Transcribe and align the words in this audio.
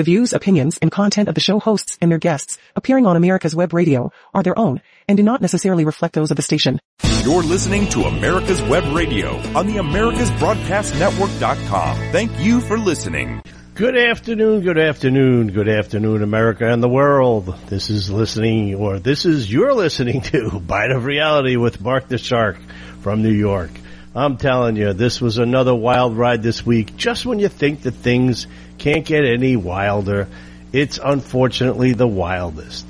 The 0.00 0.04
views, 0.04 0.32
opinions, 0.32 0.78
and 0.78 0.90
content 0.90 1.28
of 1.28 1.34
the 1.34 1.42
show 1.42 1.60
hosts 1.60 1.98
and 2.00 2.10
their 2.10 2.16
guests 2.16 2.56
appearing 2.74 3.04
on 3.04 3.16
America's 3.16 3.54
Web 3.54 3.74
Radio 3.74 4.10
are 4.32 4.42
their 4.42 4.58
own 4.58 4.80
and 5.06 5.18
do 5.18 5.22
not 5.22 5.42
necessarily 5.42 5.84
reflect 5.84 6.14
those 6.14 6.30
of 6.30 6.38
the 6.38 6.42
station. 6.42 6.80
You're 7.22 7.42
listening 7.42 7.86
to 7.90 8.04
America's 8.04 8.62
Web 8.62 8.96
Radio 8.96 9.36
on 9.54 9.66
the 9.66 9.76
AmericasBroadcastNetwork.com. 9.76 11.96
Thank 12.12 12.40
you 12.40 12.62
for 12.62 12.78
listening. 12.78 13.42
Good 13.74 13.94
afternoon, 13.94 14.62
good 14.62 14.78
afternoon, 14.78 15.52
good 15.52 15.68
afternoon, 15.68 16.22
America 16.22 16.66
and 16.66 16.82
the 16.82 16.88
world. 16.88 17.54
This 17.66 17.90
is 17.90 18.10
listening, 18.10 18.76
or 18.76 19.00
this 19.00 19.26
is 19.26 19.52
you're 19.52 19.74
listening 19.74 20.22
to 20.22 20.60
Bite 20.66 20.92
of 20.92 21.04
Reality 21.04 21.56
with 21.56 21.82
Mark 21.82 22.08
the 22.08 22.16
Shark 22.16 22.56
from 23.02 23.20
New 23.20 23.34
York. 23.34 23.70
I'm 24.14 24.38
telling 24.38 24.74
you, 24.74 24.92
this 24.92 25.20
was 25.20 25.38
another 25.38 25.74
wild 25.74 26.16
ride 26.16 26.42
this 26.42 26.66
week. 26.66 26.96
Just 26.96 27.24
when 27.24 27.38
you 27.38 27.48
think 27.48 27.82
that 27.82 27.92
things 27.92 28.48
can't 28.76 29.04
get 29.04 29.24
any 29.24 29.54
wilder, 29.54 30.26
it's 30.72 30.98
unfortunately 31.02 31.92
the 31.92 32.08
wildest. 32.08 32.86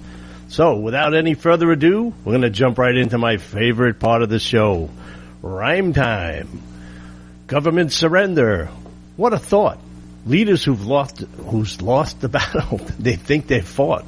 So, 0.49 0.77
without 0.77 1.15
any 1.15 1.35
further 1.35 1.71
ado, 1.71 2.15
we're 2.25 2.33
going 2.33 2.43
to 2.43 2.51
jump 2.51 2.79
right 2.79 2.97
into 2.97 3.19
my 3.19 3.37
favorite 3.37 4.01
part 4.01 4.23
of 4.23 4.31
the 4.31 4.39
show 4.39 4.89
rhyme 5.43 5.93
time. 5.93 6.63
Government 7.47 7.93
surrender. 7.93 8.71
What 9.17 9.35
a 9.35 9.39
thought. 9.39 9.79
Leaders 10.25 10.65
who've 10.65 10.87
lost, 10.87 11.19
who's 11.21 11.83
lost 11.83 12.23
the 12.23 12.29
battle, 12.31 12.79
they 12.99 13.17
think 13.17 13.47
they've 13.47 13.67
fought. 13.67 14.07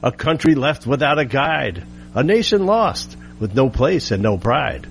A 0.00 0.12
country 0.12 0.54
left 0.54 0.86
without 0.86 1.18
a 1.18 1.24
guide. 1.24 1.84
A 2.14 2.22
nation 2.22 2.66
lost 2.66 3.16
with 3.40 3.52
no 3.52 3.68
place 3.68 4.12
and 4.12 4.22
no 4.22 4.38
pride 4.38 4.86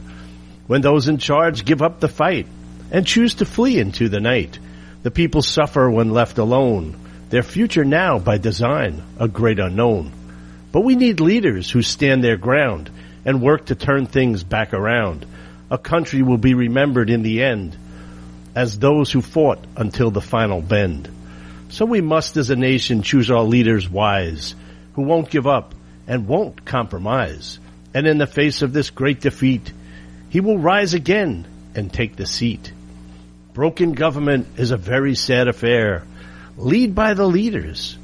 when 0.68 0.82
those 0.82 1.08
in 1.08 1.18
charge 1.18 1.66
give 1.66 1.82
up 1.82 2.00
the 2.00 2.08
fight 2.08 2.48
and 2.92 3.08
choose 3.08 3.36
to 3.36 3.46
flee 3.46 3.80
into 3.80 4.10
the 4.10 4.20
night. 4.20 4.60
The 5.04 5.12
people 5.12 5.42
suffer 5.42 5.90
when 5.90 6.12
left 6.12 6.38
alone, 6.38 6.96
their 7.30 7.44
future 7.44 7.86
now 7.86 8.20
by 8.20 8.38
design 8.38 9.02
a 9.20 9.28
great 9.28 9.60
unknown. 9.60 10.12
But 10.72 10.82
we 10.82 10.96
need 10.96 11.20
leaders 11.20 11.70
who 11.70 11.81
stand 11.81 12.23
their 12.23 12.38
ground 12.38 12.90
and 13.26 13.42
work 13.42 13.66
to 13.68 13.76
turn 13.76 14.06
things 14.06 14.44
back 14.44 14.73
around. 14.73 15.26
A 15.70 15.78
country 15.78 16.22
will 16.22 16.38
be 16.38 16.53
remembered 16.53 17.09
in 17.09 17.23
the 17.23 17.44
end 17.44 17.78
as 18.56 18.78
those 18.78 19.12
who 19.12 19.22
fought 19.22 19.64
until 19.75 20.12
the 20.12 20.22
final 20.22 20.62
bend. 20.62 21.09
So 21.70 21.86
we 21.86 22.02
must 22.02 22.36
as 22.36 22.50
a 22.50 22.56
nation 22.56 23.02
choose 23.02 23.31
our 23.31 23.44
leaders 23.44 23.90
wise, 23.90 24.56
who 24.94 25.03
won't 25.03 25.30
give 25.30 25.48
up 25.48 25.73
and 26.08 26.28
won't 26.28 26.66
compromise. 26.66 27.59
And 27.94 28.08
in 28.08 28.18
the 28.18 28.28
face 28.28 28.62
of 28.62 28.73
this 28.73 28.90
great 28.90 29.22
defeat, 29.22 29.72
he 30.32 30.40
will 30.40 30.58
rise 30.58 30.94
again 30.94 31.46
and 31.76 31.92
take 31.92 32.16
the 32.16 32.26
seat. 32.26 32.72
Broken 33.54 33.92
government 33.92 34.48
is 34.56 34.72
a 34.72 34.78
very 34.78 35.14
sad 35.14 35.50
affair. 35.50 36.04
Lead 36.56 36.96
by 36.96 37.16
the 37.16 37.28
leaders 37.28 37.98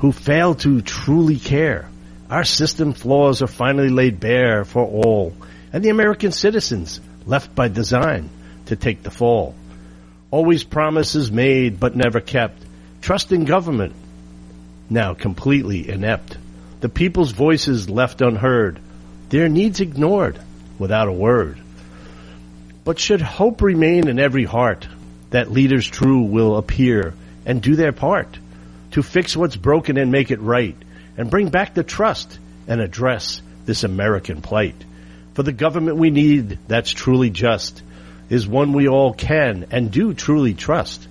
who 0.00 0.12
fail 0.12 0.54
to 0.56 0.82
truly 0.82 1.38
care. 1.38 1.88
Our 2.28 2.44
system 2.44 2.92
flaws 2.92 3.40
are 3.40 3.46
finally 3.46 3.88
laid 3.88 4.20
bare 4.20 4.66
for 4.66 4.84
all, 4.84 5.34
and 5.72 5.82
the 5.82 5.88
American 5.88 6.32
citizens 6.32 7.00
left 7.24 7.54
by 7.54 7.68
design 7.68 8.28
to 8.66 8.76
take 8.76 9.02
the 9.02 9.10
fall. 9.10 9.54
Always 10.30 10.64
promises 10.64 11.32
made 11.32 11.80
but 11.80 11.96
never 11.96 12.20
kept. 12.20 12.62
Trust 13.00 13.32
in 13.32 13.46
government 13.46 13.94
now 14.90 15.14
completely 15.14 15.88
inept. 15.88 16.36
The 16.80 16.90
people's 16.90 17.32
voices 17.32 17.88
left 17.88 18.20
unheard. 18.20 18.78
Their 19.30 19.48
needs 19.48 19.80
ignored 19.80 20.38
without 20.78 21.08
a 21.08 21.12
word. 21.12 21.58
But 22.90 22.98
should 22.98 23.20
hope 23.20 23.62
remain 23.62 24.08
in 24.08 24.18
every 24.18 24.42
heart 24.42 24.88
that 25.30 25.52
leaders 25.52 25.86
true 25.86 26.22
will 26.22 26.56
appear 26.56 27.14
and 27.46 27.62
do 27.62 27.76
their 27.76 27.92
part 27.92 28.36
to 28.90 29.04
fix 29.04 29.36
what's 29.36 29.54
broken 29.54 29.96
and 29.96 30.10
make 30.10 30.32
it 30.32 30.40
right 30.40 30.74
and 31.16 31.30
bring 31.30 31.50
back 31.50 31.72
the 31.72 31.84
trust 31.84 32.36
and 32.66 32.80
address 32.80 33.42
this 33.64 33.84
American 33.84 34.42
plight. 34.42 34.74
For 35.34 35.44
the 35.44 35.52
government 35.52 35.98
we 35.98 36.10
need 36.10 36.58
that's 36.66 36.90
truly 36.90 37.30
just 37.30 37.80
is 38.28 38.48
one 38.48 38.72
we 38.72 38.88
all 38.88 39.14
can 39.14 39.68
and 39.70 39.92
do 39.92 40.12
truly 40.12 40.54
trust. 40.54 41.06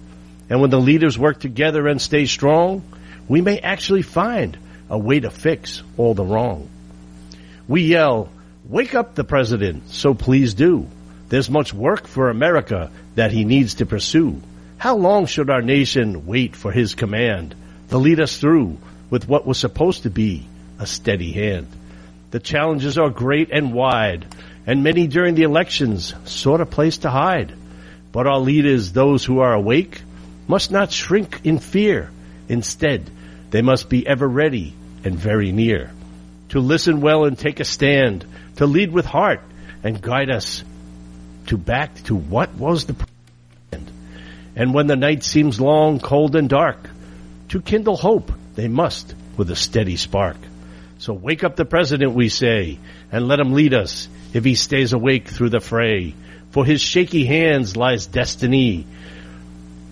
And 0.50 0.59
when 0.59 0.72
the 0.72 0.81
leaders 0.81 1.17
work 1.17 1.40
together 1.40 1.88
and 1.88 2.01
stay 2.01 2.25
strong, 2.25 2.84
we 3.29 3.40
may 3.40 3.59
actually 3.59 4.01
find 4.01 4.57
a 4.90 4.97
way 4.97 5.22
to 5.22 5.31
fix 5.31 5.81
all 5.96 6.13
the 6.13 6.25
wrong. 6.25 6.67
We 7.69 7.84
yell, 7.84 8.29
wake 8.66 8.96
up 8.96 9.16
the 9.16 9.23
president, 9.23 9.88
so 9.91 10.13
please 10.13 10.53
do. 10.53 10.85
There's 11.29 11.50
much 11.50 11.73
work 11.73 12.07
for 12.07 12.29
America 12.29 12.91
that 13.16 13.31
he 13.31 13.45
needs 13.45 13.75
to 13.75 13.85
pursue. 13.85 14.41
How 14.78 14.95
long 14.95 15.28
should 15.28 15.50
our 15.50 15.62
nation 15.62 16.25
wait 16.25 16.56
for 16.56 16.72
his 16.72 16.95
command 16.95 17.53
to 17.90 17.97
lead 17.97 18.19
us 18.19 18.38
through 18.38 18.78
with 19.09 19.28
what 19.28 19.45
was 19.45 19.59
supposed 19.59 20.03
to 20.03 20.09
be 20.09 20.47
a 20.79 20.88
steady 20.88 21.31
hand? 21.31 21.67
The 22.31 22.40
challenges 22.40 22.97
are 22.97 23.09
great 23.09 23.51
and 23.51 23.73
wide, 23.73 24.25
and 24.66 24.84
many 24.84 25.07
during 25.07 25.35
the 25.35 25.44
elections 25.44 26.13
sought 26.25 26.62
a 26.62 26.66
place 26.66 27.00
to 27.00 27.09
hide. 27.09 27.53
But 28.11 28.25
our 28.25 28.40
leaders, 28.40 28.91
those 28.91 29.23
who 29.23 29.40
are 29.40 29.53
awake, 29.53 30.01
must 30.47 30.72
not 30.72 30.91
shrink 30.91 31.41
in 31.44 31.59
fear. 31.59 32.09
Instead, 32.47 33.09
they 33.51 33.61
must 33.61 33.88
be 33.88 34.06
ever 34.07 34.28
ready 34.28 34.73
and 35.03 35.16
very 35.16 35.51
near. 35.51 35.91
To 36.50 36.59
listen 36.59 37.01
well 37.01 37.25
and 37.25 37.38
take 37.38 37.59
a 37.59 37.66
stand, 37.66 38.25
to 38.56 38.66
lead 38.66 38.91
with 38.91 39.06
heart 39.06 39.41
and 39.84 40.01
guide 40.01 40.31
us 40.31 40.63
to 41.49 41.57
back 41.57 42.03
to 42.03 42.15
what 42.15 42.53
was 42.53 42.85
the 42.85 42.95
end. 43.73 43.91
And 44.55 44.71
when 44.73 44.85
the 44.85 44.95
night 44.95 45.23
seems 45.23 45.59
long, 45.59 45.99
cold, 45.99 46.35
and 46.35 46.47
dark, 46.47 46.89
to 47.49 47.61
kindle 47.61 47.97
hope 47.97 48.31
they 48.53 48.67
must 48.67 49.15
with 49.35 49.49
a 49.49 49.55
steady 49.55 49.97
spark. 49.97 50.37
So 50.99 51.13
wake 51.13 51.43
up 51.43 51.55
the 51.55 51.65
president, 51.65 52.13
we 52.13 52.29
say, 52.29 52.77
and 53.11 53.27
let 53.27 53.39
him 53.39 53.53
lead 53.53 53.73
us 53.73 54.07
if 54.31 54.43
he 54.43 54.53
stays 54.53 54.93
awake 54.93 55.27
through 55.27 55.49
the 55.49 55.59
fray. 55.59 56.13
For 56.51 56.65
his 56.65 56.81
shaky 56.81 57.25
hands 57.25 57.75
lies 57.75 58.05
destiny 58.05 58.85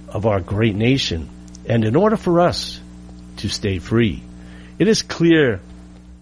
of 0.09 0.28
our 0.28 0.41
great 0.41 0.75
nation. 0.75 1.28
And 1.68 1.85
in 1.85 1.95
order 1.95 2.18
for 2.18 2.41
us 2.41 2.79
to 3.38 3.50
stay 3.50 3.79
free, 3.79 4.22
it 4.78 4.88
is 4.88 5.01
clear 5.01 5.59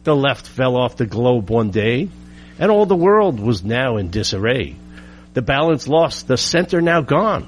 the 0.06 0.16
left 0.16 0.48
fell 0.48 0.78
off 0.78 0.96
the 0.96 1.06
globe 1.06 1.50
one 1.50 1.72
day, 1.72 2.08
and 2.58 2.72
all 2.72 2.86
the 2.86 2.96
world 2.96 3.42
was 3.42 3.66
now 3.66 3.98
in 3.98 4.12
disarray 4.12 4.78
the 5.36 5.42
balance 5.42 5.86
lost, 5.90 6.30
the 6.30 6.38
center 6.38 6.82
now 6.82 7.02
gone. 7.02 7.46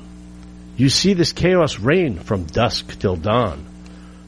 You 0.75 0.89
see 0.89 1.13
this 1.13 1.31
chaos 1.31 1.79
reign 1.79 2.19
from 2.19 2.43
dusk 2.43 2.99
till 2.99 3.15
dawn. 3.15 3.65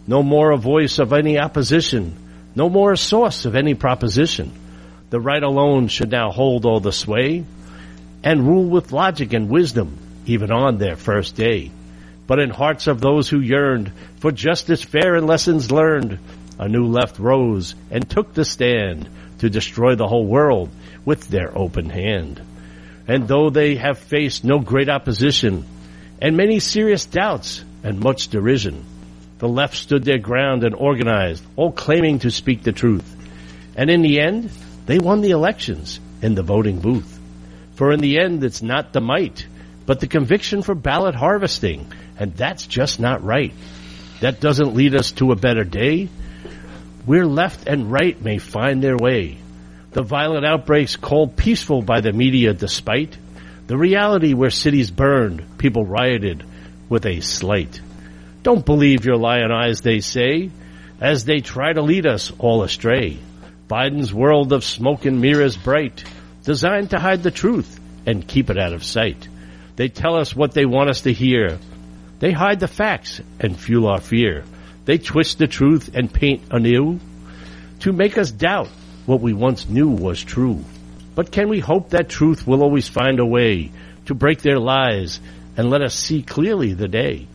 No 0.08 0.24
more 0.24 0.52
a 0.52 0.58
voice 0.58 0.98
of 0.98 1.12
any 1.12 1.38
opposition, 1.38 2.16
no 2.56 2.70
more 2.70 2.94
a 2.94 2.98
source 2.98 3.44
of 3.44 3.56
any 3.56 3.74
proposition. 3.74 4.54
The 5.10 5.20
right 5.20 5.44
alone 5.44 5.90
should 5.90 6.10
now 6.10 6.32
hold 6.32 6.66
all 6.66 6.80
the 6.80 6.94
sway 6.94 7.44
and 8.24 8.48
rule 8.48 8.64
with 8.64 8.94
logic 8.94 9.34
and 9.34 9.50
wisdom, 9.50 9.98
even 10.26 10.52
on 10.52 10.78
their 10.78 10.96
first 10.96 11.36
day. 11.36 11.70
But 12.28 12.40
in 12.40 12.52
hearts 12.52 12.88
of 12.88 13.02
those 13.02 13.28
who 13.28 13.42
yearned 13.42 13.92
for 14.20 14.32
justice 14.32 14.84
fair 14.84 15.16
and 15.16 15.28
lessons 15.28 15.70
learned, 15.70 16.18
a 16.58 16.70
new 16.70 16.88
left 16.88 17.20
rose 17.20 17.76
and 17.92 18.10
took 18.10 18.34
the 18.34 18.46
stand 18.46 19.10
to 19.40 19.50
destroy 19.50 19.96
the 19.96 20.08
whole 20.08 20.26
world 20.26 20.70
with 21.04 21.28
their 21.28 21.58
open 21.58 21.90
hand. 21.90 22.42
And 23.10 23.28
though 23.28 23.50
they 23.50 23.76
have 23.78 23.98
faced 23.98 24.44
no 24.44 24.60
great 24.60 24.88
opposition 24.88 25.66
and 26.22 26.38
many 26.38 26.60
serious 26.60 27.08
doubts 27.08 27.66
and 27.84 28.00
much 28.00 28.28
derision, 28.28 28.86
the 29.40 29.48
left 29.48 29.76
stood 29.76 30.04
their 30.04 30.20
ground 30.20 30.64
and 30.64 30.76
organized, 30.76 31.44
all 31.56 31.72
claiming 31.72 32.20
to 32.20 32.30
speak 32.30 32.62
the 32.62 32.72
truth. 32.72 33.16
And 33.76 33.90
in 33.90 34.04
the 34.04 34.20
end, 34.20 34.52
they 34.86 35.00
won 35.00 35.22
the 35.22 35.32
elections 35.32 36.00
in 36.22 36.36
the 36.36 36.44
voting 36.44 36.82
booth. 36.82 37.20
For 37.74 37.92
in 37.92 38.00
the 38.00 38.20
end, 38.20 38.44
it's 38.44 38.62
not 38.62 38.94
the 38.94 39.02
might, 39.02 39.48
but 39.88 40.00
the 40.00 40.08
conviction 40.08 40.62
for 40.62 40.76
ballot 40.76 41.16
harvesting. 41.16 41.92
And 42.20 42.36
that's 42.36 42.68
just 42.68 43.00
not 43.00 43.24
right. 43.24 43.54
That 44.20 44.40
doesn't 44.40 44.76
lead 44.76 44.94
us 44.94 45.14
to 45.14 45.32
a 45.32 45.36
better 45.36 45.64
day. 45.64 46.10
Where 47.08 47.26
left 47.26 47.68
and 47.68 47.92
right 47.92 48.22
may 48.22 48.38
find 48.38 48.84
their 48.84 48.98
way 48.98 49.40
the 49.92 50.04
violent 50.04 50.46
outbreaks 50.46 50.96
called 50.96 51.36
peaceful 51.36 51.82
by 51.82 52.02
the 52.02 52.14
media 52.14 52.54
despite 52.54 53.18
the 53.70 53.78
reality 53.78 54.34
where 54.34 54.50
cities 54.50 54.90
burned, 54.90 55.60
people 55.60 55.86
rioted 55.86 56.44
with 56.90 57.06
a 57.06 57.22
slight. 57.22 57.80
Don't 58.42 58.66
believe 58.66 59.06
your 59.06 59.18
lion 59.18 59.52
eyes, 59.52 59.82
they 59.82 60.00
say, 60.00 60.50
as 61.00 61.24
they 61.24 61.42
try 61.42 61.72
to 61.72 61.84
lead 61.84 62.08
us 62.08 62.32
all 62.40 62.64
astray. 62.64 63.20
Biden's 63.68 64.12
world 64.12 64.54
of 64.54 64.64
smoke 64.64 65.06
and 65.06 65.22
mirrors 65.22 65.56
bright, 65.56 66.04
designed 66.44 66.90
to 66.90 67.00
hide 67.00 67.22
the 67.22 67.30
truth 67.30 67.80
and 68.08 68.28
keep 68.28 68.50
it 68.50 68.58
out 68.58 68.74
of 68.74 68.84
sight. 68.84 69.28
They 69.76 69.88
tell 69.88 70.16
us 70.16 70.36
what 70.36 70.54
they 70.54 70.66
want 70.66 70.90
us 70.90 71.02
to 71.02 71.14
hear. 71.14 71.60
They 72.18 72.32
hide 72.32 72.60
the 72.60 72.68
facts 72.68 73.22
and 73.40 73.56
fuel 73.56 73.88
our 73.88 74.02
fear. 74.02 74.46
They 74.86 74.98
twist 74.98 75.38
the 75.38 75.46
truth 75.46 75.92
and 75.94 76.12
paint 76.12 76.42
anew 76.50 77.00
to 77.82 77.94
make 77.94 78.18
us 78.18 78.32
doubt 78.32 78.70
what 79.10 79.22
we 79.22 79.34
once 79.34 79.68
knew 79.68 79.90
was 79.90 80.24
true. 80.24 80.64
But 81.16 81.32
can 81.32 81.50
we 81.50 81.60
hope 81.60 81.90
that 81.90 82.10
truth 82.10 82.46
will 82.46 82.62
always 82.62 82.88
find 82.88 83.20
a 83.20 83.26
way 83.26 83.72
to 84.06 84.14
break 84.14 84.44
their 84.44 84.60
lies 84.60 85.20
and 85.58 85.72
let 85.72 85.82
us 85.82 85.96
see 85.96 86.22
clearly 86.22 86.74
the 86.74 86.88
day? 86.88 87.28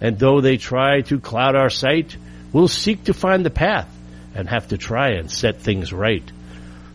And 0.00 0.18
though 0.18 0.40
they 0.40 0.56
try 0.56 1.00
to 1.02 1.18
cloud 1.18 1.56
our 1.56 1.68
sight, 1.68 2.16
we'll 2.52 2.68
seek 2.68 3.04
to 3.04 3.12
find 3.12 3.44
the 3.44 3.50
path 3.50 3.88
and 4.36 4.48
have 4.48 4.68
to 4.68 4.78
try 4.78 5.14
and 5.14 5.28
set 5.28 5.62
things 5.62 5.92
right. 5.92 6.22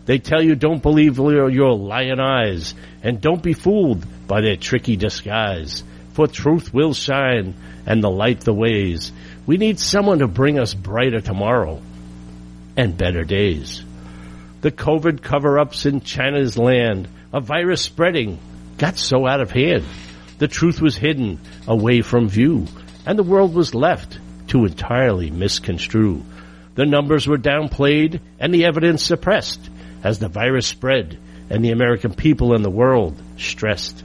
They 0.06 0.18
tell 0.18 0.42
you 0.42 0.54
don't 0.54 0.82
believe 0.82 1.18
your, 1.18 1.74
lion 1.74 2.18
eyes 2.18 2.74
and 3.02 3.20
don't 3.20 3.42
be 3.42 3.52
fooled 3.52 4.04
by 4.26 4.40
their 4.40 4.56
tricky 4.56 4.96
disguise. 4.96 5.84
For 6.14 6.26
truth 6.26 6.72
will 6.72 6.94
shine 6.94 7.54
and 7.84 8.02
the 8.02 8.10
light 8.10 8.40
the 8.40 8.54
ways. 8.54 9.12
We 9.46 9.58
need 9.58 9.78
someone 9.78 10.20
to 10.20 10.26
bring 10.26 10.58
us 10.58 10.72
brighter 10.72 11.20
tomorrow 11.20 11.82
and 12.78 12.96
better 12.96 13.24
days. 13.24 13.84
The 14.62 14.70
COVID 14.70 15.22
cover-ups 15.22 15.86
in 15.86 16.02
China's 16.02 16.56
land, 16.56 17.08
a 17.32 17.40
virus 17.40 17.82
spreading, 17.82 18.38
got 18.78 18.96
so 18.96 19.26
out 19.26 19.40
of 19.40 19.50
hand. 19.50 19.82
The 20.38 20.46
truth 20.46 20.80
was 20.80 20.96
hidden 20.96 21.40
away 21.66 22.00
from 22.02 22.28
view 22.28 22.68
and 23.04 23.18
the 23.18 23.24
world 23.24 23.56
was 23.56 23.74
left 23.74 24.20
to 24.48 24.64
entirely 24.64 25.32
misconstrue. 25.32 26.22
The 26.76 26.86
numbers 26.86 27.26
were 27.26 27.38
downplayed 27.38 28.20
and 28.38 28.54
the 28.54 28.66
evidence 28.66 29.02
suppressed 29.02 29.68
as 30.04 30.20
the 30.20 30.28
virus 30.28 30.68
spread 30.68 31.18
and 31.50 31.64
the 31.64 31.72
American 31.72 32.14
people 32.14 32.54
and 32.54 32.64
the 32.64 32.70
world 32.70 33.20
stressed. 33.38 34.04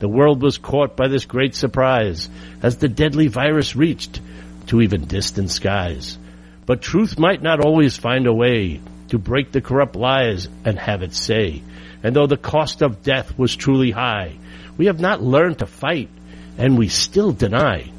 The 0.00 0.08
world 0.08 0.42
was 0.42 0.58
caught 0.58 0.98
by 0.98 1.08
this 1.08 1.24
great 1.24 1.54
surprise 1.54 2.28
as 2.62 2.76
the 2.76 2.88
deadly 2.88 3.28
virus 3.28 3.74
reached 3.74 4.20
to 4.66 4.82
even 4.82 5.06
distant 5.06 5.50
skies. 5.50 6.18
But 6.66 6.82
truth 6.82 7.18
might 7.18 7.42
not 7.42 7.64
always 7.64 7.96
find 7.96 8.26
a 8.26 8.34
way 8.34 8.82
to 9.08 9.18
break 9.18 9.52
the 9.52 9.60
corrupt 9.60 9.96
lies 9.96 10.48
and 10.64 10.78
have 10.78 11.02
its 11.02 11.18
say. 11.18 11.62
And 12.02 12.14
though 12.14 12.26
the 12.26 12.36
cost 12.36 12.82
of 12.82 13.02
death 13.02 13.38
was 13.38 13.54
truly 13.54 13.90
high, 13.90 14.36
we 14.76 14.86
have 14.86 15.00
not 15.00 15.22
learned 15.22 15.58
to 15.58 15.66
fight 15.66 16.10
and 16.58 16.78
we 16.78 16.88
still 16.88 17.32
deny. 17.32 17.90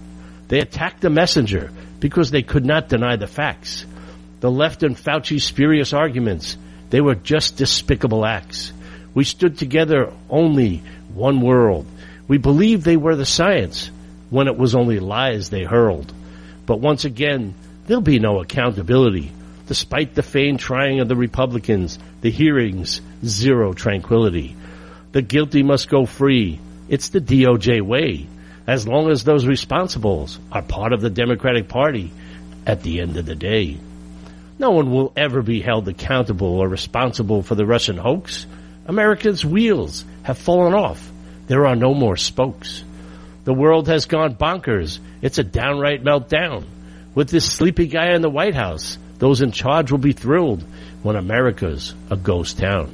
They 0.47 0.59
attacked 0.59 1.01
the 1.01 1.09
messenger 1.09 1.71
because 1.99 2.31
they 2.31 2.43
could 2.43 2.65
not 2.65 2.89
deny 2.89 3.15
the 3.15 3.27
facts. 3.27 3.85
The 4.39 4.51
left 4.51 4.83
and 4.83 4.97
Fauci's 4.97 5.43
spurious 5.43 5.93
arguments 5.93 6.57
they 6.89 7.01
were 7.01 7.15
just 7.15 7.57
despicable 7.57 8.25
acts. 8.25 8.71
We 9.13 9.23
stood 9.23 9.57
together 9.57 10.13
only 10.29 10.83
one 11.13 11.41
world. 11.41 11.87
We 12.27 12.37
believed 12.37 12.83
they 12.83 12.97
were 12.97 13.15
the 13.15 13.25
science 13.25 13.89
when 14.29 14.47
it 14.47 14.57
was 14.57 14.75
only 14.75 14.99
lies 14.99 15.49
they 15.49 15.63
hurled. 15.63 16.13
But 16.65 16.79
once 16.79 17.05
again, 17.05 17.53
there'll 17.85 18.01
be 18.01 18.19
no 18.19 18.39
accountability. 18.39 19.31
Despite 19.67 20.13
the 20.13 20.23
feigned 20.23 20.59
trying 20.59 20.99
of 20.99 21.07
the 21.07 21.15
Republicans, 21.15 21.97
the 22.21 22.29
hearings, 22.29 23.01
zero 23.25 23.73
tranquility. 23.73 24.55
The 25.11 25.21
guilty 25.21 25.63
must 25.63 25.89
go 25.89 26.05
free. 26.05 26.59
It's 26.87 27.09
the 27.09 27.21
DOJ 27.21 27.81
way. 27.81 28.27
As 28.67 28.87
long 28.87 29.09
as 29.09 29.23
those 29.23 29.45
responsibles 29.45 30.37
are 30.51 30.61
part 30.61 30.93
of 30.93 31.01
the 31.01 31.09
Democratic 31.09 31.67
Party 31.67 32.11
at 32.65 32.83
the 32.83 33.01
end 33.01 33.17
of 33.17 33.25
the 33.25 33.35
day. 33.35 33.77
No 34.57 34.71
one 34.71 34.91
will 34.91 35.11
ever 35.15 35.41
be 35.41 35.61
held 35.61 35.87
accountable 35.87 36.59
or 36.59 36.67
responsible 36.67 37.43
for 37.43 37.55
the 37.55 37.65
Russian 37.65 37.97
hoax. 37.97 38.45
America's 38.85 39.43
wheels 39.43 40.05
have 40.23 40.37
fallen 40.37 40.73
off. 40.73 41.11
There 41.47 41.65
are 41.67 41.75
no 41.75 41.93
more 41.93 42.17
spokes. 42.17 42.83
The 43.43 43.53
world 43.53 43.87
has 43.87 44.05
gone 44.05 44.35
bonkers. 44.35 44.99
It's 45.21 45.37
a 45.37 45.43
downright 45.43 46.03
meltdown. 46.03 46.65
With 47.13 47.29
this 47.29 47.45
sleepy 47.45 47.87
guy 47.87 48.13
in 48.13 48.21
the 48.21 48.29
White 48.29 48.55
House, 48.55 48.97
those 49.17 49.41
in 49.41 49.51
charge 49.51 49.91
will 49.91 49.99
be 49.99 50.13
thrilled 50.13 50.63
when 51.03 51.15
America's 51.15 51.93
a 52.09 52.17
ghost 52.17 52.57
town. 52.57 52.93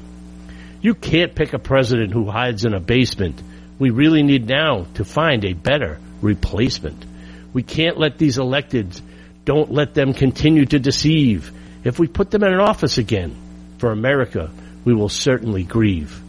You 0.82 0.96
can't 0.96 1.36
pick 1.36 1.54
a 1.54 1.60
president 1.60 2.12
who 2.12 2.30
hides 2.30 2.66
in 2.66 2.74
a 2.74 2.80
basement. 2.80 3.42
We 3.80 3.90
really 3.90 4.24
need 4.24 4.48
now 4.48 4.86
to 4.96 5.06
find 5.06 5.46
a 5.46 5.54
better 5.54 6.00
replacement. 6.22 7.06
We 7.54 7.64
can't 7.64 7.98
let 7.98 8.18
these 8.18 8.38
electeds 8.38 9.02
don't 9.46 9.72
let 9.72 9.94
them 9.94 10.14
continue 10.14 10.66
to 10.66 10.80
deceive. 10.80 11.52
If 11.84 12.00
we 12.00 12.08
put 12.08 12.32
them 12.32 12.44
in 12.44 12.54
an 12.54 12.60
office 12.60 12.98
again, 12.98 13.36
for 13.80 13.92
America, 13.92 14.52
we 14.86 14.94
will 14.94 15.10
certainly 15.10 15.64
grieve. 15.64 16.22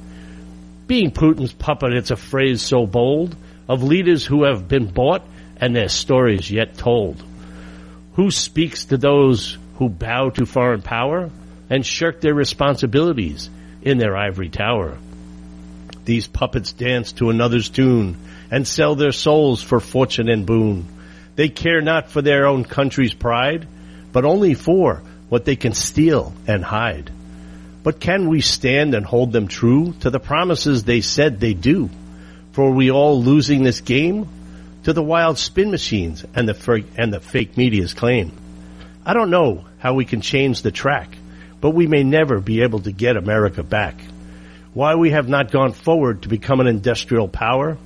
Being 0.87 1.11
Putin's 1.11 1.53
puppet, 1.53 1.93
it's 1.93 2.11
a 2.11 2.17
phrase 2.17 2.63
so 2.63 2.87
bold 2.87 3.37
of 3.69 3.83
leaders 3.83 4.25
who 4.27 4.45
have 4.45 4.69
been 4.69 4.87
bought 4.87 5.23
and 5.57 5.77
their 5.77 5.89
stories 5.89 6.51
yet 6.51 6.77
told. 6.77 7.23
Who 8.15 8.31
speaks 8.31 8.87
to 8.87 8.97
those 8.97 9.57
who 9.77 9.89
bow 9.89 10.31
to 10.31 10.47
foreign 10.47 10.83
power 10.83 11.31
and 11.71 11.85
shirk 11.85 12.21
their 12.21 12.35
responsibilities 12.35 13.51
in 13.83 13.99
their 13.99 14.17
ivory 14.17 14.49
tower? 14.49 14.99
These 16.05 16.27
puppets 16.27 16.73
dance 16.73 17.13
to 17.13 17.31
another's 17.31 17.69
tune 17.69 18.17
and 18.51 18.67
sell 18.67 18.95
their 18.95 19.13
souls 19.13 19.63
for 19.63 19.81
fortune 19.81 20.29
and 20.29 20.45
boon. 20.45 20.87
They 21.37 21.49
care 21.49 21.81
not 21.81 22.11
for 22.11 22.23
their 22.23 22.47
own 22.47 22.65
country's 22.65 23.15
pride, 23.15 23.67
but 24.13 24.25
only 24.25 24.55
for 24.55 25.03
what 25.29 25.45
they 25.45 25.57
can 25.57 25.73
steal 25.73 26.35
and 26.47 26.65
hide. 26.65 27.11
But 27.83 28.01
can 28.01 28.29
we 28.29 28.41
stand 28.41 28.95
and 28.95 29.05
hold 29.05 29.33
them 29.33 29.49
true 29.49 29.95
to 30.01 30.11
the 30.11 30.21
promises 30.21 30.85
they 30.85 31.01
said 31.01 31.41
they 31.41 31.55
do? 31.55 31.89
For 32.53 32.69
are 32.69 32.75
we 32.75 32.91
all 32.91 33.23
losing 33.23 33.63
this 33.63 33.81
game 33.81 34.29
to 34.85 34.93
the 34.93 35.03
wild 35.03 35.39
spin 35.39 35.71
machines 35.71 36.25
and 36.35 36.49
the 36.49 36.85
and 36.97 37.13
the 37.13 37.21
fake 37.21 37.57
media's 37.57 37.95
claim? 37.95 38.33
I 39.05 39.15
don't 39.15 39.31
know 39.31 39.65
how 39.79 39.95
we 39.95 40.05
can 40.05 40.21
change 40.21 40.63
the 40.63 40.71
track, 40.71 41.17
but 41.61 41.71
we 41.71 41.87
may 41.87 42.05
never 42.05 42.41
be 42.41 42.63
able 42.63 42.81
to 42.81 42.93
get 42.93 43.17
America 43.17 43.63
back. 43.63 44.01
Why 44.75 44.95
we 44.95 45.11
have 45.11 45.29
not 45.29 45.51
gone 45.51 45.73
forward 45.73 46.23
to 46.23 46.29
become 46.29 46.61
an 46.61 46.67
industrial 46.67 47.29
power 47.29 47.77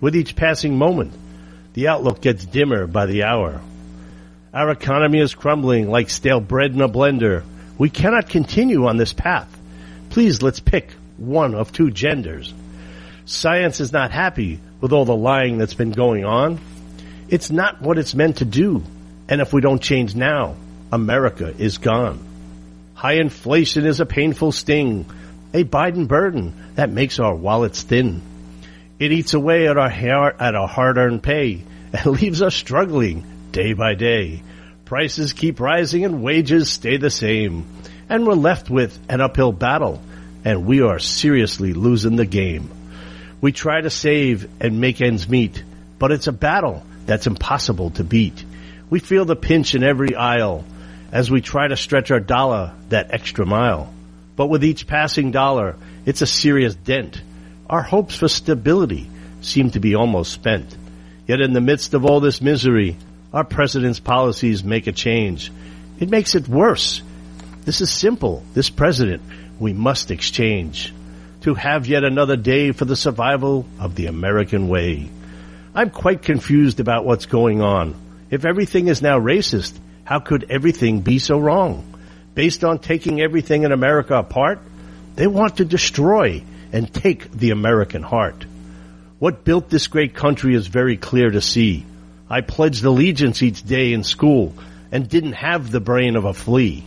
with 0.00 0.16
each 0.16 0.36
passing 0.36 0.76
moment 0.76 1.12
the 1.74 1.88
outlook 1.88 2.20
gets 2.20 2.44
dimmer 2.44 2.86
by 2.86 3.06
the 3.06 3.24
hour. 3.24 3.60
Our 4.52 4.70
economy 4.70 5.18
is 5.18 5.34
crumbling 5.34 5.90
like 5.90 6.08
stale 6.08 6.40
bread 6.40 6.72
in 6.72 6.80
a 6.80 6.88
blender. 6.88 7.42
We 7.76 7.90
cannot 7.90 8.28
continue 8.28 8.86
on 8.86 8.96
this 8.96 9.12
path. 9.12 9.48
Please 10.10 10.40
let's 10.40 10.60
pick 10.60 10.92
one 11.16 11.56
of 11.56 11.72
two 11.72 11.90
genders. 11.90 12.54
Science 13.26 13.80
is 13.80 13.92
not 13.92 14.12
happy 14.12 14.60
with 14.80 14.92
all 14.92 15.04
the 15.04 15.16
lying 15.16 15.58
that's 15.58 15.74
been 15.74 15.90
going 15.90 16.24
on. 16.24 16.60
It's 17.28 17.50
not 17.50 17.82
what 17.82 17.98
it's 17.98 18.14
meant 18.14 18.36
to 18.36 18.44
do. 18.44 18.84
And 19.28 19.40
if 19.40 19.52
we 19.52 19.60
don't 19.60 19.82
change 19.82 20.14
now, 20.14 20.54
America 20.94 21.52
is 21.58 21.78
gone. 21.78 22.20
High 22.94 23.14
inflation 23.14 23.84
is 23.84 23.98
a 23.98 24.06
painful 24.06 24.52
sting, 24.52 25.06
a 25.52 25.64
Biden 25.64 26.06
burden 26.06 26.54
that 26.76 26.88
makes 26.88 27.18
our 27.18 27.34
wallets 27.34 27.82
thin. 27.82 28.22
It 29.00 29.10
eats 29.10 29.34
away 29.34 29.66
at 29.66 29.76
our 29.76 29.90
at 29.90 30.54
our 30.54 30.68
hard-earned 30.68 31.20
pay 31.20 31.64
and 31.92 32.06
leaves 32.22 32.42
us 32.42 32.54
struggling 32.54 33.24
day 33.50 33.72
by 33.72 33.94
day. 33.94 34.44
Prices 34.84 35.32
keep 35.32 35.58
rising 35.58 36.04
and 36.04 36.22
wages 36.22 36.70
stay 36.70 36.96
the 36.96 37.10
same. 37.10 37.66
And 38.08 38.24
we're 38.24 38.34
left 38.34 38.70
with 38.70 38.96
an 39.08 39.20
uphill 39.20 39.50
battle 39.50 40.00
and 40.44 40.64
we 40.64 40.80
are 40.80 41.00
seriously 41.00 41.72
losing 41.72 42.14
the 42.14 42.24
game. 42.24 42.70
We 43.40 43.50
try 43.50 43.80
to 43.80 43.90
save 43.90 44.48
and 44.60 44.80
make 44.80 45.00
ends 45.00 45.28
meet, 45.28 45.64
but 45.98 46.12
it's 46.12 46.28
a 46.28 46.32
battle 46.32 46.84
that's 47.04 47.26
impossible 47.26 47.90
to 47.90 48.04
beat. 48.04 48.44
We 48.90 49.00
feel 49.00 49.24
the 49.24 49.34
pinch 49.34 49.74
in 49.74 49.82
every 49.82 50.14
aisle 50.14 50.64
as 51.12 51.30
we 51.30 51.40
try 51.40 51.68
to 51.68 51.76
stretch 51.76 52.10
our 52.10 52.20
dollar 52.20 52.72
that 52.88 53.12
extra 53.12 53.46
mile. 53.46 53.92
But 54.36 54.46
with 54.46 54.64
each 54.64 54.86
passing 54.86 55.30
dollar, 55.30 55.76
it's 56.06 56.22
a 56.22 56.26
serious 56.26 56.74
dent 56.74 57.22
our 57.68 57.82
hopes 57.82 58.16
for 58.16 58.28
stability 58.28 59.08
seem 59.40 59.70
to 59.70 59.80
be 59.80 59.94
almost 59.94 60.32
spent. 60.32 60.76
Yet 61.26 61.40
in 61.40 61.52
the 61.52 61.60
midst 61.60 61.94
of 61.94 62.04
all 62.04 62.20
this 62.20 62.40
misery, 62.40 62.96
our 63.32 63.44
president's 63.44 64.00
policies 64.00 64.62
make 64.62 64.86
a 64.86 64.92
change. 64.92 65.50
It 65.98 66.10
makes 66.10 66.34
it 66.34 66.48
worse. 66.48 67.02
This 67.64 67.80
is 67.80 67.90
simple. 67.90 68.42
This 68.52 68.70
president 68.70 69.22
we 69.58 69.72
must 69.72 70.10
exchange 70.10 70.92
to 71.42 71.54
have 71.54 71.86
yet 71.86 72.04
another 72.04 72.36
day 72.36 72.72
for 72.72 72.84
the 72.84 72.96
survival 72.96 73.66
of 73.78 73.94
the 73.94 74.06
American 74.06 74.68
way. 74.68 75.08
I'm 75.74 75.90
quite 75.90 76.22
confused 76.22 76.80
about 76.80 77.04
what's 77.04 77.26
going 77.26 77.60
on. 77.60 77.94
If 78.30 78.44
everything 78.44 78.88
is 78.88 79.02
now 79.02 79.18
racist, 79.18 79.78
how 80.04 80.20
could 80.20 80.46
everything 80.50 81.00
be 81.00 81.18
so 81.18 81.38
wrong? 81.38 81.84
Based 82.34 82.64
on 82.64 82.78
taking 82.78 83.20
everything 83.20 83.62
in 83.62 83.72
America 83.72 84.16
apart, 84.16 84.60
they 85.14 85.26
want 85.26 85.56
to 85.58 85.64
destroy 85.64 86.42
and 86.72 86.92
take 86.92 87.30
the 87.30 87.50
American 87.50 88.02
heart. 88.02 88.44
What 89.18 89.44
built 89.44 89.70
this 89.70 89.86
great 89.86 90.14
country 90.14 90.54
is 90.54 90.66
very 90.66 90.96
clear 90.96 91.30
to 91.30 91.40
see. 91.40 91.86
I 92.28 92.40
pledged 92.40 92.84
allegiance 92.84 93.42
each 93.42 93.62
day 93.62 93.92
in 93.92 94.02
school 94.02 94.54
and 94.90 95.08
didn't 95.08 95.34
have 95.34 95.70
the 95.70 95.80
brain 95.80 96.16
of 96.16 96.24
a 96.24 96.34
flea. 96.34 96.84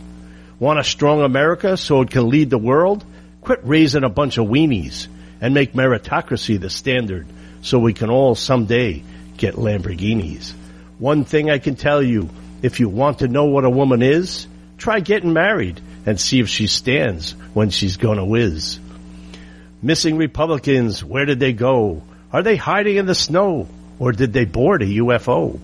Want 0.60 0.78
a 0.78 0.84
strong 0.84 1.22
America 1.22 1.76
so 1.76 2.02
it 2.02 2.10
can 2.10 2.28
lead 2.28 2.50
the 2.50 2.58
world? 2.58 3.04
Quit 3.40 3.60
raising 3.62 4.04
a 4.04 4.08
bunch 4.08 4.38
of 4.38 4.46
weenies 4.46 5.08
and 5.40 5.54
make 5.54 5.72
meritocracy 5.72 6.60
the 6.60 6.70
standard 6.70 7.26
so 7.62 7.78
we 7.78 7.94
can 7.94 8.10
all 8.10 8.34
someday 8.34 9.02
get 9.36 9.54
Lamborghinis. 9.54 10.52
One 10.98 11.24
thing 11.24 11.50
I 11.50 11.58
can 11.58 11.76
tell 11.76 12.02
you, 12.02 12.28
if 12.62 12.80
you 12.80 12.88
want 12.88 13.20
to 13.20 13.28
know 13.28 13.46
what 13.46 13.64
a 13.64 13.70
woman 13.70 14.02
is, 14.02 14.46
try 14.76 15.00
getting 15.00 15.32
married 15.32 15.80
and 16.06 16.20
see 16.20 16.40
if 16.40 16.48
she 16.48 16.66
stands 16.66 17.32
when 17.54 17.70
she's 17.70 17.96
gonna 17.96 18.24
whiz. 18.24 18.78
Missing 19.82 20.16
Republicans, 20.16 21.04
where 21.04 21.24
did 21.24 21.38
they 21.38 21.52
go? 21.52 22.02
Are 22.32 22.42
they 22.42 22.56
hiding 22.56 22.96
in 22.96 23.06
the 23.06 23.14
snow? 23.14 23.68
Or 23.98 24.12
did 24.12 24.32
they 24.32 24.44
board 24.44 24.82
a 24.82 24.86
UFO? 24.86 25.58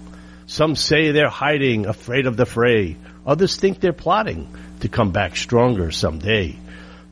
Some 0.47 0.77
say 0.77 1.11
they're 1.11 1.29
hiding, 1.29 1.87
afraid 1.87 2.27
of 2.27 2.37
the 2.37 2.47
fray. 2.47 2.97
Others 3.27 3.57
think 3.57 3.81
they're 3.81 3.93
plotting 3.93 4.49
to 4.81 4.89
come 4.89 5.11
back 5.11 5.37
stronger 5.37 5.91
someday. 5.91 6.57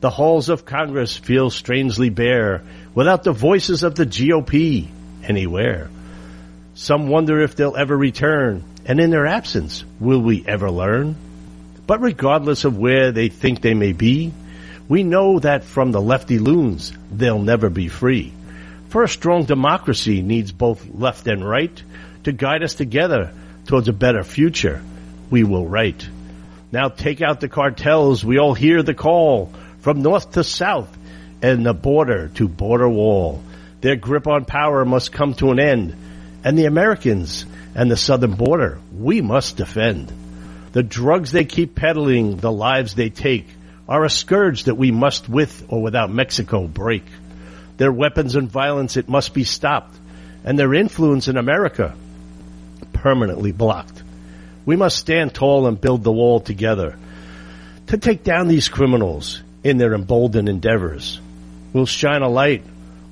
The 0.01 0.09
halls 0.09 0.49
of 0.49 0.65
Congress 0.65 1.17
feel 1.17 1.49
strangely 1.49 2.09
bare 2.09 2.61
without 2.93 3.23
the 3.23 3.31
voices 3.31 3.83
of 3.83 3.95
the 3.95 4.05
GOP 4.05 4.87
anywhere. 5.23 5.89
Some 6.75 7.07
wonder 7.07 7.41
if 7.41 7.55
they'll 7.55 7.77
ever 7.77 7.97
return, 7.97 8.63
and 8.85 8.99
in 8.99 9.09
their 9.09 9.25
absence, 9.25 9.83
will 9.99 10.21
we 10.21 10.45
ever 10.45 10.69
learn? 10.69 11.15
But 11.87 12.01
regardless 12.01 12.65
of 12.65 12.77
where 12.77 13.11
they 13.11 13.29
think 13.29 13.61
they 13.61 13.73
may 13.73 13.93
be, 13.93 14.33
we 14.89 15.03
know 15.03 15.39
that 15.39 15.63
from 15.63 15.91
the 15.91 16.01
lefty 16.01 16.39
loons, 16.39 16.93
they'll 17.11 17.41
never 17.41 17.69
be 17.69 17.87
free. 17.87 18.33
For 18.89 19.03
a 19.03 19.09
strong 19.09 19.45
democracy 19.45 20.21
needs 20.21 20.51
both 20.51 20.87
left 20.93 21.27
and 21.27 21.47
right 21.47 21.81
to 22.25 22.31
guide 22.31 22.63
us 22.63 22.75
together 22.75 23.31
towards 23.65 23.87
a 23.87 23.93
better 23.93 24.23
future 24.23 24.81
we 25.29 25.43
will 25.43 25.67
write. 25.67 26.07
Now 26.71 26.89
take 26.89 27.21
out 27.21 27.39
the 27.39 27.49
cartels, 27.49 28.23
we 28.23 28.37
all 28.37 28.53
hear 28.53 28.83
the 28.83 28.93
call 28.93 29.51
from 29.79 30.01
north 30.01 30.33
to 30.33 30.43
south 30.43 30.95
and 31.41 31.65
the 31.65 31.73
border 31.73 32.29
to 32.35 32.47
border 32.47 32.87
wall. 32.87 33.41
Their 33.81 33.95
grip 33.95 34.27
on 34.27 34.45
power 34.45 34.85
must 34.85 35.11
come 35.11 35.33
to 35.35 35.51
an 35.51 35.59
end 35.59 35.95
and 36.43 36.57
the 36.57 36.65
Americans 36.65 37.45
and 37.75 37.89
the 37.89 37.97
southern 37.97 38.35
border 38.35 38.79
we 38.91 39.21
must 39.21 39.57
defend. 39.57 40.11
The 40.73 40.83
drugs 40.83 41.31
they 41.31 41.45
keep 41.45 41.75
peddling, 41.75 42.37
the 42.37 42.51
lives 42.51 42.95
they 42.95 43.09
take 43.09 43.47
are 43.87 44.03
a 44.03 44.09
scourge 44.09 44.65
that 44.65 44.75
we 44.75 44.91
must 44.91 45.29
with 45.29 45.65
or 45.69 45.81
without 45.81 46.11
Mexico 46.11 46.67
break. 46.67 47.05
Their 47.77 47.91
weapons 47.91 48.35
and 48.35 48.49
violence, 48.49 48.97
it 48.97 49.09
must 49.09 49.33
be 49.33 49.43
stopped 49.43 49.95
and 50.43 50.57
their 50.57 50.73
influence 50.73 51.27
in 51.27 51.37
America 51.37 51.95
permanently 52.91 53.51
blocked. 53.51 54.03
We 54.65 54.75
must 54.75 54.97
stand 54.97 55.33
tall 55.33 55.67
and 55.67 55.79
build 55.79 56.03
the 56.03 56.11
wall 56.11 56.39
together 56.39 56.97
to 57.87 57.97
take 57.97 58.23
down 58.23 58.47
these 58.47 58.69
criminals 58.69 59.41
in 59.63 59.77
their 59.77 59.93
emboldened 59.93 60.49
endeavors. 60.49 61.19
We'll 61.73 61.85
shine 61.85 62.21
a 62.21 62.29
light 62.29 62.63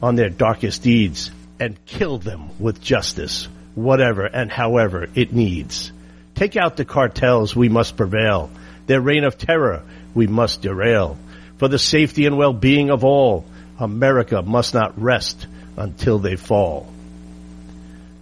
on 0.02 0.16
their 0.16 0.30
darkest 0.30 0.84
deeds 0.84 1.32
and 1.60 1.84
kill 1.86 2.18
them 2.18 2.50
with 2.60 2.82
justice, 2.82 3.48
whatever 3.76 4.26
and 4.26 4.52
however 4.52 5.08
it 5.16 5.34
needs. 5.34 5.92
Take 6.36 6.56
out 6.58 6.78
the 6.78 6.86
cartels, 6.86 7.56
we 7.56 7.70
must 7.70 7.98
prevail. 7.98 8.50
Their 8.88 9.02
reign 9.02 9.24
of 9.24 9.38
terror, 9.38 9.84
we 10.14 10.28
must 10.28 10.62
derail. 10.62 11.18
For 11.58 11.68
the 11.68 11.80
safety 11.80 12.26
and 12.26 12.38
well-being 12.38 12.90
of 12.90 13.04
all, 13.04 13.46
America 13.80 14.42
must 14.42 14.74
not 14.74 15.00
rest 15.02 15.46
until 15.78 16.20
they 16.20 16.36
fall. 16.36 16.92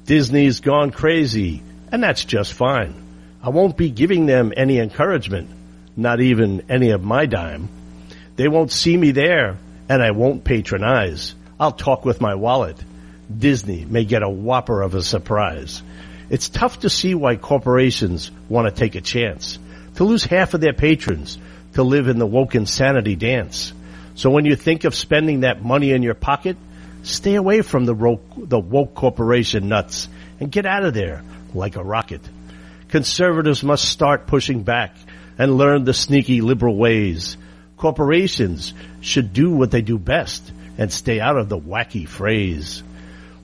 Disney's 0.06 0.60
gone 0.60 0.92
crazy, 0.92 1.62
and 1.92 2.02
that's 2.04 2.26
just 2.26 2.54
fine. 2.54 2.96
I 3.42 3.50
won't 3.50 3.78
be 3.78 3.90
giving 3.90 4.26
them 4.26 4.54
any 4.56 4.80
encouragement, 4.80 5.50
not 5.96 6.20
even 6.20 6.64
any 6.70 6.92
of 6.92 7.04
my 7.04 7.26
dime. 7.26 7.70
They 8.36 8.48
won't 8.48 8.72
see 8.72 8.96
me 8.98 9.12
there, 9.12 9.58
and 9.88 10.02
I 10.02 10.12
won't 10.12 10.44
patronize. 10.44 11.36
I'll 11.60 11.72
talk 11.72 12.06
with 12.06 12.22
my 12.22 12.36
wallet. 12.36 12.78
Disney 13.36 13.86
may 13.86 14.06
get 14.06 14.24
a 14.24 14.30
whopper 14.30 14.82
of 14.82 14.96
a 14.96 15.02
surprise. 15.02 15.84
It's 16.30 16.50
tough 16.50 16.82
to 16.82 16.90
see 16.90 17.16
why 17.16 17.36
corporations 17.36 18.32
want 18.48 18.68
to 18.68 18.80
take 18.80 18.96
a 18.96 19.02
chance, 19.02 19.58
to 19.96 20.04
lose 20.04 20.24
half 20.24 20.54
of 20.54 20.62
their 20.62 20.74
patrons, 20.74 21.38
to 21.74 21.84
live 21.84 22.08
in 22.08 22.20
the 22.20 22.26
woke 22.26 22.56
insanity 22.56 23.16
dance. 23.16 23.74
So 24.16 24.30
when 24.30 24.46
you 24.46 24.56
think 24.56 24.84
of 24.84 24.96
spending 24.96 25.42
that 25.42 25.64
money 25.64 25.92
in 25.92 26.04
your 26.04 26.14
pocket, 26.14 26.58
stay 27.04 27.36
away 27.36 27.62
from 27.62 27.86
the, 27.86 27.96
ro- 27.96 28.22
the 28.38 28.60
woke 28.60 28.94
corporation 28.96 29.70
nuts 29.70 30.08
and 30.40 30.52
get 30.52 30.66
out 30.66 30.84
of 30.84 30.94
there 30.94 31.24
like 31.54 31.76
a 31.76 31.84
rocket. 31.84 32.22
Conservatives 32.90 33.64
must 33.64 33.86
start 33.86 34.28
pushing 34.28 34.64
back 34.64 34.96
and 35.38 35.58
learn 35.58 35.84
the 35.84 35.94
sneaky 35.94 36.42
liberal 36.42 36.76
ways. 36.76 37.38
Corporations 37.78 38.74
should 39.02 39.32
do 39.32 39.52
what 39.52 39.72
they 39.72 39.82
do 39.82 39.98
best 39.98 40.52
and 40.78 40.92
stay 40.92 41.20
out 41.20 41.38
of 41.38 41.50
the 41.50 41.60
wacky 41.60 42.08
phrase. 42.08 42.84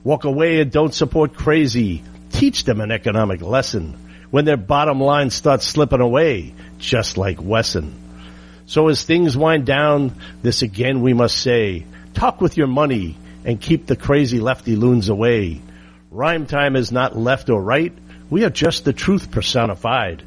Walk 0.05 0.23
away 0.23 0.61
and 0.61 0.71
don't 0.71 0.93
support 0.93 1.33
crazy. 1.33 2.03
Teach 2.29 2.63
them 2.63 2.79
an 2.79 2.91
economic 2.91 3.41
lesson 3.41 3.97
when 4.29 4.45
their 4.45 4.55
bottom 4.55 5.01
line 5.01 5.31
starts 5.31 5.65
slipping 5.65 5.99
away, 5.99 6.53
just 6.77 7.17
like 7.17 7.41
Wesson. 7.41 7.95
So 8.67 8.87
as 8.89 9.03
things 9.03 9.35
wind 9.35 9.65
down, 9.65 10.13
this 10.43 10.61
again 10.61 11.01
we 11.01 11.13
must 11.13 11.35
say, 11.35 11.87
talk 12.13 12.39
with 12.39 12.55
your 12.55 12.67
money 12.67 13.17
and 13.45 13.59
keep 13.59 13.87
the 13.87 13.95
crazy 13.95 14.39
lefty 14.39 14.75
loons 14.75 15.09
away. 15.09 15.59
Rhyme 16.11 16.45
time 16.45 16.75
is 16.75 16.91
not 16.91 17.17
left 17.17 17.49
or 17.49 17.59
right. 17.59 17.91
We 18.29 18.45
are 18.45 18.51
just 18.51 18.85
the 18.85 18.93
truth 18.93 19.31
personified. 19.31 20.21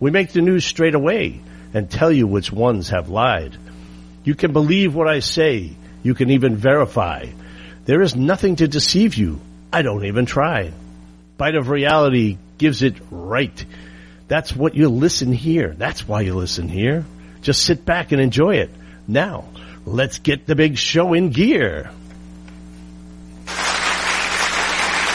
We 0.00 0.10
make 0.10 0.32
the 0.32 0.40
news 0.40 0.64
straight 0.64 0.94
away 0.94 1.42
and 1.74 1.90
tell 1.90 2.10
you 2.10 2.26
which 2.26 2.50
ones 2.50 2.88
have 2.88 3.10
lied. 3.10 3.58
You 4.24 4.34
can 4.34 4.54
believe 4.54 4.94
what 4.94 5.06
I 5.06 5.18
say. 5.18 5.76
You 6.02 6.14
can 6.14 6.30
even 6.30 6.56
verify. 6.56 7.26
There 7.88 8.02
is 8.02 8.14
nothing 8.14 8.56
to 8.56 8.68
deceive 8.68 9.14
you. 9.14 9.40
I 9.72 9.80
don't 9.80 10.04
even 10.04 10.26
try. 10.26 10.72
Bite 11.38 11.54
of 11.54 11.70
reality 11.70 12.36
gives 12.58 12.82
it 12.82 12.96
right. 13.10 13.64
That's 14.28 14.54
what 14.54 14.74
you 14.74 14.90
listen 14.90 15.32
here. 15.32 15.68
That's 15.68 16.06
why 16.06 16.20
you 16.20 16.34
listen 16.34 16.68
here. 16.68 17.06
Just 17.40 17.64
sit 17.64 17.86
back 17.86 18.12
and 18.12 18.20
enjoy 18.20 18.56
it. 18.56 18.68
Now, 19.06 19.46
let's 19.86 20.18
get 20.18 20.44
the 20.46 20.54
big 20.54 20.76
show 20.76 21.14
in 21.14 21.30
gear. 21.30 21.90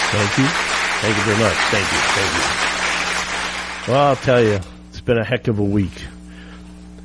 Thank 0.10 0.38
you. 0.40 0.48
Thank 0.48 1.16
you 1.16 1.24
very 1.26 1.40
much. 1.44 1.58
Thank 1.70 1.92
you. 1.92 2.00
Thank 2.00 2.34
you. 3.86 3.94
Well, 3.94 4.02
I'll 4.02 4.16
tell 4.16 4.44
you, 4.44 4.60
it's 4.90 5.02
been 5.02 5.20
a 5.20 5.24
heck 5.24 5.48
of 5.48 5.60
a 5.60 5.64
week. 5.64 6.08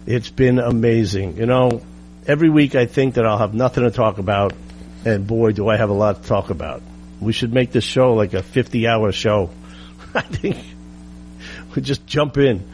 It's 0.07 0.31
been 0.31 0.61
amazing. 0.61 1.37
You 1.37 1.45
know, 1.45 1.83
every 2.27 2.49
week 2.49 2.75
I 2.75 2.87
think 2.87 3.17
that 3.17 3.27
I'll 3.27 3.37
have 3.37 3.53
nothing 3.53 3.85
to 3.85 3.91
talk 3.91 4.17
about, 4.17 4.55
and 5.05 5.27
boy, 5.27 5.53
do 5.53 5.69
I 5.69 5.77
have 5.77 5.91
a 5.91 5.95
lot 5.95 6.23
to 6.23 6.29
talk 6.29 6.51
about. 6.51 6.83
We 7.21 7.33
should 7.33 7.53
make 7.53 7.73
this 7.73 7.85
show 7.85 8.15
like 8.15 8.35
a 8.35 8.43
50 8.43 8.87
hour 8.87 9.13
show. 9.13 9.51
I 10.15 10.23
think 10.23 10.57
we 11.75 11.83
just 11.83 12.07
jump 12.07 12.37
in. 12.39 12.69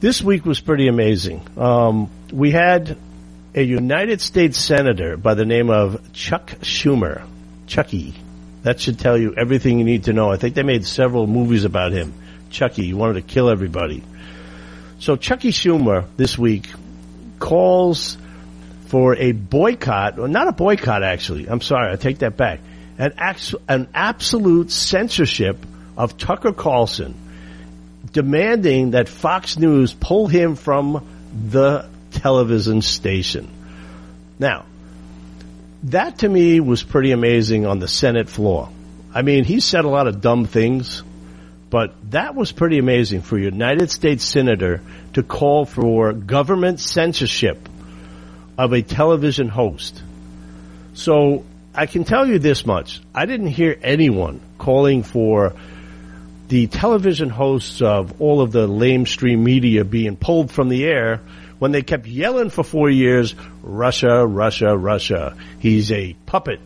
This 0.00 0.20
week 0.20 0.44
was 0.44 0.60
pretty 0.60 0.88
amazing. 0.88 1.46
Um, 1.56 2.10
we 2.32 2.50
had 2.50 2.98
a 3.54 3.62
United 3.62 4.20
States 4.20 4.58
Senator 4.58 5.16
by 5.16 5.34
the 5.34 5.44
name 5.44 5.70
of 5.70 6.12
Chuck 6.12 6.48
Schumer. 6.60 7.26
Chucky. 7.66 8.14
That 8.62 8.80
should 8.80 8.98
tell 8.98 9.16
you 9.16 9.34
everything 9.36 9.78
you 9.78 9.84
need 9.84 10.04
to 10.04 10.12
know. 10.12 10.30
I 10.30 10.36
think 10.36 10.54
they 10.54 10.62
made 10.62 10.86
several 10.86 11.26
movies 11.26 11.64
about 11.64 11.92
him. 11.92 12.14
Chucky, 12.50 12.84
he 12.84 12.94
wanted 12.94 13.14
to 13.14 13.22
kill 13.22 13.50
everybody. 13.50 14.02
So 14.98 15.16
Chucky 15.16 15.50
Schumer 15.50 16.06
this 16.16 16.38
week 16.38 16.68
calls 17.38 18.16
for 18.94 19.16
a 19.16 19.32
boycott, 19.32 20.20
or 20.20 20.28
not 20.28 20.46
a 20.46 20.52
boycott 20.52 21.02
actually. 21.02 21.48
I'm 21.48 21.60
sorry, 21.60 21.92
I 21.92 21.96
take 21.96 22.18
that 22.18 22.36
back. 22.36 22.60
An, 22.96 23.12
an 23.66 23.88
absolute 23.92 24.70
censorship 24.70 25.56
of 25.96 26.16
Tucker 26.16 26.52
Carlson 26.52 27.16
demanding 28.12 28.92
that 28.92 29.08
Fox 29.08 29.58
News 29.58 29.92
pull 29.92 30.28
him 30.28 30.54
from 30.54 31.04
the 31.50 31.88
television 32.12 32.82
station. 32.82 33.50
Now, 34.38 34.64
that 35.82 36.18
to 36.18 36.28
me 36.28 36.60
was 36.60 36.84
pretty 36.84 37.10
amazing 37.10 37.66
on 37.66 37.80
the 37.80 37.88
Senate 37.88 38.28
floor. 38.28 38.68
I 39.12 39.22
mean, 39.22 39.42
he 39.42 39.58
said 39.58 39.84
a 39.84 39.88
lot 39.88 40.06
of 40.06 40.20
dumb 40.20 40.44
things, 40.44 41.02
but 41.68 41.96
that 42.12 42.36
was 42.36 42.52
pretty 42.52 42.78
amazing 42.78 43.22
for 43.22 43.36
a 43.36 43.42
United 43.42 43.90
States 43.90 44.22
Senator 44.22 44.82
to 45.14 45.24
call 45.24 45.64
for 45.64 46.12
government 46.12 46.78
censorship 46.78 47.68
of 48.56 48.72
a 48.72 48.82
television 48.82 49.48
host. 49.48 50.02
So 50.94 51.44
I 51.74 51.86
can 51.86 52.04
tell 52.04 52.26
you 52.26 52.38
this 52.38 52.64
much. 52.64 53.00
I 53.14 53.26
didn't 53.26 53.48
hear 53.48 53.76
anyone 53.82 54.40
calling 54.58 55.02
for 55.02 55.54
the 56.48 56.66
television 56.66 57.30
hosts 57.30 57.82
of 57.82 58.20
all 58.20 58.40
of 58.40 58.52
the 58.52 58.68
lamestream 58.68 59.38
media 59.38 59.84
being 59.84 60.16
pulled 60.16 60.52
from 60.52 60.68
the 60.68 60.84
air 60.84 61.20
when 61.58 61.72
they 61.72 61.82
kept 61.82 62.06
yelling 62.06 62.50
for 62.50 62.62
four 62.62 62.90
years, 62.90 63.34
Russia, 63.62 64.26
Russia, 64.26 64.76
Russia. 64.76 65.36
He's 65.58 65.90
a 65.90 66.14
puppet. 66.26 66.60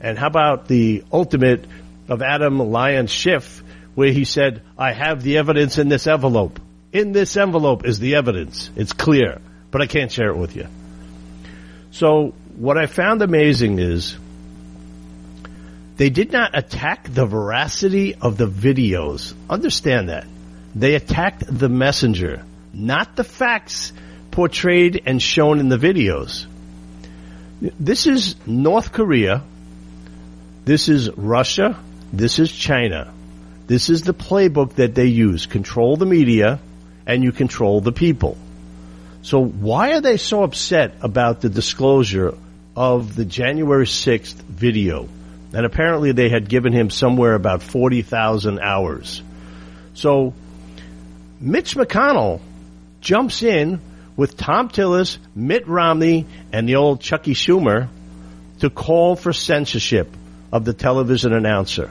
And 0.00 0.18
how 0.18 0.26
about 0.26 0.68
the 0.68 1.04
ultimate 1.12 1.64
of 2.08 2.22
Adam 2.22 2.58
Lyon 2.58 3.06
Schiff, 3.06 3.62
where 3.94 4.12
he 4.12 4.24
said, 4.24 4.62
I 4.78 4.92
have 4.92 5.22
the 5.22 5.38
evidence 5.38 5.78
in 5.78 5.88
this 5.88 6.06
envelope. 6.06 6.60
In 6.92 7.12
this 7.12 7.36
envelope 7.36 7.84
is 7.84 7.98
the 7.98 8.16
evidence. 8.16 8.70
It's 8.76 8.92
clear, 8.92 9.40
but 9.70 9.82
I 9.82 9.86
can't 9.86 10.12
share 10.12 10.30
it 10.30 10.36
with 10.36 10.54
you. 10.54 10.68
So 11.96 12.34
what 12.58 12.76
I 12.76 12.84
found 12.84 13.22
amazing 13.22 13.78
is 13.78 14.18
they 15.96 16.10
did 16.10 16.30
not 16.30 16.50
attack 16.52 17.08
the 17.08 17.24
veracity 17.24 18.14
of 18.14 18.36
the 18.36 18.46
videos. 18.46 19.32
Understand 19.48 20.10
that. 20.10 20.26
They 20.74 20.94
attacked 20.94 21.44
the 21.46 21.70
messenger, 21.70 22.44
not 22.74 23.16
the 23.16 23.24
facts 23.24 23.94
portrayed 24.30 25.04
and 25.06 25.22
shown 25.22 25.58
in 25.58 25.70
the 25.70 25.78
videos. 25.78 26.44
This 27.62 28.06
is 28.06 28.36
North 28.46 28.92
Korea. 28.92 29.42
This 30.66 30.90
is 30.90 31.08
Russia. 31.16 31.78
This 32.12 32.38
is 32.38 32.52
China. 32.52 33.10
This 33.68 33.88
is 33.88 34.02
the 34.02 34.12
playbook 34.12 34.74
that 34.74 34.94
they 34.94 35.06
use. 35.06 35.46
Control 35.46 35.96
the 35.96 36.04
media 36.04 36.60
and 37.06 37.24
you 37.24 37.32
control 37.32 37.80
the 37.80 37.92
people. 37.92 38.36
So 39.26 39.42
why 39.44 39.94
are 39.94 40.00
they 40.00 40.18
so 40.18 40.44
upset 40.44 40.98
about 41.00 41.40
the 41.40 41.48
disclosure 41.48 42.34
of 42.76 43.16
the 43.16 43.24
January 43.24 43.86
6th 43.86 44.34
video? 44.34 45.08
And 45.52 45.66
apparently 45.66 46.12
they 46.12 46.28
had 46.28 46.48
given 46.48 46.72
him 46.72 46.90
somewhere 46.90 47.34
about 47.34 47.60
40,000 47.60 48.60
hours. 48.60 49.20
So 49.94 50.32
Mitch 51.40 51.74
McConnell 51.74 52.40
jumps 53.00 53.42
in 53.42 53.80
with 54.16 54.34
Thom 54.34 54.68
Tillis, 54.68 55.18
Mitt 55.34 55.66
Romney, 55.66 56.26
and 56.52 56.68
the 56.68 56.76
old 56.76 57.00
Chucky 57.00 57.34
Schumer 57.34 57.88
to 58.60 58.70
call 58.70 59.16
for 59.16 59.32
censorship 59.32 60.08
of 60.52 60.64
the 60.64 60.72
television 60.72 61.32
announcer. 61.32 61.90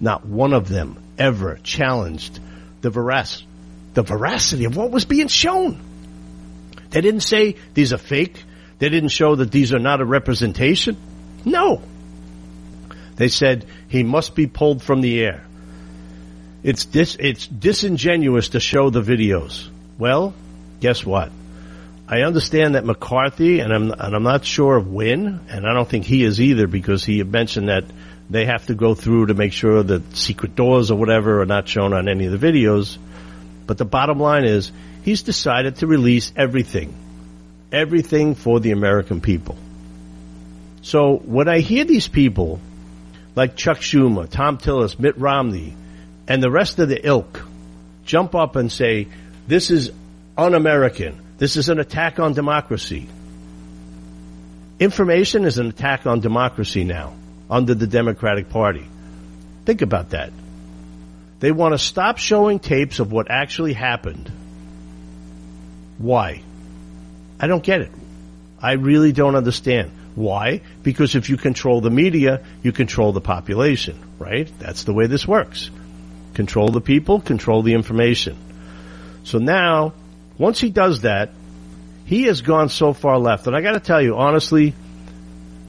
Not 0.00 0.26
one 0.26 0.54
of 0.54 0.68
them 0.68 1.00
ever 1.16 1.60
challenged 1.62 2.40
the 2.80 2.90
verac- 2.90 3.44
the 3.94 4.02
veracity 4.02 4.64
of 4.64 4.76
what 4.76 4.90
was 4.90 5.04
being 5.04 5.28
shown. 5.28 5.91
They 6.92 7.00
didn't 7.00 7.20
say 7.20 7.56
these 7.74 7.92
are 7.92 7.98
fake. 7.98 8.44
They 8.78 8.88
didn't 8.88 9.10
show 9.10 9.34
that 9.36 9.50
these 9.50 9.72
are 9.72 9.78
not 9.78 10.00
a 10.00 10.04
representation. 10.04 10.96
No. 11.44 11.82
They 13.16 13.28
said 13.28 13.66
he 13.88 14.02
must 14.02 14.34
be 14.34 14.46
pulled 14.46 14.82
from 14.82 15.00
the 15.00 15.20
air. 15.20 15.44
It's 16.62 16.84
dis, 16.84 17.16
it's 17.18 17.46
disingenuous 17.46 18.50
to 18.50 18.60
show 18.60 18.90
the 18.90 19.02
videos. 19.02 19.68
Well, 19.98 20.34
guess 20.80 21.04
what? 21.04 21.32
I 22.08 22.22
understand 22.22 22.74
that 22.74 22.84
McCarthy, 22.84 23.60
and 23.60 23.72
I'm, 23.72 23.90
and 23.90 24.14
I'm 24.14 24.22
not 24.22 24.44
sure 24.44 24.76
of 24.76 24.92
when, 24.92 25.40
and 25.48 25.66
I 25.66 25.72
don't 25.72 25.88
think 25.88 26.04
he 26.04 26.24
is 26.24 26.40
either 26.40 26.66
because 26.66 27.04
he 27.04 27.22
mentioned 27.22 27.68
that 27.68 27.84
they 28.28 28.46
have 28.46 28.66
to 28.66 28.74
go 28.74 28.94
through 28.94 29.26
to 29.26 29.34
make 29.34 29.52
sure 29.52 29.82
that 29.82 30.16
secret 30.16 30.54
doors 30.54 30.90
or 30.90 30.98
whatever 30.98 31.40
are 31.40 31.46
not 31.46 31.68
shown 31.68 31.92
on 31.92 32.08
any 32.08 32.26
of 32.26 32.38
the 32.38 32.46
videos. 32.46 32.98
But 33.66 33.78
the 33.78 33.84
bottom 33.84 34.18
line 34.18 34.44
is 34.44 34.72
he's 35.02 35.22
decided 35.22 35.76
to 35.76 35.86
release 35.86 36.32
everything. 36.36 36.94
Everything 37.70 38.34
for 38.34 38.60
the 38.60 38.72
American 38.72 39.20
people. 39.20 39.56
So 40.82 41.16
when 41.16 41.48
I 41.48 41.60
hear 41.60 41.84
these 41.84 42.08
people 42.08 42.60
like 43.34 43.56
Chuck 43.56 43.78
Schumer, 43.78 44.28
Thom 44.28 44.58
Tillis, 44.58 44.98
Mitt 44.98 45.16
Romney, 45.16 45.74
and 46.28 46.42
the 46.42 46.50
rest 46.50 46.78
of 46.78 46.88
the 46.88 47.06
ilk 47.06 47.44
jump 48.04 48.34
up 48.34 48.56
and 48.56 48.70
say, 48.70 49.08
this 49.46 49.70
is 49.70 49.90
un-American. 50.36 51.20
This 51.38 51.56
is 51.56 51.68
an 51.68 51.78
attack 51.78 52.18
on 52.18 52.34
democracy. 52.34 53.08
Information 54.78 55.44
is 55.44 55.58
an 55.58 55.68
attack 55.68 56.06
on 56.06 56.20
democracy 56.20 56.84
now 56.84 57.14
under 57.50 57.74
the 57.74 57.86
Democratic 57.86 58.50
Party. 58.50 58.86
Think 59.64 59.82
about 59.82 60.10
that. 60.10 60.32
They 61.40 61.52
want 61.52 61.74
to 61.74 61.78
stop 61.78 62.18
showing 62.18 62.58
tapes 62.58 62.98
of 62.98 63.12
what 63.12 63.30
actually 63.30 63.72
happened. 63.72 64.30
Why? 66.02 66.42
I 67.38 67.46
don't 67.46 67.62
get 67.62 67.80
it. 67.80 67.90
I 68.60 68.72
really 68.72 69.12
don't 69.12 69.36
understand. 69.36 69.92
Why? 70.16 70.60
Because 70.82 71.14
if 71.14 71.30
you 71.30 71.36
control 71.36 71.80
the 71.80 71.90
media, 71.90 72.44
you 72.62 72.72
control 72.72 73.12
the 73.12 73.20
population, 73.20 73.98
right? 74.18 74.50
That's 74.58 74.82
the 74.82 74.92
way 74.92 75.06
this 75.06 75.26
works. 75.26 75.70
Control 76.34 76.68
the 76.70 76.80
people, 76.80 77.20
control 77.20 77.62
the 77.62 77.74
information. 77.74 78.36
So 79.22 79.38
now, 79.38 79.94
once 80.38 80.60
he 80.60 80.70
does 80.70 81.02
that, 81.02 81.30
he 82.04 82.24
has 82.24 82.42
gone 82.42 82.68
so 82.68 82.92
far 82.92 83.18
left. 83.18 83.46
And 83.46 83.54
I 83.54 83.60
got 83.60 83.72
to 83.72 83.80
tell 83.80 84.02
you, 84.02 84.16
honestly, 84.16 84.74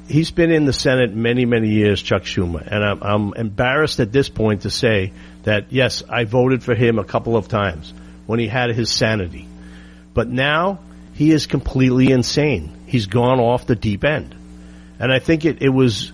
he's 0.07 0.31
been 0.31 0.51
in 0.51 0.65
the 0.65 0.73
Senate 0.73 1.13
many, 1.13 1.45
many 1.45 1.69
years, 1.69 2.01
Chuck 2.01 2.23
Schumer. 2.23 2.65
And 2.65 2.83
I'm, 2.83 3.03
I'm 3.03 3.33
embarrassed 3.35 3.99
at 3.99 4.11
this 4.11 4.29
point 4.29 4.63
to 4.63 4.71
say 4.71 5.13
that, 5.43 5.71
yes, 5.71 6.01
I 6.09 6.23
voted 6.23 6.63
for 6.63 6.73
him 6.73 6.97
a 6.97 7.03
couple 7.03 7.37
of 7.37 7.47
times 7.47 7.93
when 8.25 8.39
he 8.39 8.47
had 8.47 8.71
his 8.71 8.91
sanity. 8.91 9.47
But 10.13 10.27
now 10.27 10.79
he 11.13 11.31
is 11.31 11.45
completely 11.45 12.11
insane. 12.11 12.71
He's 12.87 13.07
gone 13.07 13.39
off 13.39 13.65
the 13.65 13.75
deep 13.75 14.03
end. 14.03 14.35
And 14.99 15.11
I 15.11 15.19
think 15.19 15.45
it, 15.45 15.61
it 15.61 15.69
was 15.69 16.11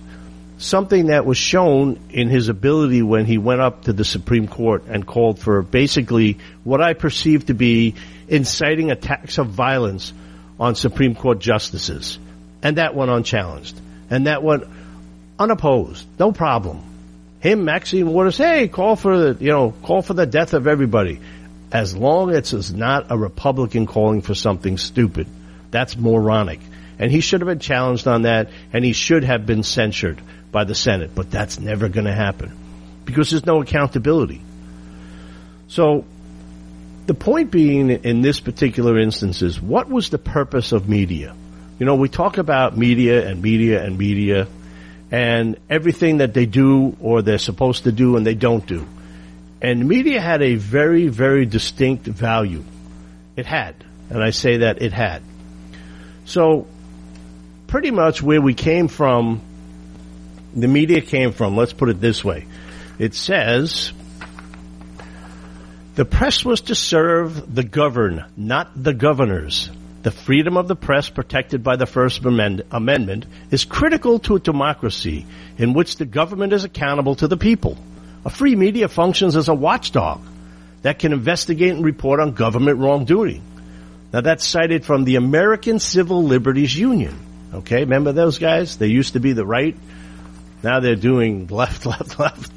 something 0.58 1.08
that 1.08 1.26
was 1.26 1.38
shown 1.38 2.00
in 2.10 2.30
his 2.30 2.50
ability 2.50 3.02
when 3.02 3.26
he 3.26 3.38
went 3.38 3.62
up 3.62 3.84
to 3.84 3.94
the 3.94 4.04
Supreme 4.04 4.48
Court 4.48 4.84
and 4.88 5.06
called 5.06 5.40
for 5.40 5.62
basically 5.62 6.38
what 6.64 6.82
I 6.82 6.94
perceive 6.94 7.46
to 7.48 7.54
be 7.54 7.96
inciting 8.28 8.92
attacks 8.92 9.38
of 9.38 9.48
violence 9.48 10.14
on 10.60 10.76
Supreme 10.76 11.16
Court 11.16 11.40
justices. 11.40 12.20
And 12.62 12.78
that 12.78 12.94
went 12.94 13.10
unchallenged. 13.10 13.80
And 14.10 14.28
that 14.28 14.44
went 14.44 14.66
unopposed. 15.38 16.06
No 16.20 16.32
problem. 16.32 16.84
Him, 17.40 17.64
Maxine 17.64 18.08
Waters, 18.08 18.38
hey, 18.38 18.68
call 18.68 18.98
for 18.98 19.18
the, 19.18 19.44
you 19.44 19.52
know, 19.52 19.72
call 19.72 20.02
for 20.02 20.14
the 20.14 20.26
death 20.26 20.54
of 20.54 20.68
everybody. 20.68 21.22
As 21.72 21.96
long 21.96 22.32
as 22.32 22.54
it's 22.54 22.72
not 22.72 23.12
a 23.12 23.18
Republican 23.18 23.86
calling 23.86 24.22
for 24.22 24.34
something 24.34 24.78
stupid. 24.78 25.28
That's 25.72 25.96
moronic. 25.96 26.60
And 26.98 27.12
he 27.12 27.22
should 27.22 27.42
have 27.42 27.48
been 27.48 27.60
challenged 27.60 28.08
on 28.08 28.24
that, 28.24 28.50
and 28.74 28.84
he 28.84 28.94
should 28.94 29.24
have 29.24 29.46
been 29.46 29.64
censured 29.64 30.20
by 30.52 30.64
the 30.64 30.76
Senate. 30.76 31.12
But 31.14 31.32
that's 31.32 31.60
never 31.60 31.88
going 31.88 32.06
to 32.06 32.14
happen. 32.14 32.52
Because 33.06 33.30
there's 33.30 33.46
no 33.46 33.62
accountability. 33.62 34.42
So, 35.68 36.06
the 37.06 37.14
point 37.14 37.52
being 37.52 37.90
in 37.90 38.22
this 38.22 38.40
particular 38.40 39.00
instance 39.00 39.42
is, 39.42 39.62
what 39.62 39.90
was 39.90 40.10
the 40.10 40.18
purpose 40.18 40.72
of 40.72 40.90
media? 40.90 41.36
You 41.80 41.86
know, 41.86 41.96
we 41.96 42.10
talk 42.10 42.38
about 42.38 42.78
media 42.78 43.28
and 43.28 43.42
media 43.42 43.84
and 43.84 43.98
media 43.98 44.48
and 45.12 45.58
everything 45.70 46.18
that 46.18 46.34
they 46.34 46.46
do 46.46 46.96
or 47.00 47.22
they're 47.22 47.38
supposed 47.38 47.86
to 47.86 47.92
do 47.92 48.18
and 48.18 48.26
they 48.26 48.36
don't 48.36 48.66
do. 48.66 48.86
And 49.62 49.88
media 49.88 50.22
had 50.22 50.41
a 50.41 50.56
very, 50.56 51.08
very 51.08 51.45
distinct 51.45 52.06
value. 52.06 52.63
It 53.36 53.45
had. 53.45 53.76
And 54.10 54.24
I 54.24 54.30
say 54.32 54.58
that 54.58 54.82
it 54.82 54.93
had. 54.93 55.22
So, 56.26 56.67
pretty 57.67 57.91
much 57.91 58.22
where 58.22 58.41
we 58.41 58.54
came 58.54 58.88
from, 58.88 59.41
the 60.56 60.67
media 60.67 61.02
came 61.02 61.32
from, 61.32 61.56
let's 61.56 61.74
put 61.74 61.89
it 61.89 62.00
this 62.02 62.24
way. 62.24 62.45
It 62.98 63.13
says, 63.13 63.93
the 65.95 66.06
press 66.06 66.45
was 66.45 66.62
to 66.62 66.76
serve 66.76 67.54
the 67.54 67.63
governed, 67.63 68.24
not 68.38 68.72
the 68.82 68.93
governors. 68.93 69.69
The 70.02 70.12
freedom 70.12 70.56
of 70.56 70.69
the 70.69 70.76
press 70.76 71.10
protected 71.10 71.62
by 71.62 71.76
the 71.76 71.86
First 71.86 72.24
Amendment 72.24 73.26
is 73.52 73.65
critical 73.65 74.19
to 74.19 74.38
a 74.38 74.39
democracy 74.39 75.26
in 75.58 75.74
which 75.74 75.98
the 75.98 76.06
government 76.06 76.54
is 76.54 76.63
accountable 76.63 77.15
to 77.15 77.28
the 77.28 77.36
people. 77.36 77.78
A 78.26 78.30
free 78.30 78.56
media 78.56 78.88
functions 78.88 79.36
as 79.36 79.48
a 79.48 79.54
watchdog 79.54 80.22
that 80.82 81.00
can 81.00 81.14
investigate 81.14 81.74
and 81.74 81.84
report 81.84 82.20
on 82.20 82.34
government 82.34 82.80
wrongdoing. 82.80 83.44
Now 84.12 84.22
that's 84.22 84.46
cited 84.46 84.86
from 84.86 85.04
the 85.04 85.16
American 85.16 85.80
Civil 85.80 86.24
Liberties 86.24 86.76
Union. 86.76 87.18
Okay, 87.54 87.80
remember 87.82 88.12
those 88.12 88.38
guys? 88.38 88.78
They 88.78 88.88
used 88.88 89.14
to 89.14 89.20
be 89.20 89.34
the 89.34 89.46
right. 89.46 89.76
Now 90.64 90.80
they're 90.80 90.96
doing 90.96 91.48
left, 91.52 91.86
left, 91.86 92.20
left. 92.20 92.52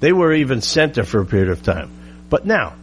They 0.00 0.12
were 0.12 0.32
even 0.32 0.60
center 0.60 1.04
for 1.04 1.20
a 1.20 1.26
period 1.26 1.50
of 1.50 1.62
time. 1.62 1.90
But 2.30 2.46
now, 2.46 2.74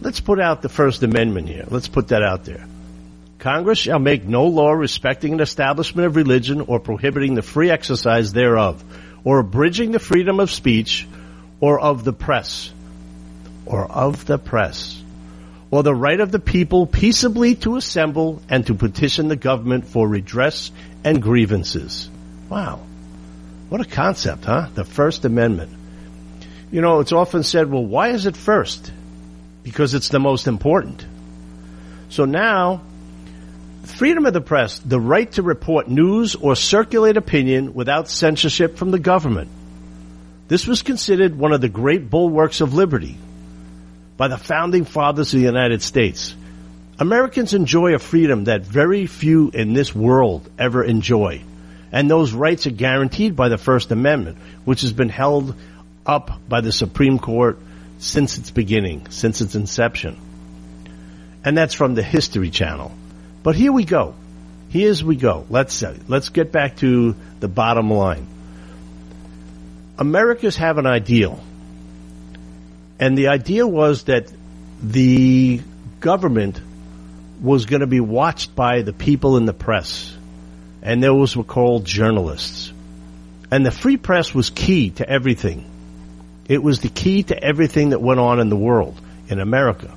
let's 0.00 0.20
put 0.20 0.40
out 0.40 0.62
the 0.62 0.68
First 0.68 1.02
Amendment 1.02 1.48
here. 1.48 1.64
Let's 1.68 1.88
put 1.88 2.08
that 2.08 2.22
out 2.22 2.44
there. 2.44 2.66
Congress 3.38 3.78
shall 3.78 3.98
make 3.98 4.24
no 4.24 4.46
law 4.46 4.72
respecting 4.72 5.34
an 5.34 5.40
establishment 5.40 6.06
of 6.06 6.16
religion 6.16 6.62
or 6.62 6.80
prohibiting 6.80 7.34
the 7.34 7.42
free 7.42 7.70
exercise 7.70 8.32
thereof, 8.32 8.82
or 9.24 9.38
abridging 9.38 9.90
the 9.90 9.98
freedom 9.98 10.40
of 10.40 10.50
speech, 10.50 11.06
or 11.60 11.80
of 11.80 12.04
the 12.04 12.12
press, 12.12 12.72
or 13.66 13.84
of 13.90 14.26
the 14.26 14.38
press, 14.38 15.02
or 15.70 15.82
the 15.82 15.94
right 15.94 16.20
of 16.20 16.30
the 16.30 16.38
people 16.38 16.86
peaceably 16.86 17.54
to 17.56 17.76
assemble 17.76 18.42
and 18.48 18.66
to 18.66 18.74
petition 18.74 19.28
the 19.28 19.36
government 19.36 19.86
for 19.86 20.08
redress 20.08 20.70
and 21.02 21.20
grievances. 21.22 22.10
Wow. 22.48 22.80
What 23.68 23.80
a 23.80 23.84
concept, 23.84 24.44
huh? 24.44 24.68
The 24.74 24.84
First 24.84 25.24
Amendment. 25.24 25.72
You 26.70 26.80
know, 26.80 27.00
it's 27.00 27.12
often 27.12 27.42
said, 27.42 27.70
well, 27.70 27.84
why 27.84 28.10
is 28.10 28.26
it 28.26 28.36
first? 28.36 28.92
Because 29.62 29.94
it's 29.94 30.10
the 30.10 30.20
most 30.20 30.46
important. 30.46 31.04
So 32.08 32.24
now, 32.24 32.82
freedom 33.84 34.26
of 34.26 34.32
the 34.32 34.40
press, 34.40 34.78
the 34.78 35.00
right 35.00 35.30
to 35.32 35.42
report 35.42 35.88
news 35.88 36.34
or 36.34 36.54
circulate 36.54 37.16
opinion 37.16 37.74
without 37.74 38.08
censorship 38.08 38.76
from 38.76 38.90
the 38.90 38.98
government. 38.98 39.50
This 40.46 40.66
was 40.66 40.82
considered 40.82 41.36
one 41.36 41.52
of 41.52 41.60
the 41.60 41.68
great 41.68 42.10
bulwarks 42.10 42.60
of 42.60 42.74
liberty 42.74 43.16
by 44.16 44.28
the 44.28 44.38
founding 44.38 44.84
fathers 44.84 45.32
of 45.32 45.40
the 45.40 45.46
United 45.46 45.82
States. 45.82 46.36
Americans 46.98 47.54
enjoy 47.54 47.94
a 47.94 47.98
freedom 47.98 48.44
that 48.44 48.62
very 48.62 49.06
few 49.06 49.50
in 49.50 49.72
this 49.72 49.94
world 49.94 50.48
ever 50.58 50.84
enjoy. 50.84 51.42
And 51.90 52.10
those 52.10 52.32
rights 52.32 52.66
are 52.66 52.70
guaranteed 52.70 53.34
by 53.34 53.48
the 53.48 53.58
First 53.58 53.90
Amendment, 53.90 54.38
which 54.64 54.82
has 54.82 54.92
been 54.92 55.08
held 55.08 55.54
up 56.06 56.40
by 56.48 56.60
the 56.60 56.72
Supreme 56.72 57.18
Court 57.18 57.58
since 57.98 58.36
its 58.38 58.50
beginning, 58.50 59.08
since 59.10 59.40
its 59.40 59.54
inception. 59.54 60.18
And 61.44 61.56
that's 61.56 61.74
from 61.74 61.94
the 61.94 62.02
History 62.02 62.50
Channel. 62.50 62.92
But 63.42 63.56
here 63.56 63.72
we 63.72 63.84
go. 63.84 64.14
Here's 64.68 65.04
we 65.04 65.16
go. 65.16 65.46
Let's 65.50 65.82
uh, 65.82 65.96
let's 66.08 66.30
get 66.30 66.50
back 66.50 66.76
to 66.78 67.14
the 67.40 67.48
bottom 67.48 67.90
line. 67.90 68.26
Americans 69.98 70.56
have 70.56 70.78
an 70.78 70.86
ideal, 70.86 71.40
And 72.98 73.18
the 73.18 73.28
idea 73.28 73.66
was 73.66 74.04
that 74.04 74.32
the 74.82 75.60
government 76.00 76.60
was 77.42 77.66
going 77.66 77.80
to 77.80 77.86
be 77.86 78.00
watched 78.00 78.54
by 78.54 78.82
the 78.82 78.92
people 78.92 79.36
in 79.36 79.46
the 79.46 79.52
press. 79.52 80.16
And 80.82 81.02
those 81.02 81.36
were 81.36 81.44
called 81.44 81.84
journalists. 81.84 82.72
And 83.50 83.64
the 83.64 83.70
free 83.70 83.96
press 83.96 84.34
was 84.34 84.50
key 84.50 84.90
to 84.90 85.08
everything. 85.08 85.70
It 86.48 86.62
was 86.62 86.80
the 86.80 86.88
key 86.88 87.22
to 87.24 87.42
everything 87.42 87.90
that 87.90 88.00
went 88.00 88.20
on 88.20 88.38
in 88.38 88.48
the 88.48 88.56
world, 88.56 89.00
in 89.28 89.40
America. 89.40 89.92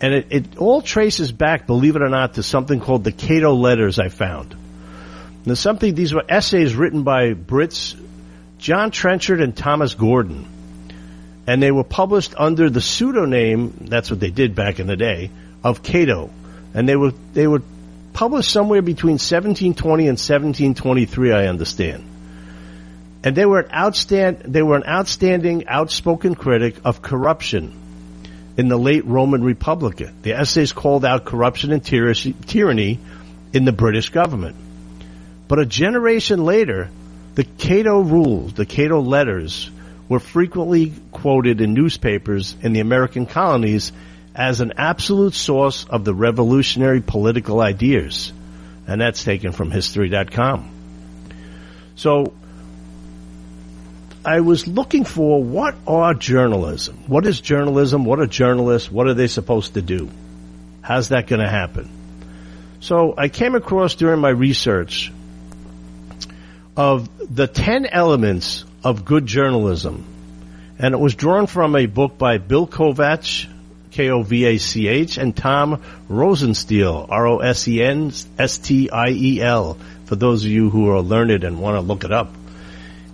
And 0.00 0.14
it, 0.14 0.26
it 0.30 0.56
all 0.56 0.80
traces 0.80 1.32
back, 1.32 1.66
believe 1.66 1.96
it 1.96 2.02
or 2.02 2.08
not, 2.08 2.34
to 2.34 2.42
something 2.42 2.80
called 2.80 3.04
the 3.04 3.12
Cato 3.12 3.52
Letters 3.52 3.98
I 3.98 4.08
found. 4.08 4.54
Now 5.44 5.54
something, 5.54 5.94
these 5.94 6.14
were 6.14 6.24
essays 6.28 6.74
written 6.74 7.02
by 7.02 7.34
Brits, 7.34 7.99
John 8.60 8.90
Trenchard 8.90 9.40
and 9.40 9.56
Thomas 9.56 9.94
Gordon. 9.94 10.46
And 11.46 11.62
they 11.62 11.70
were 11.70 11.84
published 11.84 12.34
under 12.36 12.68
the 12.68 12.80
pseudonym, 12.80 13.86
that's 13.88 14.10
what 14.10 14.20
they 14.20 14.30
did 14.30 14.54
back 14.54 14.78
in 14.78 14.86
the 14.86 14.96
day, 14.96 15.30
of 15.64 15.82
Cato. 15.82 16.30
And 16.74 16.88
they 16.88 16.94
were, 16.94 17.12
they 17.32 17.46
were 17.46 17.62
published 18.12 18.50
somewhere 18.50 18.82
between 18.82 19.14
1720 19.14 20.04
and 20.04 20.18
1723, 20.18 21.32
I 21.32 21.46
understand. 21.46 22.04
And 23.24 23.34
they 23.34 23.46
were 23.46 23.60
an 23.60 23.70
outstand, 23.70 24.42
they 24.44 24.62
were 24.62 24.76
an 24.76 24.84
outstanding, 24.86 25.66
outspoken 25.66 26.34
critic 26.34 26.76
of 26.84 27.02
corruption 27.02 27.72
in 28.56 28.68
the 28.68 28.78
late 28.78 29.06
Roman 29.06 29.42
Republic. 29.42 30.06
The 30.22 30.34
essays 30.34 30.72
called 30.72 31.04
out 31.04 31.24
corruption 31.24 31.72
and 31.72 31.82
tyranny 31.82 32.98
in 33.52 33.64
the 33.64 33.72
British 33.72 34.10
government. 34.10 34.56
But 35.48 35.58
a 35.58 35.66
generation 35.66 36.44
later, 36.44 36.90
the 37.34 37.44
Cato 37.44 38.00
rules, 38.00 38.54
the 38.54 38.66
Cato 38.66 39.00
letters, 39.00 39.70
were 40.08 40.20
frequently 40.20 40.92
quoted 41.12 41.60
in 41.60 41.74
newspapers 41.74 42.56
in 42.62 42.72
the 42.72 42.80
American 42.80 43.26
colonies 43.26 43.92
as 44.34 44.60
an 44.60 44.72
absolute 44.76 45.34
source 45.34 45.84
of 45.84 46.04
the 46.04 46.14
revolutionary 46.14 47.00
political 47.00 47.60
ideas. 47.60 48.32
And 48.86 49.00
that's 49.00 49.22
taken 49.22 49.52
from 49.52 49.70
history.com. 49.70 50.70
So, 51.94 52.32
I 54.24 54.40
was 54.40 54.66
looking 54.66 55.04
for 55.04 55.42
what 55.42 55.76
are 55.86 56.12
journalism? 56.12 57.04
What 57.06 57.26
is 57.26 57.40
journalism? 57.40 58.04
What 58.04 58.20
are 58.20 58.26
journalists? 58.26 58.90
What 58.90 59.06
are 59.06 59.14
they 59.14 59.28
supposed 59.28 59.74
to 59.74 59.82
do? 59.82 60.10
How's 60.82 61.08
that 61.08 61.26
going 61.26 61.40
to 61.40 61.48
happen? 61.48 61.88
So 62.80 63.14
I 63.16 63.28
came 63.28 63.54
across 63.54 63.94
during 63.94 64.20
my 64.20 64.30
research 64.30 65.12
of 66.80 67.08
the 67.36 67.46
10 67.46 67.84
elements 67.84 68.64
of 68.82 69.04
good 69.04 69.26
journalism. 69.26 70.02
And 70.78 70.94
it 70.94 70.98
was 70.98 71.14
drawn 71.14 71.46
from 71.46 71.76
a 71.76 71.84
book 71.84 72.16
by 72.16 72.38
Bill 72.38 72.66
Kovach, 72.66 73.46
K-O-V-A-C-H, 73.90 75.18
and 75.18 75.36
Tom 75.36 75.82
Rosenstiel, 76.08 77.06
R-O-S-E-N-S-T-I-E-L, 77.10 78.16
for 80.06 80.16
those 80.16 80.46
of 80.46 80.50
you 80.50 80.70
who 80.70 80.88
are 80.88 81.02
learned 81.02 81.44
and 81.44 81.60
want 81.60 81.76
to 81.76 81.82
look 81.82 82.04
it 82.04 82.12
up. 82.12 82.32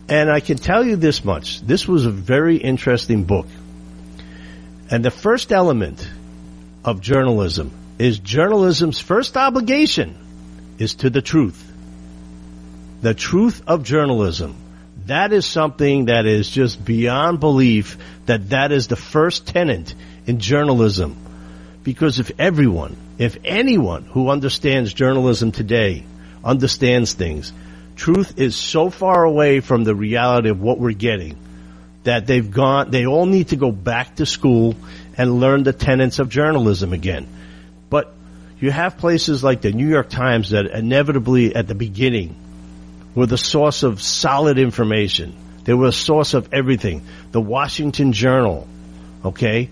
And 0.09 0.31
I 0.31 0.38
can 0.38 0.59
tell 0.59 0.85
you 0.85 0.94
this 0.94 1.24
much. 1.24 1.61
This 1.61 1.88
was 1.88 2.07
a 2.07 2.11
very 2.12 2.59
interesting 2.59 3.24
book. 3.24 3.48
And 4.92 5.05
the 5.05 5.11
first 5.11 5.50
element 5.50 6.09
of 6.85 7.00
journalism 7.00 7.72
is 7.98 8.20
journalism's 8.20 9.00
first 9.00 9.37
obligation 9.37 10.16
is 10.79 10.94
to 11.02 11.11
the 11.11 11.20
truth. 11.20 11.65
The 13.07 13.14
truth 13.14 13.62
of 13.69 13.85
journalism. 13.85 14.57
That 15.05 15.33
is 15.33 15.47
something 15.47 16.07
that 16.07 16.27
is 16.27 16.51
just 16.51 16.85
beyond 16.85 17.38
belief 17.38 17.99
that 18.25 18.49
that 18.49 18.73
is 18.73 18.88
the 18.88 18.97
first 18.97 19.47
tenet 19.47 19.95
in 20.27 20.40
journalism. 20.40 21.16
Because 21.85 22.19
if 22.19 22.33
everyone, 22.37 22.97
if 23.16 23.38
anyone 23.45 24.07
who 24.07 24.29
understands 24.29 24.92
journalism 24.92 25.53
today 25.53 26.03
understands 26.45 27.12
things, 27.12 27.53
truth 27.95 28.40
is 28.40 28.57
so 28.57 28.90
far 28.90 29.23
away 29.23 29.61
from 29.61 29.85
the 29.85 29.95
reality 29.95 30.49
of 30.49 30.61
what 30.61 30.81
we're 30.81 30.90
getting 30.90 31.38
that 32.03 32.27
they've 32.27 32.51
gone, 32.51 32.90
they 32.90 33.07
all 33.07 33.27
need 33.27 33.51
to 33.51 33.57
go 33.57 33.71
back 33.71 34.16
to 34.16 34.27
school 34.27 34.75
and 35.16 35.38
learn 35.38 35.62
the 35.62 35.73
tenets 35.73 36.19
of 36.19 36.29
journalism 36.29 36.92
again. 36.92 37.29
But 37.88 38.12
you 38.59 38.73
have 38.73 38.99
places 38.99 39.45
like 39.45 39.61
the 39.61 39.71
New 39.71 39.88
York 39.88 40.09
Times 40.09 40.51
that 40.51 40.66
inevitably 40.66 41.55
at 41.55 41.69
the 41.69 41.77
beginning 41.77 42.42
were 43.16 43.26
the 43.26 43.38
source 43.38 43.83
of 43.83 44.00
solid 44.00 44.59
information. 44.59 45.35
They 45.64 45.74
were 45.74 45.88
a 45.88 45.92
source 45.92 46.35
of 46.35 46.52
everything. 46.52 47.02
The 47.33 47.40
Washington 47.40 48.12
Journal, 48.12 48.68
okay? 49.24 49.70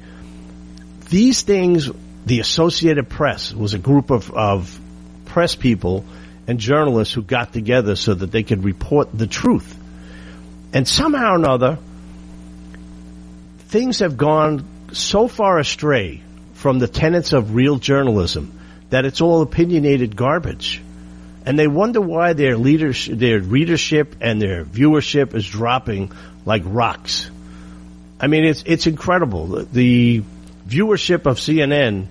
These 1.10 1.42
things, 1.42 1.88
the 2.26 2.40
Associated 2.40 3.08
Press 3.08 3.54
was 3.54 3.74
a 3.74 3.78
group 3.78 4.10
of, 4.10 4.32
of 4.32 4.80
press 5.26 5.54
people 5.54 6.04
and 6.48 6.58
journalists 6.58 7.14
who 7.14 7.22
got 7.22 7.52
together 7.52 7.94
so 7.94 8.14
that 8.14 8.32
they 8.32 8.42
could 8.42 8.64
report 8.64 9.16
the 9.16 9.26
truth. 9.26 9.78
And 10.72 10.88
somehow 10.88 11.32
or 11.32 11.36
another, 11.36 11.78
things 13.58 14.00
have 14.00 14.16
gone 14.16 14.66
so 14.92 15.28
far 15.28 15.58
astray 15.58 16.22
from 16.54 16.78
the 16.78 16.88
tenets 16.88 17.32
of 17.32 17.54
real 17.54 17.76
journalism 17.76 18.58
that 18.90 19.04
it's 19.04 19.20
all 19.20 19.42
opinionated 19.42 20.16
garbage. 20.16 20.82
And 21.46 21.58
they 21.58 21.66
wonder 21.66 22.00
why 22.00 22.32
their 22.32 22.56
leadership, 22.56 23.18
their 23.18 23.40
readership 23.40 24.16
and 24.20 24.40
their 24.40 24.64
viewership 24.64 25.34
is 25.34 25.46
dropping 25.46 26.12
like 26.46 26.62
rocks. 26.64 27.30
I 28.18 28.28
mean, 28.28 28.44
it's, 28.44 28.62
it's 28.64 28.86
incredible. 28.86 29.64
The 29.64 30.22
viewership 30.66 31.26
of 31.26 31.38
CNN 31.38 32.06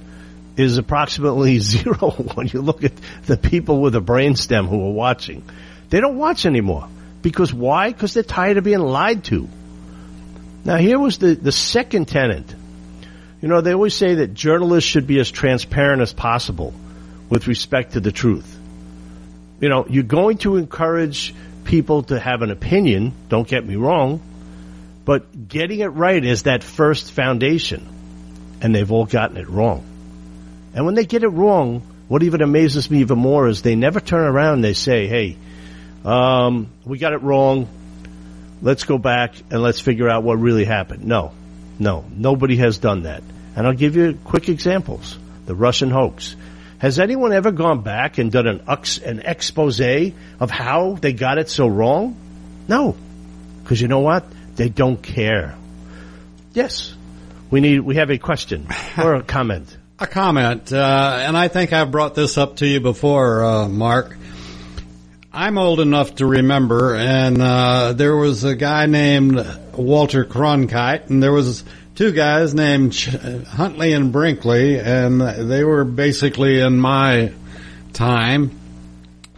is 0.56 0.78
approximately 0.78 1.60
zero 1.60 2.12
when 2.36 2.48
you 2.48 2.62
look 2.62 2.84
at 2.84 2.94
the 3.26 3.38
people 3.38 3.82
with 3.82 3.96
a 3.96 4.02
brainstem 4.02 4.68
who 4.68 4.88
are 4.88 4.94
watching. 4.94 5.44
They 5.90 6.00
don't 6.00 6.18
watch 6.18 6.46
anymore. 6.46 6.88
Because 7.22 7.54
why? 7.54 7.92
Because 7.92 8.14
they're 8.14 8.24
tired 8.24 8.58
of 8.58 8.64
being 8.64 8.80
lied 8.80 9.24
to. 9.26 9.48
Now 10.66 10.78
here 10.78 11.00
was 11.00 11.18
the, 11.18 11.36
the 11.36 11.52
second 11.52 12.08
tenant. 12.08 12.54
You 13.42 13.48
know, 13.48 13.62
they 13.62 13.74
always 13.74 13.94
say 13.94 14.16
that 14.16 14.34
journalists 14.34 14.90
should 14.90 15.08
be 15.08 15.20
as 15.20 15.32
transparent 15.32 16.02
as 16.02 16.14
possible 16.14 16.74
with 17.30 17.48
respect 17.48 17.94
to 17.94 18.00
the 18.00 18.12
truth. 18.12 18.53
You 19.60 19.70
know, 19.70 19.86
you're 19.88 20.04
going 20.04 20.38
to 20.40 20.58
encourage 20.58 21.34
people 21.64 22.04
to 22.04 22.20
have 22.20 22.42
an 22.42 22.52
opinion, 22.52 23.14
don't 23.30 23.48
get 23.48 23.66
me 23.66 23.76
wrong, 23.76 24.22
but 25.06 25.48
getting 25.48 25.80
it 25.80 25.88
right 25.88 26.24
is 26.24 26.44
that 26.44 26.64
first 26.64 27.12
foundation. 27.12 27.88
And 28.62 28.74
they've 28.74 28.92
all 28.92 29.06
gotten 29.06 29.38
it 29.38 29.50
wrong. 29.50 29.86
And 30.74 30.86
when 30.86 30.96
they 30.96 31.06
get 31.06 31.24
it 31.24 31.30
wrong, 31.30 31.82
what 32.08 32.24
even 32.24 32.42
amazes 32.42 32.90
me 32.90 33.00
even 33.00 33.20
more 33.20 33.48
is 33.48 33.62
they 33.62 33.76
never 33.76 34.00
turn 34.00 34.24
around 34.24 34.56
and 34.56 34.64
they 34.64 34.74
say, 34.74 35.08
hey, 35.08 35.38
um, 36.06 36.70
we 36.86 36.98
got 36.98 37.14
it 37.14 37.22
wrong. 37.22 37.68
Let's 38.62 38.86
go 38.86 38.98
back 38.98 39.36
and 39.52 39.62
let's 39.62 39.80
figure 39.80 40.10
out 40.10 40.24
what 40.24 40.40
really 40.40 40.66
happened. 40.66 41.06
No, 41.06 41.32
no, 41.80 42.06
nobody 42.10 42.58
has 42.58 42.78
done 42.78 43.04
that. 43.04 43.24
And 43.56 43.68
I'll 43.68 43.74
give 43.74 43.96
you 43.96 44.18
quick 44.24 44.50
examples. 44.50 45.18
The 45.46 45.56
Russian 45.56 45.92
hoax. 45.92 46.36
Has 46.84 47.00
anyone 47.00 47.32
ever 47.32 47.54
gone 47.54 47.82
back 47.82 48.18
and 48.18 48.30
done 48.30 48.46
an, 48.46 48.62
an 48.68 49.22
expose 49.22 49.80
of 49.80 50.52
how 50.52 50.96
they 50.96 51.14
got 51.14 51.38
it 51.38 51.50
so 51.50 51.66
wrong? 51.66 52.18
No. 52.68 52.98
Because 53.64 53.80
you 53.80 53.88
know 53.88 54.02
what? 54.02 54.26
They 54.58 54.68
don't 54.68 55.02
care. 55.02 55.56
Yes. 56.52 56.94
We 57.50 57.62
need, 57.62 57.80
we 57.80 57.96
have 57.96 58.10
a 58.10 58.18
question 58.18 58.68
or 58.98 59.16
a 59.16 59.24
comment. 59.24 59.78
A 60.00 60.08
comment, 60.08 60.74
uh, 60.74 61.18
and 61.22 61.38
I 61.38 61.48
think 61.48 61.72
I've 61.72 61.92
brought 61.92 62.16
this 62.16 62.38
up 62.38 62.58
to 62.58 62.68
you 62.68 62.82
before, 62.82 63.44
uh, 63.44 63.70
Mark. 63.70 64.18
I'm 65.32 65.58
old 65.60 65.80
enough 65.80 66.16
to 66.16 66.26
remember, 66.26 66.96
and 66.96 67.40
uh, 67.40 67.94
there 67.94 68.16
was 68.18 68.44
a 68.44 68.56
guy 68.56 68.88
named 68.88 69.36
Walter 69.78 70.26
Cronkite, 70.26 71.10
and 71.10 71.22
there 71.22 71.32
was 71.32 71.64
two 71.96 72.12
guys 72.12 72.56
named 72.56 72.96
Huntley 72.96 73.94
and 73.94 74.12
Brinkley, 74.12 74.80
and 74.80 75.22
they 75.22 75.64
were 75.64 75.84
basically 75.84 76.60
in 76.60 76.78
my 76.78 77.32
time. 77.94 78.60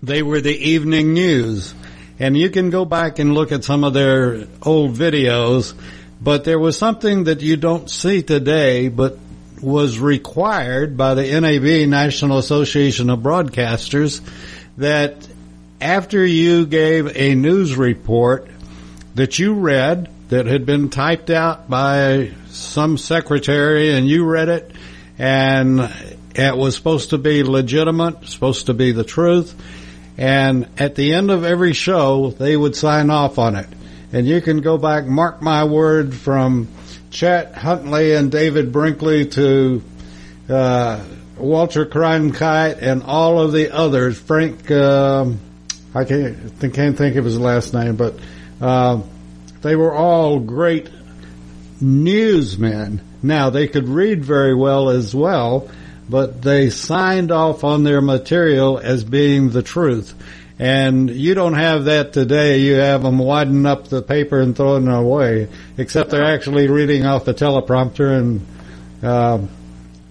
They 0.01 0.23
were 0.23 0.39
the 0.39 0.55
evening 0.55 1.13
news, 1.13 1.73
and 2.17 2.37
you 2.37 2.49
can 2.49 2.69
go 2.69 2.85
back 2.85 3.19
and 3.19 3.33
look 3.33 3.51
at 3.51 3.63
some 3.63 3.83
of 3.83 3.93
their 3.93 4.45
old 4.61 4.95
videos. 4.95 5.73
But 6.21 6.45
there 6.45 6.59
was 6.59 6.77
something 6.77 7.25
that 7.25 7.41
you 7.41 7.57
don't 7.57 7.89
see 7.89 8.23
today, 8.23 8.87
but 8.87 9.17
was 9.61 9.99
required 9.99 10.95
by 10.95 11.15
the 11.15 11.39
NAB, 11.39 11.89
National 11.89 12.37
Association 12.37 13.09
of 13.09 13.19
Broadcasters, 13.19 14.21
that 14.77 15.27
after 15.81 16.25
you 16.25 16.65
gave 16.65 17.15
a 17.17 17.35
news 17.35 17.75
report 17.75 18.47
that 19.15 19.39
you 19.39 19.55
read, 19.55 20.09
that 20.29 20.45
had 20.45 20.65
been 20.65 20.89
typed 20.89 21.29
out 21.29 21.69
by 21.69 22.31
some 22.55 22.97
secretary 22.97 23.93
and 23.93 24.07
you 24.07 24.25
read 24.25 24.49
it 24.49 24.71
and 25.17 25.79
it 26.35 26.57
was 26.57 26.75
supposed 26.75 27.11
to 27.11 27.17
be 27.17 27.43
legitimate, 27.43 28.27
supposed 28.27 28.65
to 28.67 28.73
be 28.73 28.91
the 28.91 29.03
truth. 29.03 29.55
And 30.17 30.67
at 30.77 30.95
the 30.95 31.13
end 31.13 31.31
of 31.31 31.43
every 31.43 31.73
show, 31.73 32.31
they 32.31 32.55
would 32.55 32.75
sign 32.75 33.09
off 33.09 33.37
on 33.37 33.55
it. 33.55 33.67
And 34.11 34.27
you 34.27 34.41
can 34.41 34.61
go 34.61 34.77
back, 34.77 35.05
mark 35.05 35.41
my 35.41 35.65
word, 35.65 36.13
from 36.13 36.67
Chet 37.11 37.53
Huntley 37.53 38.13
and 38.13 38.31
David 38.31 38.71
Brinkley 38.71 39.25
to 39.27 39.83
uh, 40.49 41.03
Walter 41.37 41.85
Cronkite 41.85 42.81
and 42.81 43.03
all 43.03 43.39
of 43.39 43.51
the 43.51 43.73
others. 43.73 44.17
Frank, 44.17 44.69
um, 44.71 45.39
I 45.93 46.05
can't, 46.05 46.59
can't 46.73 46.97
think 46.97 47.15
of 47.15 47.25
his 47.25 47.39
last 47.39 47.73
name, 47.73 47.95
but 47.95 48.15
uh, 48.61 49.01
they 49.61 49.75
were 49.75 49.93
all 49.93 50.39
great 50.39 50.89
newsmen. 51.81 53.01
Now 53.21 53.49
they 53.49 53.67
could 53.67 53.87
read 53.87 54.23
very 54.23 54.55
well 54.55 54.89
as 54.89 55.13
well, 55.13 55.69
but 56.09 56.41
they 56.41 56.69
signed 56.69 57.31
off 57.31 57.63
on 57.63 57.83
their 57.83 58.01
material 58.01 58.77
as 58.77 59.03
being 59.03 59.49
the 59.49 59.63
truth. 59.63 60.13
And 60.57 61.09
you 61.09 61.33
don't 61.33 61.55
have 61.55 61.85
that 61.85 62.13
today. 62.13 62.59
You 62.59 62.75
have 62.75 63.03
them 63.03 63.17
widening 63.17 63.65
up 63.65 63.89
the 63.89 64.01
paper 64.01 64.39
and 64.39 64.55
throwing 64.55 64.87
it 64.87 64.93
away, 64.93 65.49
except 65.77 66.11
they're 66.11 66.23
actually 66.23 66.67
reading 66.69 67.05
off 67.05 67.25
the 67.25 67.33
teleprompter 67.33 68.17
and, 68.17 68.45
uh, 69.03 69.39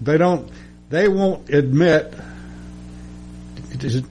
they 0.01 0.17
don't, 0.17 0.49
they 0.89 1.07
won't 1.07 1.49
admit 1.49 2.13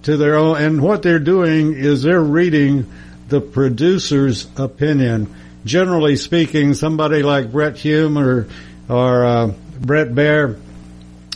to 0.02 0.16
their 0.16 0.36
own, 0.36 0.56
and 0.56 0.82
what 0.82 1.02
they're 1.02 1.18
doing 1.18 1.74
is 1.74 2.02
they're 2.02 2.20
reading 2.20 2.90
the 3.28 3.40
producer's 3.40 4.46
opinion. 4.56 5.34
Generally 5.64 6.16
speaking, 6.16 6.74
somebody 6.74 7.22
like 7.22 7.50
Brit 7.50 7.76
Hume 7.76 8.18
or, 8.18 8.48
or, 8.88 9.24
uh, 9.24 9.52
Bret 9.80 10.08
Baier 10.08 10.60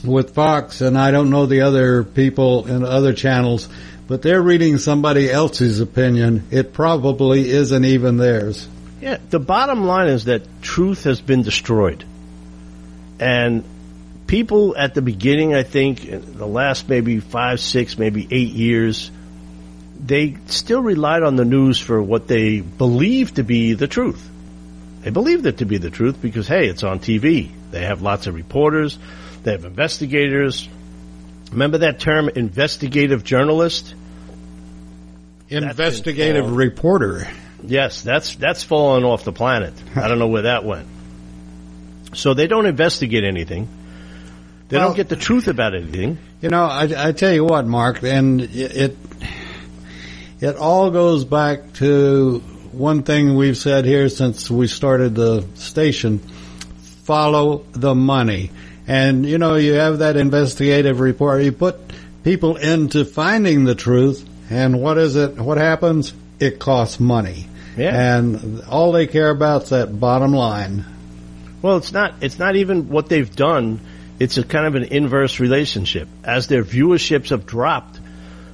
with 0.05 0.35
Fox, 0.35 0.81
and 0.81 0.97
I 0.97 1.11
don't 1.11 1.31
know 1.31 1.47
the 1.47 1.63
other 1.63 2.05
people 2.05 2.67
in 2.67 2.85
other 2.85 3.13
channels, 3.13 3.69
but 4.07 4.23
they're 4.23 4.43
reading 4.43 4.79
somebody 4.79 5.31
else's 5.31 5.81
opinion. 5.81 6.45
It 6.51 6.73
probably 6.73 7.51
isn't 7.51 7.85
even 7.85 8.17
theirs. 8.17 8.69
Yeah, 9.01 9.19
the 9.31 9.39
bottom 9.39 9.85
line 9.85 10.09
is 10.09 10.25
that 10.25 10.63
truth 10.63 11.05
has 11.05 11.21
been 11.21 11.43
destroyed. 11.43 12.05
And 13.21 13.65
people 14.27 14.77
at 14.77 14.95
the 14.95 15.03
beginning, 15.03 15.55
I 15.55 15.63
think, 15.63 16.09
the 16.11 16.47
last 16.47 16.89
maybe 16.89 17.21
five, 17.21 17.61
six, 17.61 17.99
maybe 17.99 18.27
eight 18.31 18.53
years, 18.53 19.11
they 19.99 20.37
still 20.47 20.81
relied 20.81 21.23
on 21.23 21.37
the 21.37 21.45
news 21.45 21.79
for 21.79 22.03
what 22.03 22.29
they 22.29 22.61
believed 22.61 23.37
to 23.37 23.43
be 23.43 23.75
the 23.75 23.89
truth. 23.89 24.27
They 25.03 25.11
believed 25.11 25.47
it 25.47 25.59
to 25.59 25.65
be 25.65 25.79
the 25.79 25.91
truth 25.91 26.21
because, 26.21 26.49
hey, 26.49 26.69
it's 26.69 26.83
on 26.83 27.01
TV. 27.01 27.51
They 27.71 27.85
have 27.85 28.03
lots 28.03 28.27
of 28.27 28.35
reporters. 28.35 28.99
They 29.43 29.53
have 29.53 29.65
investigators. 29.65 30.69
Remember 31.51 31.79
that 31.79 32.01
term, 32.01 32.29
investigative 32.29 33.25
journalist? 33.25 33.95
Investigative 35.49 36.55
reporter. 36.55 37.27
Yes, 37.63 38.03
that's 38.03 38.35
that's 38.37 38.63
fallen 38.63 39.05
off 39.05 39.25
the 39.25 39.33
planet. 39.33 39.73
I 39.97 40.09
don't 40.09 40.19
know 40.19 40.29
where 40.29 40.43
that 40.43 40.65
went. 40.65 40.87
So 42.15 42.35
they 42.35 42.47
don't 42.47 42.67
investigate 42.67 43.25
anything. 43.25 43.69
They 44.69 44.77
Well- 44.77 44.89
don't 44.89 44.97
get 44.97 45.09
the 45.09 45.17
truth 45.17 45.49
about 45.49 45.75
anything. 45.75 46.19
You 46.41 46.51
know, 46.51 46.65
I, 46.65 47.09
I 47.09 47.13
tell 47.13 47.33
you 47.33 47.45
what, 47.45 47.67
Mark, 47.67 48.03
and 48.05 48.41
it, 48.43 48.77
it 48.77 48.97
it 50.41 50.57
all 50.57 50.91
goes 50.91 51.25
back 51.25 51.73
to 51.75 52.41
one 52.73 53.03
thing 53.03 53.35
we've 53.35 53.57
said 53.57 53.85
here 53.85 54.09
since 54.09 54.51
we 54.51 54.67
started 54.67 55.15
the 55.15 55.45
station: 55.55 56.19
follow 57.05 57.65
the 57.73 57.95
money. 57.95 58.51
And 58.87 59.27
you 59.27 59.39
know, 59.39 59.57
you 59.57 59.75
have 59.75 59.99
that 59.99 60.17
investigative 60.17 61.01
report. 61.01 61.43
You 61.43 61.53
put 61.53 61.77
people 62.25 62.57
into 62.57 63.05
finding 63.05 63.65
the 63.65 63.75
truth, 63.75 64.27
and 64.51 64.81
what 64.81 64.99
is 64.99 65.17
it? 65.17 65.39
What 65.39 65.59
happens? 65.59 66.15
It 66.41 66.59
costs 66.59 67.01
money. 67.01 67.47
Yeah. 67.77 68.19
And 68.19 68.63
all 68.63 68.93
they 68.93 69.07
care 69.07 69.31
about 69.31 69.65
is 69.65 69.69
that 69.71 69.99
bottom 70.01 70.33
line. 70.33 70.85
Well, 71.63 71.77
it's 71.77 71.93
not. 71.93 72.15
It's 72.23 72.39
not 72.39 72.57
even 72.57 72.89
what 72.89 73.09
they've 73.09 73.35
done. 73.35 73.81
It's 74.19 74.37
a 74.37 74.43
kind 74.43 74.67
of 74.67 74.75
an 74.75 74.85
inverse 74.85 75.39
relationship. 75.39 76.09
As 76.25 76.49
their 76.49 76.65
viewerships 76.65 77.31
have 77.31 77.47
dropped, 77.47 77.98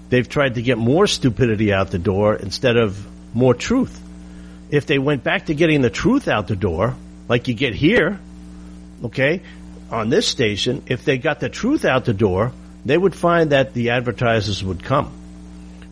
they've 0.09 0.29
tried 0.29 0.57
to 0.57 0.63
get 0.63 0.79
more 0.79 1.07
stupidity 1.07 1.73
out 1.73 1.91
the 1.91 1.99
door 1.99 2.35
instead 2.35 2.77
of 2.77 3.07
more 3.35 3.55
truth. 3.55 4.01
If 4.71 4.87
they 4.87 4.99
went 4.99 5.25
back 5.25 5.47
to 5.47 5.55
getting 5.55 5.83
the 5.83 5.91
truth 5.91 6.29
out 6.29 6.49
the 6.49 6.57
door, 6.57 6.97
like 7.29 7.49
you 7.49 7.55
get 7.55 7.75
here, 7.75 8.19
okay, 9.05 9.43
on 9.91 10.09
this 10.09 10.27
station, 10.27 10.83
if 10.87 11.05
they 11.05 11.19
got 11.19 11.41
the 11.41 11.49
truth 11.49 11.85
out 11.85 12.05
the 12.05 12.15
door, 12.15 12.53
they 12.85 12.97
would 12.99 13.15
find 13.15 13.51
that 13.51 13.75
the 13.75 13.91
advertisers 13.91 14.63
would 14.63 14.83
come. 14.83 15.13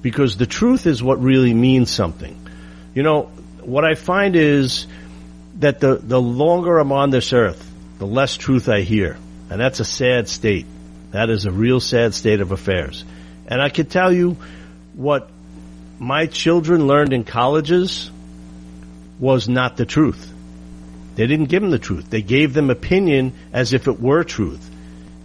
Because 0.03 0.37
the 0.37 0.47
truth 0.47 0.87
is 0.87 1.03
what 1.03 1.21
really 1.23 1.55
means 1.55 1.91
something. 1.91 2.39
You 2.95 3.03
know, 3.03 3.31
what 3.61 3.85
I 3.85 3.95
find 3.95 4.37
is 4.37 4.87
that 5.61 5.81
the, 5.81 5.97
the 5.97 6.21
longer 6.21 6.79
I'm 6.79 6.93
on 6.93 7.11
this 7.11 7.33
earth, 7.33 7.71
the 7.99 8.07
less 8.07 8.37
truth 8.37 8.69
I 8.69 8.81
hear. 8.81 9.17
And 9.49 9.61
that's 9.61 9.81
a 9.81 9.85
sad 9.85 10.29
state. 10.29 10.67
That 11.13 11.31
is 11.31 11.45
a 11.45 11.53
real 11.53 11.79
sad 11.79 12.15
state 12.15 12.41
of 12.41 12.53
affairs. 12.53 13.05
And 13.53 13.61
I 13.61 13.69
can 13.69 13.85
tell 13.85 14.11
you 14.11 14.39
what 14.95 15.29
my 15.99 16.25
children 16.25 16.87
learned 16.87 17.13
in 17.13 17.23
colleges 17.23 18.11
was 19.21 19.47
not 19.47 19.77
the 19.77 19.85
truth. 19.85 20.33
They 21.17 21.27
didn't 21.27 21.51
give 21.51 21.61
them 21.61 21.71
the 21.71 21.79
truth. 21.79 22.09
They 22.09 22.23
gave 22.23 22.55
them 22.55 22.71
opinion 22.71 23.35
as 23.53 23.75
if 23.75 23.89
it 23.89 24.01
were 24.01 24.25
truth. 24.25 24.67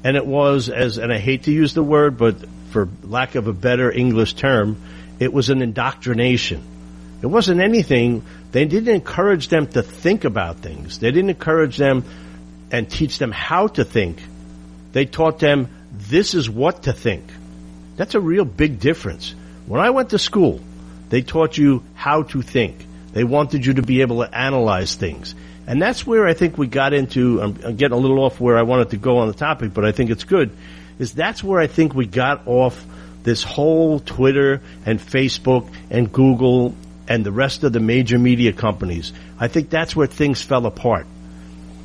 And 0.04 0.18
it 0.18 0.26
was 0.26 0.68
as, 0.68 0.98
and 0.98 1.14
I 1.14 1.20
hate 1.20 1.44
to 1.44 1.54
use 1.54 1.74
the 1.74 1.82
word, 1.82 2.18
but 2.18 2.36
for 2.72 2.90
lack 3.02 3.36
of 3.36 3.48
a 3.48 3.54
better 3.54 3.90
English 3.90 4.34
term, 4.34 4.76
it 5.22 5.32
was 5.32 5.50
an 5.50 5.62
indoctrination. 5.62 6.62
It 7.22 7.28
wasn't 7.28 7.62
anything. 7.62 8.24
They 8.52 8.66
didn't 8.66 8.94
encourage 8.94 9.48
them 9.48 9.68
to 9.68 9.82
think 9.82 10.26
about 10.26 10.58
things. 10.58 11.00
They 11.00 11.12
didn't 11.12 11.30
encourage 11.30 11.78
them 11.78 12.04
and 12.74 12.90
teach 12.90 13.20
them 13.20 13.32
how 13.32 13.68
to 13.68 13.86
think. 13.86 14.22
They 14.92 15.06
taught 15.06 15.40
them 15.40 15.70
this 15.94 16.34
is 16.34 16.50
what 16.50 16.84
to 16.84 16.92
think. 16.92 17.24
That's 17.98 18.16
a 18.16 18.22
real 18.22 18.46
big 18.46 18.80
difference. 18.80 19.36
When 19.66 19.82
I 19.82 19.90
went 19.90 20.12
to 20.12 20.20
school, 20.20 20.62
they 21.10 21.22
taught 21.22 21.58
you 21.58 21.84
how 21.96 22.24
to 22.24 22.42
think. 22.42 22.86
They 23.12 23.24
wanted 23.24 23.66
you 23.66 23.74
to 23.74 23.82
be 23.82 24.02
able 24.02 24.24
to 24.24 24.34
analyze 24.34 24.96
things. 24.96 25.36
And 25.66 25.82
that's 25.82 26.06
where 26.08 26.26
I 26.26 26.34
think 26.34 26.58
we 26.58 26.68
got 26.68 26.94
into, 26.94 27.42
I'm, 27.42 27.76
getting 27.76 27.98
a 27.98 28.00
little 28.00 28.20
off 28.20 28.40
where 28.40 28.58
I 28.58 28.62
wanted 28.62 28.92
to 28.92 28.98
go 28.98 29.18
on 29.18 29.28
the 29.28 29.34
topic, 29.34 29.74
but 29.74 29.84
I 29.84 29.92
think 29.92 30.12
it's 30.12 30.24
good, 30.24 30.52
is 31.00 31.14
that's 31.14 31.44
where 31.44 31.60
I 31.60 31.68
think 31.68 31.94
we 31.94 32.06
got 32.06 32.48
off 32.48 32.86
this 33.24 33.44
whole 33.44 34.00
Twitter 34.00 34.62
and 34.86 35.00
Facebook 35.00 35.70
and 35.90 36.12
Google 36.12 36.76
and 37.08 37.26
the 37.26 37.32
rest 37.32 37.64
of 37.64 37.74
the 37.74 37.80
major 37.80 38.18
media 38.18 38.54
companies. 38.54 39.12
I 39.40 39.48
think 39.48 39.70
that's 39.70 39.96
where 39.96 40.08
things 40.08 40.42
fell 40.42 40.66
apart 40.66 41.08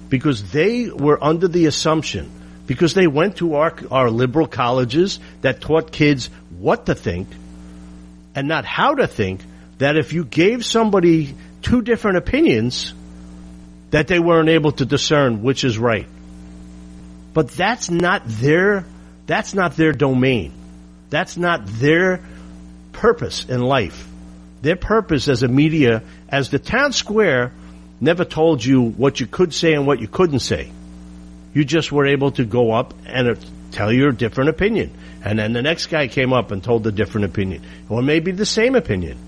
because 0.09 0.53
they 0.53 0.91
were 0.91 1.23
under 1.23 1.49
the 1.49 1.67
assumption 1.67 2.31
because 2.67 2.95
they 2.95 3.07
went 3.07 3.37
to 3.37 3.55
our, 3.55 3.75
our 3.91 4.11
liberal 4.11 4.47
colleges 4.47 5.19
that 5.41 5.61
taught 5.61 5.93
kids 5.93 6.31
what 6.59 6.87
to 6.87 6.95
think 6.95 7.29
and 8.35 8.49
not 8.49 8.65
how 8.65 8.95
to 8.95 9.07
think 9.07 9.43
that 9.79 9.97
if 9.97 10.13
you 10.13 10.25
gave 10.25 10.65
somebody 10.65 11.35
two 11.63 11.83
different 11.83 12.19
opinions 12.19 12.95
that 13.91 14.09
they 14.09 14.19
weren't 14.19 14.49
able 14.49 14.73
to 14.73 14.85
discern 14.85 15.43
which 15.43 15.65
is 15.65 15.79
right. 15.79 16.07
But 17.35 17.49
that's 17.51 17.91
not 17.91 18.23
their 18.27 18.85
that's 19.27 19.55
not 19.55 19.77
their 19.77 19.93
domain. 19.93 20.53
That's 21.11 21.37
not 21.37 21.67
their 21.67 22.21
purpose 22.93 23.45
in 23.45 23.61
life. 23.61 24.09
Their 24.63 24.77
purpose 24.77 25.29
as 25.29 25.43
a 25.43 25.49
media 25.49 26.03
as 26.29 26.51
the 26.51 26.59
town 26.59 26.93
square 26.93 27.53
never 28.01 28.25
told 28.25 28.65
you 28.65 28.83
what 28.83 29.21
you 29.21 29.27
could 29.27 29.55
say 29.55 29.75
and 29.75 29.87
what 29.87 30.01
you 30.01 30.09
couldn't 30.09 30.41
say. 30.41 30.71
You 31.55 31.65
just 31.65 31.93
were 31.93 32.07
able 32.07 32.33
to 32.33 32.45
go 32.45 32.73
up 32.73 32.95
and 33.07 33.39
tell 33.73 33.93
your 33.93 34.13
different 34.13 34.51
opinion. 34.51 34.93
And 35.25 35.39
then 35.39 35.53
the 35.53 35.63
next 35.63 35.87
guy 35.87 36.09
came 36.09 36.33
up 36.33 36.51
and 36.51 36.63
told 36.63 36.87
a 36.87 36.93
different 36.93 37.27
opinion. 37.27 37.63
Or 37.89 38.03
maybe 38.03 38.33
the 38.33 38.47
same 38.47 38.75
opinion. 38.75 39.19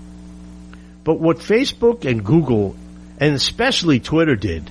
But 1.03 1.19
what 1.19 1.37
Facebook 1.37 2.09
and 2.09 2.25
Google, 2.25 2.75
and 3.19 3.35
especially 3.35 3.99
Twitter 3.99 4.35
did, 4.35 4.69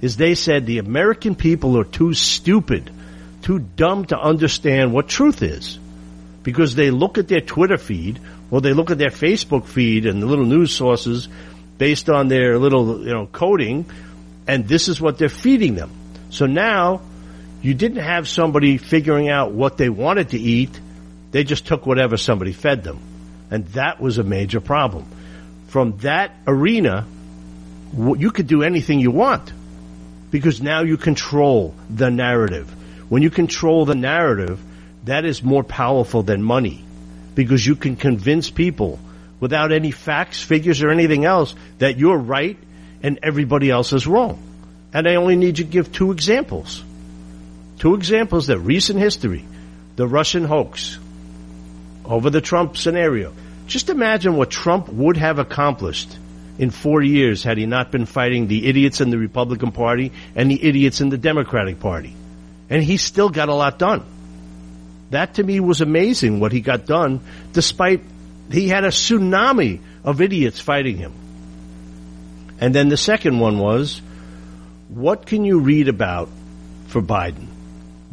is 0.00 0.16
they 0.16 0.34
said 0.34 0.66
the 0.66 0.78
American 0.78 1.34
people 1.34 1.78
are 1.78 1.84
too 1.84 2.14
stupid, 2.14 2.90
too 3.42 3.60
dumb 3.60 4.04
to 4.06 4.18
understand 4.18 4.92
what 4.92 5.08
truth 5.08 5.42
is. 5.42 5.78
Because 6.42 6.74
they 6.74 6.90
look 6.90 7.18
at 7.18 7.28
their 7.28 7.40
Twitter 7.40 7.78
feed, 7.78 8.20
or 8.50 8.60
they 8.60 8.72
look 8.72 8.90
at 8.90 8.98
their 8.98 9.10
Facebook 9.10 9.66
feed 9.66 10.06
and 10.06 10.22
the 10.22 10.26
little 10.26 10.46
news 10.46 10.72
sources 10.72 11.28
based 11.78 12.08
on 12.08 12.28
their 12.28 12.58
little, 12.58 13.04
you 13.06 13.12
know, 13.12 13.26
coding, 13.26 13.86
and 14.46 14.66
this 14.66 14.88
is 14.88 15.00
what 15.00 15.18
they're 15.18 15.28
feeding 15.28 15.74
them. 15.74 15.90
So 16.30 16.46
now, 16.46 17.00
you 17.62 17.74
didn't 17.74 18.02
have 18.02 18.28
somebody 18.28 18.78
figuring 18.78 19.28
out 19.28 19.52
what 19.52 19.76
they 19.76 19.88
wanted 19.88 20.30
to 20.30 20.38
eat. 20.38 20.78
They 21.30 21.44
just 21.44 21.66
took 21.66 21.86
whatever 21.86 22.16
somebody 22.16 22.52
fed 22.52 22.84
them. 22.84 23.00
And 23.50 23.66
that 23.68 24.00
was 24.00 24.18
a 24.18 24.22
major 24.22 24.60
problem. 24.60 25.06
From 25.68 25.96
that 25.98 26.32
arena, 26.46 27.06
you 27.94 28.30
could 28.30 28.46
do 28.46 28.62
anything 28.62 29.00
you 29.00 29.10
want 29.10 29.52
because 30.30 30.60
now 30.60 30.82
you 30.82 30.96
control 30.96 31.74
the 31.90 32.10
narrative. 32.10 32.70
When 33.08 33.22
you 33.22 33.30
control 33.30 33.86
the 33.86 33.94
narrative, 33.94 34.60
that 35.04 35.24
is 35.24 35.42
more 35.42 35.64
powerful 35.64 36.22
than 36.22 36.42
money 36.42 36.84
because 37.34 37.66
you 37.66 37.76
can 37.76 37.96
convince 37.96 38.50
people 38.50 38.98
without 39.40 39.72
any 39.72 39.90
facts, 39.90 40.42
figures, 40.42 40.82
or 40.82 40.90
anything 40.90 41.24
else 41.24 41.54
that 41.78 41.98
you're 41.98 42.18
right 42.18 42.58
and 43.02 43.18
everybody 43.22 43.70
else 43.70 43.92
is 43.92 44.06
wrong. 44.06 44.42
And 44.92 45.08
I 45.08 45.16
only 45.16 45.36
need 45.36 45.58
you 45.58 45.64
to 45.64 45.70
give 45.70 45.92
two 45.92 46.12
examples. 46.12 46.82
Two 47.78 47.94
examples 47.94 48.46
that 48.48 48.58
recent 48.58 48.98
history, 48.98 49.44
the 49.96 50.06
Russian 50.06 50.44
hoax 50.44 50.98
over 52.04 52.30
the 52.30 52.40
Trump 52.40 52.76
scenario. 52.76 53.32
Just 53.66 53.90
imagine 53.90 54.36
what 54.36 54.50
Trump 54.50 54.88
would 54.88 55.18
have 55.18 55.38
accomplished 55.38 56.16
in 56.58 56.70
four 56.70 57.02
years 57.02 57.44
had 57.44 57.58
he 57.58 57.66
not 57.66 57.92
been 57.92 58.06
fighting 58.06 58.48
the 58.48 58.66
idiots 58.66 59.00
in 59.00 59.10
the 59.10 59.18
Republican 59.18 59.72
Party 59.72 60.12
and 60.34 60.50
the 60.50 60.62
idiots 60.62 61.00
in 61.00 61.10
the 61.10 61.18
Democratic 61.18 61.78
Party. 61.78 62.14
And 62.70 62.82
he 62.82 62.96
still 62.96 63.28
got 63.28 63.48
a 63.48 63.54
lot 63.54 63.78
done. 63.78 64.04
That 65.10 65.34
to 65.34 65.42
me 65.42 65.60
was 65.60 65.80
amazing 65.80 66.40
what 66.40 66.52
he 66.52 66.60
got 66.60 66.86
done 66.86 67.20
despite 67.52 68.02
he 68.50 68.68
had 68.68 68.84
a 68.84 68.88
tsunami 68.88 69.80
of 70.04 70.20
idiots 70.20 70.60
fighting 70.60 70.96
him. 70.96 71.12
And 72.60 72.74
then 72.74 72.88
the 72.88 72.96
second 72.96 73.38
one 73.38 73.58
was, 73.58 74.02
what 74.88 75.26
can 75.26 75.44
you 75.44 75.60
read 75.60 75.88
about 75.88 76.28
for 76.86 77.02
Biden? 77.02 77.46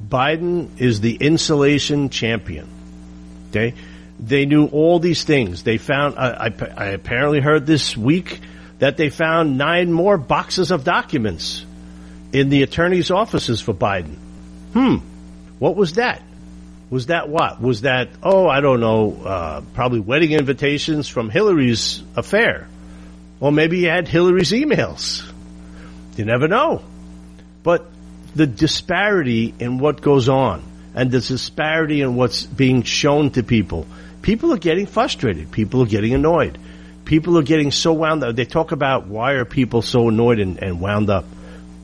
Biden 0.07 0.79
is 0.79 1.01
the 1.01 1.15
insulation 1.15 2.09
champion. 2.09 2.69
Okay? 3.49 3.73
They 4.19 4.45
knew 4.45 4.67
all 4.67 4.99
these 4.99 5.23
things. 5.23 5.63
They 5.63 5.77
found, 5.77 6.15
I, 6.17 6.47
I, 6.47 6.53
I 6.77 6.85
apparently 6.87 7.39
heard 7.39 7.65
this 7.65 7.97
week 7.97 8.39
that 8.79 8.97
they 8.97 9.09
found 9.09 9.57
nine 9.57 9.91
more 9.91 10.17
boxes 10.17 10.71
of 10.71 10.83
documents 10.83 11.65
in 12.31 12.49
the 12.49 12.63
attorney's 12.63 13.11
offices 13.11 13.61
for 13.61 13.73
Biden. 13.73 14.15
Hmm. 14.73 14.97
What 15.59 15.75
was 15.75 15.93
that? 15.93 16.21
Was 16.89 17.07
that 17.07 17.29
what? 17.29 17.61
Was 17.61 17.81
that, 17.81 18.09
oh, 18.21 18.47
I 18.47 18.61
don't 18.61 18.79
know, 18.79 19.21
uh, 19.23 19.61
probably 19.73 19.99
wedding 19.99 20.33
invitations 20.33 21.07
from 21.07 21.29
Hillary's 21.29 22.03
affair? 22.15 22.67
Or 23.39 23.51
maybe 23.51 23.79
he 23.79 23.83
had 23.85 24.07
Hillary's 24.07 24.51
emails. 24.51 25.29
You 26.15 26.25
never 26.25 26.47
know. 26.47 26.81
But 27.63 27.85
the 28.35 28.47
disparity 28.47 29.53
in 29.59 29.79
what 29.79 30.01
goes 30.01 30.29
on 30.29 30.63
and 30.93 31.11
the 31.11 31.19
disparity 31.19 32.01
in 32.01 32.15
what's 32.15 32.43
being 32.43 32.83
shown 32.83 33.31
to 33.31 33.43
people, 33.43 33.87
people 34.21 34.53
are 34.53 34.57
getting 34.57 34.85
frustrated. 34.85 35.51
People 35.51 35.81
are 35.83 35.87
getting 35.87 36.13
annoyed. 36.13 36.57
People 37.05 37.37
are 37.37 37.43
getting 37.43 37.71
so 37.71 37.93
wound 37.93 38.23
up. 38.23 38.35
They 38.35 38.45
talk 38.45 38.71
about 38.71 39.07
why 39.07 39.33
are 39.33 39.45
people 39.45 39.81
so 39.81 40.09
annoyed 40.09 40.39
and, 40.39 40.61
and 40.61 40.81
wound 40.81 41.09
up. 41.09 41.25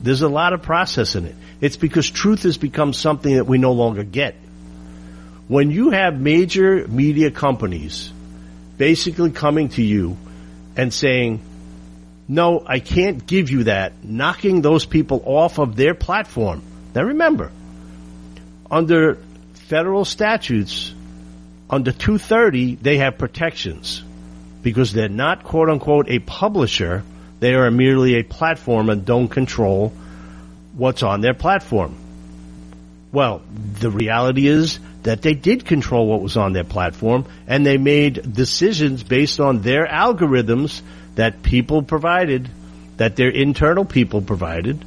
There's 0.01 0.21
a 0.23 0.29
lot 0.29 0.53
of 0.53 0.61
process 0.61 1.15
in 1.15 1.25
it. 1.25 1.35
It's 1.59 1.77
because 1.77 2.09
truth 2.09 2.43
has 2.43 2.57
become 2.57 2.93
something 2.93 3.35
that 3.35 3.45
we 3.45 3.59
no 3.59 3.73
longer 3.73 4.03
get 4.03 4.35
when 5.51 5.69
you 5.69 5.89
have 5.89 6.17
major 6.17 6.87
media 6.87 7.29
companies 7.29 8.13
basically 8.77 9.31
coming 9.31 9.67
to 9.67 9.81
you 9.81 10.15
and 10.77 10.93
saying, 10.93 11.41
no, 12.31 12.63
I 12.65 12.79
can't 12.79 13.27
give 13.27 13.51
you 13.51 13.65
that, 13.65 14.05
knocking 14.05 14.61
those 14.61 14.85
people 14.85 15.21
off 15.25 15.59
of 15.59 15.75
their 15.75 15.93
platform. 15.93 16.63
Now 16.95 17.03
remember, 17.03 17.51
under 18.71 19.17
federal 19.67 20.05
statutes, 20.05 20.95
under 21.69 21.91
230, 21.91 22.75
they 22.75 22.99
have 22.99 23.17
protections 23.17 24.01
because 24.61 24.93
they're 24.93 25.09
not 25.09 25.43
quote 25.43 25.69
unquote 25.69 26.07
a 26.07 26.19
publisher. 26.19 27.03
They 27.41 27.53
are 27.53 27.69
merely 27.69 28.15
a 28.15 28.23
platform 28.23 28.89
and 28.89 29.03
don't 29.03 29.27
control 29.27 29.91
what's 30.71 31.03
on 31.03 31.19
their 31.19 31.33
platform. 31.33 31.97
Well, 33.11 33.41
the 33.81 33.91
reality 33.91 34.47
is 34.47 34.79
that 35.03 35.21
they 35.21 35.33
did 35.33 35.65
control 35.65 36.07
what 36.07 36.21
was 36.21 36.37
on 36.37 36.53
their 36.53 36.63
platform 36.63 37.25
and 37.45 37.65
they 37.65 37.77
made 37.77 38.33
decisions 38.33 39.03
based 39.03 39.41
on 39.41 39.61
their 39.63 39.85
algorithms 39.85 40.81
that 41.15 41.43
people 41.43 41.83
provided, 41.83 42.49
that 42.97 43.15
their 43.15 43.29
internal 43.29 43.85
people 43.85 44.21
provided, 44.21 44.83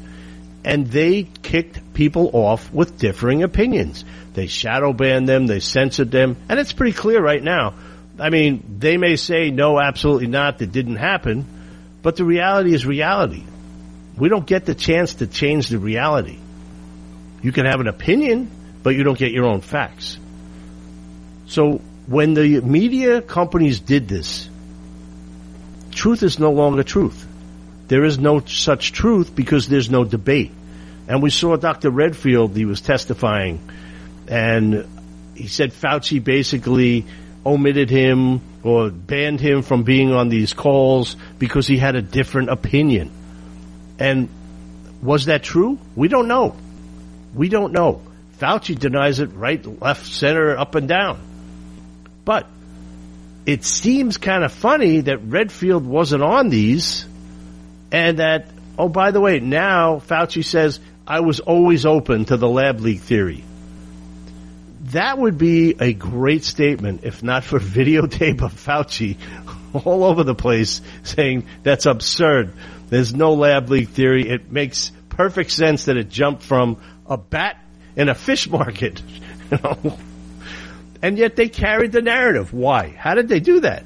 and 0.64 0.86
they 0.86 1.24
kicked 1.42 1.94
people 1.94 2.30
off 2.32 2.72
with 2.72 2.98
differing 2.98 3.42
opinions. 3.42 4.04
They 4.32 4.46
shadow 4.46 4.92
banned 4.92 5.28
them, 5.28 5.46
they 5.46 5.60
censored 5.60 6.10
them, 6.10 6.36
and 6.48 6.58
it's 6.58 6.72
pretty 6.72 6.92
clear 6.94 7.22
right 7.22 7.42
now. 7.42 7.74
I 8.18 8.30
mean, 8.30 8.76
they 8.78 8.96
may 8.96 9.16
say, 9.16 9.50
no, 9.50 9.80
absolutely 9.80 10.28
not, 10.28 10.58
that 10.58 10.72
didn't 10.72 10.96
happen, 10.96 11.44
but 12.02 12.16
the 12.16 12.24
reality 12.24 12.72
is 12.74 12.86
reality. 12.86 13.44
We 14.16 14.28
don't 14.28 14.46
get 14.46 14.64
the 14.64 14.74
chance 14.74 15.16
to 15.16 15.26
change 15.26 15.68
the 15.68 15.78
reality. 15.78 16.38
You 17.42 17.52
can 17.52 17.66
have 17.66 17.80
an 17.80 17.88
opinion, 17.88 18.50
but 18.82 18.94
you 18.94 19.02
don't 19.02 19.18
get 19.18 19.32
your 19.32 19.46
own 19.46 19.60
facts. 19.60 20.18
So 21.46 21.80
when 22.06 22.34
the 22.34 22.60
media 22.60 23.20
companies 23.20 23.80
did 23.80 24.08
this, 24.08 24.48
truth 26.04 26.22
is 26.22 26.38
no 26.38 26.52
longer 26.52 26.82
truth. 26.82 27.26
There 27.88 28.04
is 28.04 28.18
no 28.18 28.40
such 28.40 28.92
truth 28.92 29.34
because 29.34 29.68
there's 29.68 29.88
no 29.88 30.04
debate. 30.04 30.52
And 31.08 31.22
we 31.22 31.30
saw 31.30 31.56
Dr. 31.56 31.88
Redfield, 31.88 32.54
he 32.54 32.66
was 32.66 32.82
testifying, 32.82 33.58
and 34.28 34.86
he 35.34 35.48
said 35.48 35.72
Fauci 35.72 36.22
basically 36.22 37.06
omitted 37.46 37.88
him 37.88 38.42
or 38.62 38.90
banned 38.90 39.40
him 39.40 39.62
from 39.62 39.84
being 39.84 40.12
on 40.12 40.28
these 40.28 40.52
calls 40.52 41.16
because 41.38 41.66
he 41.66 41.78
had 41.78 41.96
a 41.96 42.02
different 42.02 42.50
opinion. 42.50 43.10
And 43.98 44.28
was 45.00 45.24
that 45.24 45.42
true? 45.42 45.78
We 45.96 46.08
don't 46.08 46.28
know. 46.28 46.54
We 47.32 47.48
don't 47.48 47.72
know. 47.72 48.02
Fauci 48.38 48.78
denies 48.78 49.20
it 49.20 49.32
right, 49.32 49.64
left, 49.80 50.04
center, 50.04 50.54
up 50.54 50.74
and 50.74 50.86
down. 50.86 51.18
But 52.26 52.46
it 53.46 53.64
seems 53.64 54.16
kind 54.16 54.44
of 54.44 54.52
funny 54.52 55.02
that 55.02 55.18
Redfield 55.18 55.84
wasn't 55.84 56.22
on 56.22 56.48
these 56.48 57.06
and 57.92 58.18
that, 58.18 58.46
oh, 58.78 58.88
by 58.88 59.10
the 59.10 59.20
way, 59.20 59.40
now 59.40 59.98
Fauci 59.98 60.44
says, 60.44 60.80
I 61.06 61.20
was 61.20 61.40
always 61.40 61.84
open 61.84 62.24
to 62.26 62.36
the 62.36 62.48
lab 62.48 62.80
leak 62.80 63.00
theory. 63.00 63.44
That 64.92 65.18
would 65.18 65.38
be 65.38 65.74
a 65.78 65.92
great 65.92 66.44
statement 66.44 67.04
if 67.04 67.22
not 67.22 67.44
for 67.44 67.58
videotape 67.60 68.42
of 68.42 68.52
Fauci 68.52 69.16
all 69.84 70.04
over 70.04 70.24
the 70.24 70.34
place 70.34 70.80
saying 71.02 71.46
that's 71.62 71.86
absurd. 71.86 72.52
There's 72.88 73.14
no 73.14 73.34
lab 73.34 73.68
leak 73.68 73.90
theory. 73.90 74.28
It 74.28 74.50
makes 74.50 74.90
perfect 75.10 75.50
sense 75.50 75.86
that 75.86 75.96
it 75.96 76.08
jumped 76.08 76.42
from 76.42 76.78
a 77.06 77.16
bat 77.16 77.58
in 77.96 78.08
a 78.08 78.14
fish 78.14 78.48
market. 78.48 79.02
You 79.50 79.58
know? 79.62 79.98
And 81.04 81.18
yet 81.18 81.36
they 81.36 81.50
carried 81.50 81.92
the 81.92 82.00
narrative. 82.00 82.54
Why? 82.54 82.88
How 82.88 83.12
did 83.12 83.28
they 83.28 83.38
do 83.38 83.60
that? 83.60 83.84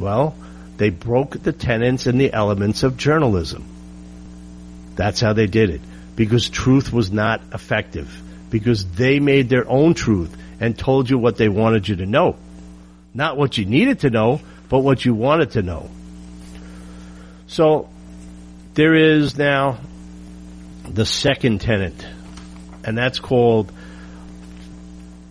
Well, 0.00 0.34
they 0.78 0.90
broke 0.90 1.40
the 1.40 1.52
tenets 1.52 2.08
and 2.08 2.20
the 2.20 2.32
elements 2.32 2.82
of 2.82 2.96
journalism. 2.96 3.64
That's 4.96 5.20
how 5.20 5.32
they 5.32 5.46
did 5.46 5.70
it. 5.70 5.80
Because 6.16 6.50
truth 6.50 6.92
was 6.92 7.12
not 7.12 7.40
effective. 7.54 8.10
Because 8.50 8.84
they 8.84 9.20
made 9.20 9.48
their 9.48 9.70
own 9.70 9.94
truth 9.94 10.36
and 10.58 10.76
told 10.76 11.08
you 11.08 11.18
what 11.18 11.36
they 11.36 11.48
wanted 11.48 11.86
you 11.86 11.94
to 11.94 12.06
know. 12.06 12.34
Not 13.14 13.36
what 13.36 13.56
you 13.56 13.64
needed 13.64 14.00
to 14.00 14.10
know, 14.10 14.40
but 14.68 14.80
what 14.80 15.04
you 15.04 15.14
wanted 15.14 15.52
to 15.52 15.62
know. 15.62 15.88
So, 17.46 17.88
there 18.74 18.96
is 18.96 19.38
now 19.38 19.78
the 20.88 21.06
second 21.06 21.60
tenet 21.60 21.94
and 22.84 22.96
that's 22.96 23.20
called 23.20 23.72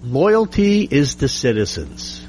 loyalty 0.04 0.88
is 0.90 1.16
to 1.16 1.28
citizens. 1.28 2.26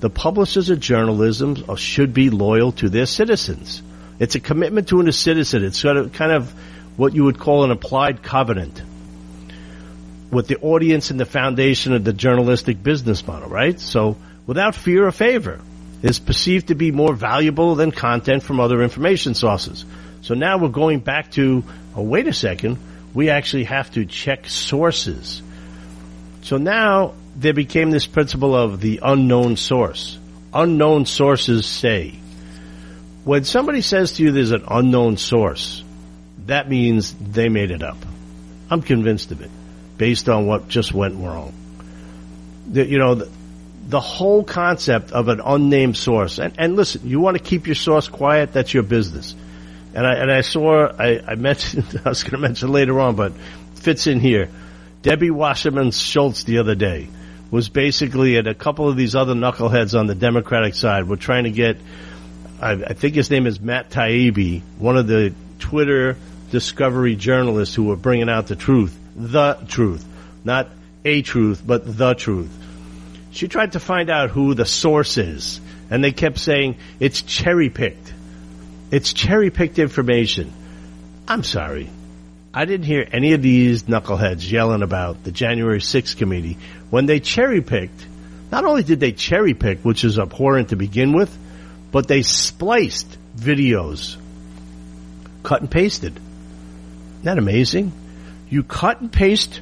The 0.00 0.10
publishers 0.10 0.70
of 0.70 0.78
journalism 0.78 1.76
should 1.76 2.14
be 2.14 2.30
loyal 2.30 2.72
to 2.72 2.88
their 2.88 3.06
citizens. 3.06 3.82
It's 4.18 4.34
a 4.34 4.40
commitment 4.40 4.88
to 4.88 5.00
a 5.00 5.12
citizen. 5.12 5.64
It's 5.64 5.78
sort 5.78 5.96
of 5.96 6.12
kind 6.12 6.32
of 6.32 6.52
what 6.96 7.14
you 7.14 7.24
would 7.24 7.38
call 7.38 7.64
an 7.64 7.70
applied 7.70 8.22
covenant 8.22 8.82
with 10.30 10.46
the 10.46 10.56
audience 10.58 11.10
and 11.10 11.18
the 11.18 11.24
foundation 11.24 11.94
of 11.94 12.04
the 12.04 12.12
journalistic 12.12 12.82
business 12.82 13.26
model, 13.26 13.48
right? 13.48 13.78
So 13.80 14.16
without 14.46 14.74
fear 14.74 15.06
or 15.06 15.12
favor 15.12 15.60
is 16.02 16.18
perceived 16.18 16.68
to 16.68 16.74
be 16.74 16.92
more 16.92 17.14
valuable 17.14 17.74
than 17.74 17.90
content 17.90 18.42
from 18.42 18.60
other 18.60 18.82
information 18.82 19.34
sources. 19.34 19.84
So 20.20 20.34
now 20.34 20.58
we're 20.58 20.68
going 20.68 21.00
back 21.00 21.30
to, 21.32 21.64
oh, 21.96 22.02
wait 22.02 22.26
a 22.26 22.32
second, 22.32 22.78
we 23.14 23.30
actually 23.30 23.64
have 23.64 23.90
to 23.92 24.04
check 24.04 24.48
sources. 24.48 25.42
So 26.42 26.56
now 26.56 27.14
there 27.36 27.54
became 27.54 27.90
this 27.90 28.06
principle 28.06 28.54
of 28.54 28.80
the 28.80 29.00
unknown 29.02 29.56
source. 29.56 30.18
Unknown 30.52 31.06
sources 31.06 31.66
say. 31.66 32.18
When 33.24 33.44
somebody 33.44 33.80
says 33.80 34.12
to 34.12 34.22
you 34.22 34.32
there's 34.32 34.52
an 34.52 34.64
unknown 34.68 35.16
source, 35.18 35.84
that 36.46 36.68
means 36.68 37.14
they 37.14 37.48
made 37.48 37.70
it 37.70 37.82
up. 37.82 37.98
I'm 38.70 38.82
convinced 38.82 39.30
of 39.32 39.42
it, 39.42 39.50
based 39.96 40.28
on 40.28 40.46
what 40.46 40.68
just 40.68 40.92
went 40.92 41.16
wrong. 41.16 41.52
The, 42.70 42.86
you 42.86 42.98
know, 42.98 43.14
the, 43.16 43.30
the 43.88 44.00
whole 44.00 44.44
concept 44.44 45.12
of 45.12 45.28
an 45.28 45.40
unnamed 45.44 45.96
source. 45.96 46.38
And, 46.38 46.54
and 46.58 46.76
listen, 46.76 47.02
you 47.04 47.20
want 47.20 47.36
to 47.36 47.42
keep 47.42 47.66
your 47.66 47.74
source 47.74 48.08
quiet, 48.08 48.52
that's 48.52 48.72
your 48.72 48.82
business. 48.82 49.34
And 49.94 50.06
I, 50.06 50.14
and 50.14 50.30
I 50.30 50.42
saw, 50.42 50.86
I, 50.86 51.20
I 51.26 51.34
mentioned, 51.34 52.00
I 52.04 52.08
was 52.08 52.22
going 52.22 52.32
to 52.32 52.38
mention 52.38 52.70
later 52.70 52.98
on, 53.00 53.16
but 53.16 53.32
fits 53.74 54.06
in 54.06 54.20
here. 54.20 54.50
Debbie 55.02 55.30
Wasserman 55.30 55.92
Schultz 55.92 56.44
the 56.44 56.58
other 56.58 56.74
day 56.74 57.08
was 57.50 57.68
basically 57.68 58.36
at 58.36 58.46
a 58.46 58.54
couple 58.54 58.88
of 58.88 58.96
these 58.96 59.14
other 59.14 59.34
knuckleheads 59.34 59.98
on 59.98 60.06
the 60.06 60.14
Democratic 60.14 60.74
side 60.74 61.08
were 61.08 61.16
trying 61.16 61.44
to 61.44 61.50
get, 61.50 61.78
I, 62.60 62.72
I 62.72 62.92
think 62.94 63.14
his 63.14 63.30
name 63.30 63.46
is 63.46 63.60
Matt 63.60 63.90
Taibbi, 63.90 64.62
one 64.78 64.96
of 64.96 65.06
the 65.06 65.32
Twitter 65.58 66.16
discovery 66.50 67.16
journalists 67.16 67.74
who 67.74 67.84
were 67.84 67.96
bringing 67.96 68.28
out 68.28 68.48
the 68.48 68.56
truth, 68.56 68.96
the 69.16 69.54
truth, 69.68 70.04
not 70.44 70.68
a 71.04 71.22
truth, 71.22 71.62
but 71.64 71.96
the 71.96 72.14
truth. 72.14 72.50
She 73.30 73.48
tried 73.48 73.72
to 73.72 73.80
find 73.80 74.10
out 74.10 74.30
who 74.30 74.54
the 74.54 74.66
source 74.66 75.16
is, 75.16 75.60
and 75.90 76.02
they 76.02 76.12
kept 76.12 76.38
saying 76.38 76.76
it's 76.98 77.22
cherry 77.22 77.70
picked. 77.70 78.12
It's 78.90 79.12
cherry 79.12 79.50
picked 79.50 79.78
information. 79.78 80.52
I'm 81.28 81.44
sorry. 81.44 81.90
I 82.58 82.64
didn't 82.64 82.86
hear 82.86 83.06
any 83.12 83.34
of 83.34 83.40
these 83.40 83.84
knuckleheads 83.84 84.50
yelling 84.50 84.82
about 84.82 85.22
the 85.22 85.30
January 85.30 85.78
6th 85.78 86.16
committee 86.16 86.58
when 86.90 87.06
they 87.06 87.20
cherry 87.20 87.60
picked. 87.60 88.04
Not 88.50 88.64
only 88.64 88.82
did 88.82 88.98
they 88.98 89.12
cherry 89.12 89.54
pick, 89.54 89.84
which 89.84 90.02
is 90.02 90.18
abhorrent 90.18 90.70
to 90.70 90.74
begin 90.74 91.12
with, 91.12 91.32
but 91.92 92.08
they 92.08 92.22
spliced 92.22 93.16
videos, 93.36 94.16
cut 95.44 95.60
and 95.60 95.70
pasted. 95.70 96.16
Isn't 96.16 97.24
that 97.26 97.38
amazing? 97.38 97.92
You 98.50 98.64
cut 98.64 99.00
and 99.00 99.12
paste 99.12 99.60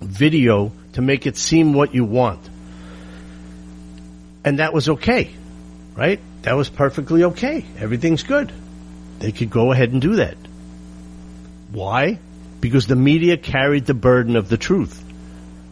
video 0.00 0.72
to 0.94 1.02
make 1.02 1.26
it 1.26 1.36
seem 1.36 1.74
what 1.74 1.94
you 1.94 2.06
want. 2.06 2.48
And 4.42 4.58
that 4.58 4.72
was 4.72 4.88
okay, 4.88 5.34
right? 5.94 6.18
That 6.44 6.56
was 6.56 6.70
perfectly 6.70 7.24
okay. 7.24 7.62
Everything's 7.76 8.22
good. 8.22 8.50
They 9.18 9.32
could 9.32 9.50
go 9.50 9.70
ahead 9.70 9.92
and 9.92 10.00
do 10.00 10.16
that. 10.16 10.38
Why? 11.72 12.18
Because 12.60 12.86
the 12.86 12.96
media 12.96 13.36
carried 13.36 13.86
the 13.86 13.94
burden 13.94 14.36
of 14.36 14.48
the 14.48 14.56
truth. 14.56 15.04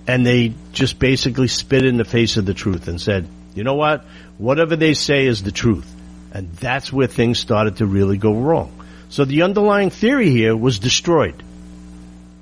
And 0.07 0.25
they 0.25 0.55
just 0.73 0.99
basically 0.99 1.49
spit 1.49 1.85
in 1.85 1.97
the 1.97 2.05
face 2.05 2.37
of 2.37 2.47
the 2.47 2.55
truth 2.55 2.89
and 2.89 3.01
said, 3.01 3.29
you 3.55 3.65
know 3.65 3.75
what? 3.75 4.05
Whatever 4.39 4.77
they 4.77 4.95
say 4.95 5.27
is 5.27 5.43
the 5.43 5.53
truth. 5.53 5.93
And 6.33 6.53
that's 6.53 6.93
where 6.93 7.07
things 7.07 7.39
started 7.39 7.79
to 7.79 7.87
really 7.87 8.17
go 8.17 8.35
wrong. 8.35 8.73
So 9.09 9.25
the 9.25 9.43
underlying 9.43 9.91
theory 9.91 10.31
here 10.31 10.57
was 10.57 10.79
destroyed. 10.79 11.43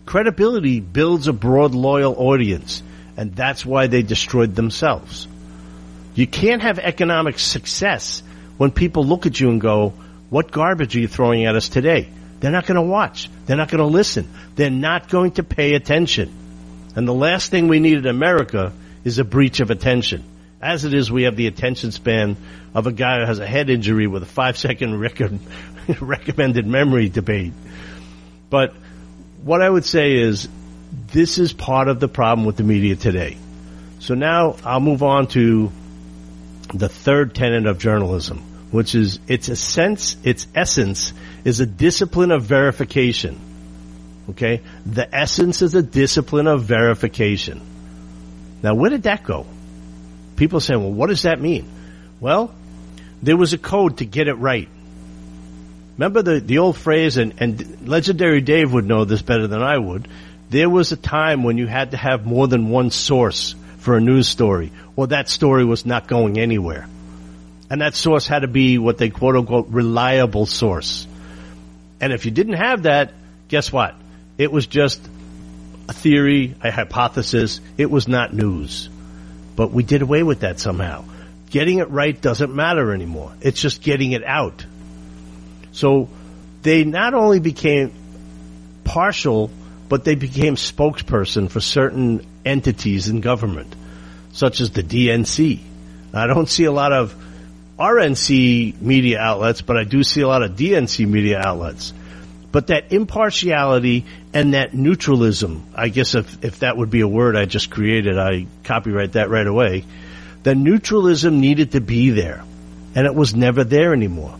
Credibility 0.05 0.81
builds 0.81 1.27
a 1.27 1.33
broad, 1.33 1.75
loyal 1.75 2.15
audience, 2.17 2.83
and 3.17 3.35
that's 3.35 3.65
why 3.65 3.87
they 3.87 4.03
destroyed 4.03 4.55
themselves. 4.55 5.27
You 6.15 6.27
can't 6.27 6.63
have 6.63 6.79
economic 6.79 7.39
success 7.39 8.23
when 8.57 8.71
people 8.71 9.05
look 9.05 9.27
at 9.27 9.39
you 9.41 9.51
and 9.51 9.61
go, 9.61 9.95
what 10.31 10.51
garbage 10.51 10.97
are 10.97 11.01
you 11.01 11.09
throwing 11.09 11.45
at 11.45 11.57
us 11.57 11.69
today? 11.69 12.09
They're 12.47 12.53
not 12.53 12.67
going 12.67 12.77
to 12.77 12.83
watch. 12.83 13.29
They're 13.45 13.57
not 13.57 13.71
going 13.71 13.81
to 13.81 13.87
listen. 13.87 14.31
They're 14.55 14.71
not 14.71 15.09
going 15.09 15.33
to 15.33 15.43
pay 15.43 15.75
attention. 15.75 16.33
And 16.95 17.09
the 17.09 17.13
last 17.13 17.51
thing 17.51 17.67
we 17.67 17.81
need 17.81 17.99
in 17.99 18.07
America 18.07 18.73
is 19.03 19.19
a 19.19 19.25
breach 19.25 19.59
of 19.59 19.73
attention. 19.73 20.23
As 20.63 20.85
it 20.85 20.95
is, 20.95 21.11
we 21.11 21.25
have 21.25 21.35
the 21.35 21.49
attention 21.49 21.91
span 21.91 22.37
of 22.73 22.87
a 22.87 22.93
guy 22.93 23.19
who 23.19 23.27
has 23.27 23.41
a 23.41 23.47
head 23.49 23.69
injury 23.69 24.07
with 24.07 24.23
a 24.23 24.27
five 24.27 24.57
second 24.57 24.97
recommended 26.01 26.69
memory 26.69 27.09
debate. 27.09 27.53
But 28.49 28.75
what 29.43 29.61
I 29.61 29.69
would 29.69 29.85
say 29.85 30.15
is 30.15 30.49
this 31.09 31.39
is 31.39 31.53
part 31.53 31.89
of 31.89 31.99
the 31.99 32.07
problem 32.07 32.47
with 32.47 32.59
the 32.59 32.63
media 32.63 32.95
today. 32.95 33.39
So 33.99 34.15
now 34.15 34.55
I'll 34.65 34.79
move 34.79 35.03
on 35.03 35.27
to 35.31 35.73
the 36.73 36.89
third 36.89 37.35
tenet 37.35 37.67
of 37.67 37.81
journalism, 37.81 38.39
which 38.71 38.95
is 38.95 39.19
its 39.27 39.59
sense, 39.59 40.17
its 40.23 40.47
essence 40.55 41.13
is 41.47 41.61
a 41.61 41.67
discipline 41.67 42.33
of 42.33 42.43
verification. 42.43 43.39
Okay? 44.31 44.63
The 44.85 45.15
essence 45.15 45.63
is 45.63 45.77
a 45.77 45.83
discipline 45.83 46.49
of 46.49 46.65
verification. 46.65 47.61
Now, 48.65 48.75
where 48.75 48.91
did 48.91 49.05
that 49.05 49.23
go? 49.23 49.47
People 50.35 50.59
say, 50.59 50.75
well, 50.75 50.91
what 50.91 51.07
does 51.07 51.23
that 51.23 51.41
mean? 51.41 51.71
Well, 52.19 52.53
there 53.23 53.37
was 53.37 53.53
a 53.53 53.59
code 53.59 53.99
to 53.99 54.05
get 54.05 54.27
it 54.27 54.35
right. 54.35 54.69
Remember 55.97 56.21
the, 56.21 56.41
the 56.41 56.59
old 56.59 56.77
phrase, 56.77 57.17
and, 57.17 57.35
and 57.39 57.87
legendary 57.87 58.41
Dave 58.41 58.73
would 58.73 58.85
know 58.85 59.05
this 59.05 59.23
better 59.23 59.47
than 59.47 59.63
I 59.63 59.79
would. 59.79 60.09
There 60.51 60.69
was 60.69 60.91
a 60.91 60.97
time 60.97 61.45
when 61.45 61.59
you 61.59 61.69
had 61.69 61.93
to 61.93 61.97
have 61.97 62.27
more 62.27 62.49
than 62.49 62.71
one 62.71 62.91
source 62.91 63.55
for 63.79 63.97
a 63.97 64.01
news 64.01 64.27
story, 64.27 64.73
or 64.97 65.07
that 65.07 65.29
story 65.29 65.65
was 65.65 65.87
not 65.87 66.09
going 66.09 66.41
anywhere. 66.41 66.89
And 67.71 67.83
that 67.83 67.95
source 67.95 68.27
had 68.27 68.41
to 68.41 68.49
be 68.49 68.79
what 68.79 68.99
they 68.99 69.11
quote 69.11 69.37
unquote 69.37 69.69
reliable 69.69 70.47
source. 70.47 71.07
And 72.01 72.13
if 72.13 72.25
you 72.25 72.31
didn't 72.31 72.55
have 72.55 72.83
that, 72.83 73.13
guess 73.49 73.73
what? 73.73 73.95
It 74.39 74.53
was 74.53 74.67
just 74.67 75.01
a 75.89 75.93
theory, 75.93 76.55
a 76.63 76.71
hypothesis. 76.71 77.61
It 77.79 77.91
was 77.91 78.09
not 78.09 78.35
news. 78.35 78.89
But 79.55 79.73
we 79.73 79.83
did 79.83 80.03
away 80.03 80.23
with 80.23 80.41
that 80.41 80.61
somehow. 80.61 81.05
Getting 81.51 81.79
it 81.79 81.91
right 81.91 82.21
doesn't 82.21 82.55
matter 82.55 82.93
anymore. 82.93 83.33
It's 83.41 83.61
just 83.61 83.83
getting 83.83 84.13
it 84.13 84.25
out. 84.25 84.67
So 85.73 86.09
they 86.63 86.85
not 86.85 87.15
only 87.15 87.39
became 87.39 87.93
partial, 88.85 89.51
but 89.89 90.05
they 90.05 90.15
became 90.15 90.57
spokesperson 90.57 91.51
for 91.51 91.61
certain 91.61 92.27
entities 92.45 93.09
in 93.09 93.21
government, 93.21 93.75
such 94.33 94.61
as 94.61 94.71
the 94.71 94.83
DNC. 94.83 95.61
I 96.13 96.27
don't 96.27 96.49
see 96.49 96.65
a 96.65 96.73
lot 96.73 96.93
of 96.93 97.15
RNC 97.79 98.81
media 98.81 99.21
outlets, 99.21 99.61
but 99.61 99.77
I 99.77 99.85
do 99.85 100.03
see 100.03 100.23
a 100.23 100.29
lot 100.29 100.43
of 100.43 100.53
DNC 100.53 101.07
media 101.07 101.41
outlets. 101.45 101.93
But 102.51 102.69
that 102.69 102.91
impartiality 102.91 104.07
and 104.33 104.55
that 104.55 104.73
neutralism, 104.73 105.67
I 105.75 105.89
guess 105.89 106.15
if, 106.15 106.43
if 106.43 106.61
that 106.61 106.77
would 106.77 106.89
be 106.89 107.03
a 107.03 107.09
word 107.09 107.37
I 107.37 107.45
just 107.45 107.71
created, 107.71 108.19
I 108.19 108.47
copyright 108.65 109.13
that 109.13 109.29
right 109.29 109.47
away. 109.47 109.85
The 110.43 110.55
neutralism 110.55 111.41
needed 111.41 111.73
to 111.73 111.81
be 111.83 112.11
there, 112.11 112.43
and 112.95 113.07
it 113.07 113.15
was 113.15 113.35
never 113.35 113.63
there 113.63 113.93
anymore. 113.93 114.37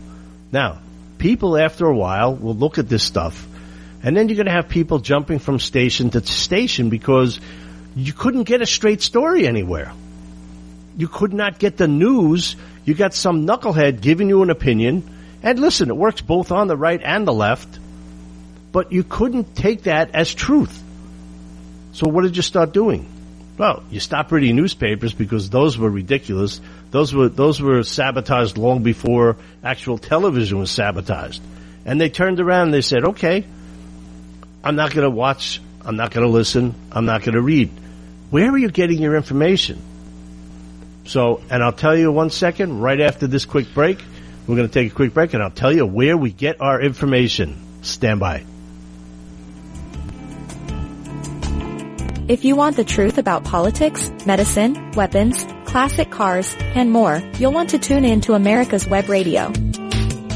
Now, 0.51 0.79
people 1.19 1.57
after 1.57 1.85
a 1.85 1.95
while 1.95 2.33
will 2.33 2.55
look 2.55 2.79
at 2.79 2.89
this 2.89 3.03
stuff, 3.03 3.45
and 4.01 4.17
then 4.17 4.29
you're 4.29 4.37
going 4.37 4.47
to 4.47 4.51
have 4.51 4.69
people 4.69 4.97
jumping 4.97 5.37
from 5.37 5.59
station 5.59 6.09
to 6.11 6.25
station 6.25 6.89
because 6.89 7.39
you 7.95 8.13
couldn't 8.13 8.43
get 8.43 8.61
a 8.61 8.65
straight 8.65 9.03
story 9.03 9.45
anywhere. 9.45 9.91
You 10.97 11.07
could 11.07 11.31
not 11.31 11.59
get 11.59 11.77
the 11.77 11.87
news. 11.87 12.55
You 12.83 12.95
got 12.95 13.13
some 13.13 13.45
knucklehead 13.45 14.01
giving 14.01 14.29
you 14.29 14.41
an 14.41 14.49
opinion. 14.49 15.07
And 15.43 15.59
listen, 15.59 15.89
it 15.89 15.95
works 15.95 16.21
both 16.21 16.51
on 16.51 16.67
the 16.67 16.75
right 16.75 16.99
and 17.01 17.25
the 17.27 17.33
left. 17.33 17.79
But 18.71 18.91
you 18.91 19.03
couldn't 19.03 19.55
take 19.55 19.83
that 19.83 20.15
as 20.15 20.33
truth. 20.33 20.83
So 21.93 22.09
what 22.09 22.23
did 22.23 22.35
you 22.35 22.41
start 22.41 22.73
doing? 22.73 23.07
Well, 23.57 23.83
you 23.89 23.99
stopped 23.99 24.31
reading 24.31 24.55
newspapers 24.55 25.13
because 25.13 25.49
those 25.49 25.77
were 25.77 25.89
ridiculous. 25.89 26.61
Those 26.91 27.13
were 27.13 27.29
those 27.29 27.59
were 27.59 27.81
sabotaged 27.83 28.57
long 28.57 28.83
before 28.83 29.37
actual 29.63 29.97
television 29.97 30.59
was 30.59 30.69
sabotaged. 30.69 31.41
And 31.85 31.99
they 31.99 32.09
turned 32.09 32.39
around 32.39 32.65
and 32.65 32.73
they 32.73 32.81
said, 32.81 33.03
"Okay, 33.03 33.45
I'm 34.63 34.75
not 34.75 34.93
going 34.93 35.05
to 35.05 35.15
watch. 35.15 35.59
I'm 35.83 35.95
not 35.95 36.11
going 36.11 36.25
to 36.25 36.31
listen. 36.31 36.75
I'm 36.91 37.05
not 37.05 37.23
going 37.23 37.33
to 37.33 37.41
read. 37.41 37.71
Where 38.29 38.51
are 38.51 38.57
you 38.57 38.69
getting 38.69 39.01
your 39.01 39.15
information?" 39.15 39.81
So, 41.07 41.41
and 41.49 41.63
I'll 41.63 41.73
tell 41.73 41.97
you 41.97 42.11
one 42.11 42.29
second, 42.29 42.81
right 42.81 42.99
after 42.99 43.25
this 43.27 43.45
quick 43.45 43.73
break, 43.73 44.03
we're 44.45 44.57
going 44.57 44.67
to 44.67 44.73
take 44.73 44.91
a 44.91 44.95
quick 44.95 45.13
break 45.13 45.33
and 45.33 45.41
I'll 45.41 45.49
tell 45.49 45.73
you 45.73 45.85
where 45.85 46.17
we 46.17 46.31
get 46.31 46.59
our 46.61 46.81
information. 46.81 47.55
Stand 47.81 48.19
by. 48.19 48.43
If 52.27 52.43
you 52.43 52.57
want 52.57 52.75
the 52.75 52.83
truth 52.83 53.17
about 53.17 53.45
politics, 53.45 54.11
medicine, 54.25 54.91
weapons, 54.91 55.47
classic 55.63 56.11
cars, 56.11 56.53
and 56.59 56.91
more, 56.91 57.23
you'll 57.39 57.53
want 57.53 57.69
to 57.69 57.79
tune 57.79 58.03
in 58.03 58.19
to 58.21 58.33
America's 58.33 58.85
Web 58.85 59.07
Radio. 59.07 59.53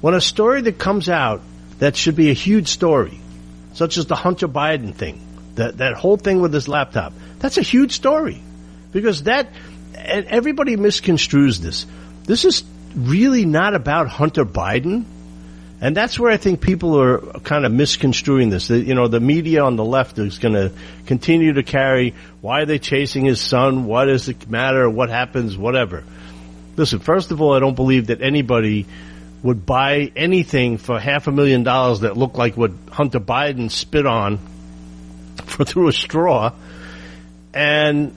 When 0.00 0.14
a 0.14 0.20
story 0.20 0.62
that 0.62 0.78
comes 0.78 1.08
out 1.08 1.40
that 1.78 1.96
should 1.96 2.16
be 2.16 2.30
a 2.30 2.34
huge 2.34 2.68
story, 2.68 3.20
such 3.74 3.96
as 3.96 4.06
the 4.06 4.16
Hunter 4.16 4.48
Biden 4.48 4.94
thing, 4.94 5.20
that 5.54 5.78
that 5.78 5.94
whole 5.94 6.16
thing 6.16 6.40
with 6.40 6.52
his 6.52 6.68
laptop, 6.68 7.12
that's 7.38 7.58
a 7.58 7.62
huge 7.62 7.92
story. 7.92 8.42
Because 8.92 9.24
that 9.24 9.48
and 9.94 10.26
everybody 10.26 10.76
misconstrues 10.76 11.58
this. 11.58 11.86
This 12.24 12.44
is 12.44 12.64
really 12.94 13.44
not 13.44 13.74
about 13.74 14.08
Hunter 14.08 14.44
Biden. 14.44 15.04
And 15.80 15.96
that's 15.96 16.18
where 16.18 16.32
I 16.32 16.38
think 16.38 16.60
people 16.60 17.00
are 17.00 17.18
kind 17.40 17.64
of 17.64 17.70
misconstruing 17.70 18.50
this. 18.50 18.68
You 18.68 18.94
know, 18.94 19.06
the 19.06 19.20
media 19.20 19.62
on 19.62 19.76
the 19.76 19.84
left 19.84 20.18
is 20.18 20.38
going 20.38 20.54
to 20.54 20.72
continue 21.06 21.52
to 21.52 21.62
carry, 21.62 22.14
why 22.40 22.62
are 22.62 22.66
they 22.66 22.80
chasing 22.80 23.24
his 23.24 23.40
son? 23.40 23.84
What 23.84 24.06
does 24.06 24.28
it 24.28 24.50
matter? 24.50 24.90
What 24.90 25.08
happens? 25.08 25.56
Whatever. 25.56 26.02
Listen, 26.76 26.98
first 26.98 27.30
of 27.30 27.40
all, 27.40 27.54
I 27.54 27.60
don't 27.60 27.76
believe 27.76 28.08
that 28.08 28.22
anybody 28.22 28.86
would 29.42 29.64
buy 29.64 30.10
anything 30.16 30.78
for 30.78 30.98
half 30.98 31.26
a 31.26 31.32
million 31.32 31.62
dollars 31.62 32.00
that 32.00 32.16
looked 32.16 32.36
like 32.36 32.56
what 32.56 32.72
Hunter 32.90 33.20
Biden 33.20 33.70
spit 33.70 34.06
on 34.06 34.38
for 35.46 35.64
through 35.64 35.88
a 35.88 35.92
straw. 35.92 36.52
And 37.54 38.14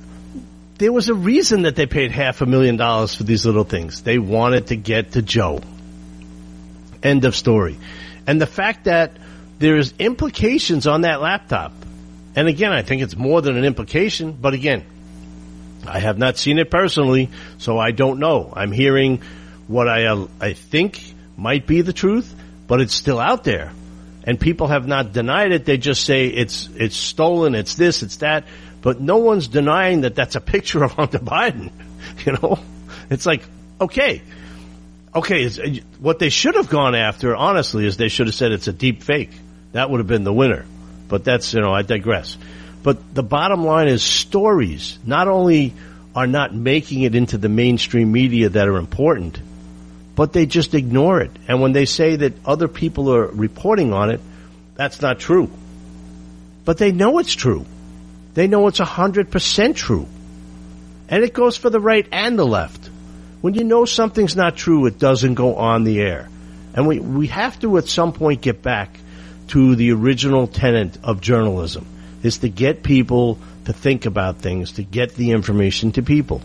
there 0.77 0.91
was 0.91 1.09
a 1.09 1.13
reason 1.13 1.63
that 1.63 1.75
they 1.75 1.85
paid 1.85 2.11
half 2.11 2.41
a 2.41 2.45
million 2.45 2.75
dollars 2.75 3.13
for 3.13 3.23
these 3.23 3.45
little 3.45 3.63
things. 3.63 4.01
They 4.01 4.17
wanted 4.17 4.67
to 4.67 4.75
get 4.75 5.11
to 5.11 5.21
Joe. 5.21 5.61
End 7.03 7.25
of 7.25 7.35
story. 7.35 7.77
And 8.25 8.41
the 8.41 8.47
fact 8.47 8.85
that 8.85 9.17
there's 9.59 9.93
implications 9.99 10.87
on 10.87 11.01
that 11.01 11.21
laptop, 11.21 11.71
and 12.35 12.47
again, 12.47 12.71
I 12.71 12.81
think 12.81 13.01
it's 13.03 13.15
more 13.15 13.41
than 13.41 13.57
an 13.57 13.63
implication, 13.63 14.31
but 14.33 14.53
again, 14.53 14.83
I 15.87 15.99
have 15.99 16.17
not 16.17 16.37
seen 16.37 16.59
it 16.59 16.71
personally, 16.71 17.29
so 17.57 17.77
I 17.77 17.91
don't 17.91 18.19
know. 18.19 18.51
I'm 18.55 18.71
hearing 18.71 19.21
what 19.71 19.87
I, 19.87 20.05
uh, 20.05 20.27
I 20.39 20.53
think 20.53 21.01
might 21.37 21.65
be 21.65 21.81
the 21.81 21.93
truth, 21.93 22.35
but 22.67 22.81
it's 22.81 22.93
still 22.93 23.19
out 23.19 23.43
there. 23.43 23.71
And 24.23 24.39
people 24.39 24.67
have 24.67 24.85
not 24.87 25.13
denied 25.13 25.51
it. 25.51 25.65
They 25.65 25.77
just 25.77 26.05
say 26.05 26.27
it's, 26.27 26.69
it's 26.75 26.95
stolen, 26.95 27.55
it's 27.55 27.73
this, 27.75 28.03
it's 28.03 28.17
that, 28.17 28.45
but 28.81 29.01
no 29.01 29.17
one's 29.17 29.47
denying 29.47 30.01
that 30.01 30.15
that's 30.15 30.35
a 30.35 30.41
picture 30.41 30.83
of 30.83 30.91
Hunter 30.93 31.19
Biden. 31.19 31.71
You 32.25 32.33
know, 32.33 32.59
it's 33.09 33.25
like, 33.25 33.43
okay, 33.79 34.21
okay, 35.15 35.81
what 35.99 36.19
they 36.19 36.29
should 36.29 36.55
have 36.55 36.67
gone 36.67 36.95
after, 36.95 37.35
honestly, 37.35 37.85
is 37.85 37.95
they 37.95 38.09
should 38.09 38.27
have 38.27 38.35
said 38.35 38.51
it's 38.51 38.67
a 38.67 38.73
deep 38.73 39.03
fake. 39.03 39.29
That 39.73 39.89
would 39.89 39.99
have 39.99 40.07
been 40.07 40.23
the 40.23 40.33
winner. 40.33 40.65
But 41.07 41.23
that's, 41.23 41.53
you 41.53 41.61
know, 41.61 41.71
I 41.71 41.83
digress. 41.83 42.37
But 42.83 43.13
the 43.13 43.23
bottom 43.23 43.63
line 43.63 43.87
is 43.87 44.03
stories 44.03 44.97
not 45.05 45.27
only 45.27 45.73
are 46.15 46.27
not 46.27 46.53
making 46.53 47.03
it 47.03 47.15
into 47.15 47.37
the 47.37 47.49
mainstream 47.49 48.11
media 48.11 48.49
that 48.49 48.67
are 48.67 48.77
important, 48.77 49.39
but 50.15 50.33
they 50.33 50.45
just 50.45 50.73
ignore 50.73 51.21
it. 51.21 51.31
And 51.47 51.61
when 51.61 51.71
they 51.71 51.85
say 51.85 52.17
that 52.17 52.33
other 52.45 52.67
people 52.67 53.13
are 53.13 53.27
reporting 53.27 53.93
on 53.93 54.09
it, 54.11 54.19
that's 54.75 55.01
not 55.01 55.19
true. 55.19 55.49
But 56.65 56.77
they 56.77 56.91
know 56.91 57.19
it's 57.19 57.33
true. 57.33 57.65
They 58.33 58.47
know 58.47 58.67
it's 58.67 58.79
100% 58.79 59.75
true. 59.75 60.07
And 61.09 61.23
it 61.23 61.33
goes 61.33 61.57
for 61.57 61.69
the 61.69 61.79
right 61.79 62.07
and 62.11 62.37
the 62.37 62.45
left. 62.45 62.89
When 63.41 63.53
you 63.53 63.63
know 63.63 63.85
something's 63.85 64.35
not 64.35 64.55
true, 64.55 64.85
it 64.85 64.99
doesn't 64.99 65.33
go 65.33 65.55
on 65.55 65.83
the 65.83 65.99
air. 65.99 66.29
And 66.73 66.87
we, 66.87 66.99
we 66.99 67.27
have 67.27 67.59
to 67.61 67.77
at 67.77 67.87
some 67.87 68.13
point 68.13 68.41
get 68.41 68.61
back 68.61 68.97
to 69.49 69.75
the 69.75 69.91
original 69.91 70.47
tenet 70.47 70.97
of 71.03 71.19
journalism 71.19 71.85
is 72.23 72.37
to 72.39 72.49
get 72.49 72.83
people 72.83 73.37
to 73.65 73.73
think 73.73 74.05
about 74.05 74.37
things, 74.37 74.73
to 74.73 74.83
get 74.83 75.15
the 75.15 75.31
information 75.31 75.91
to 75.93 76.01
people. 76.01 76.41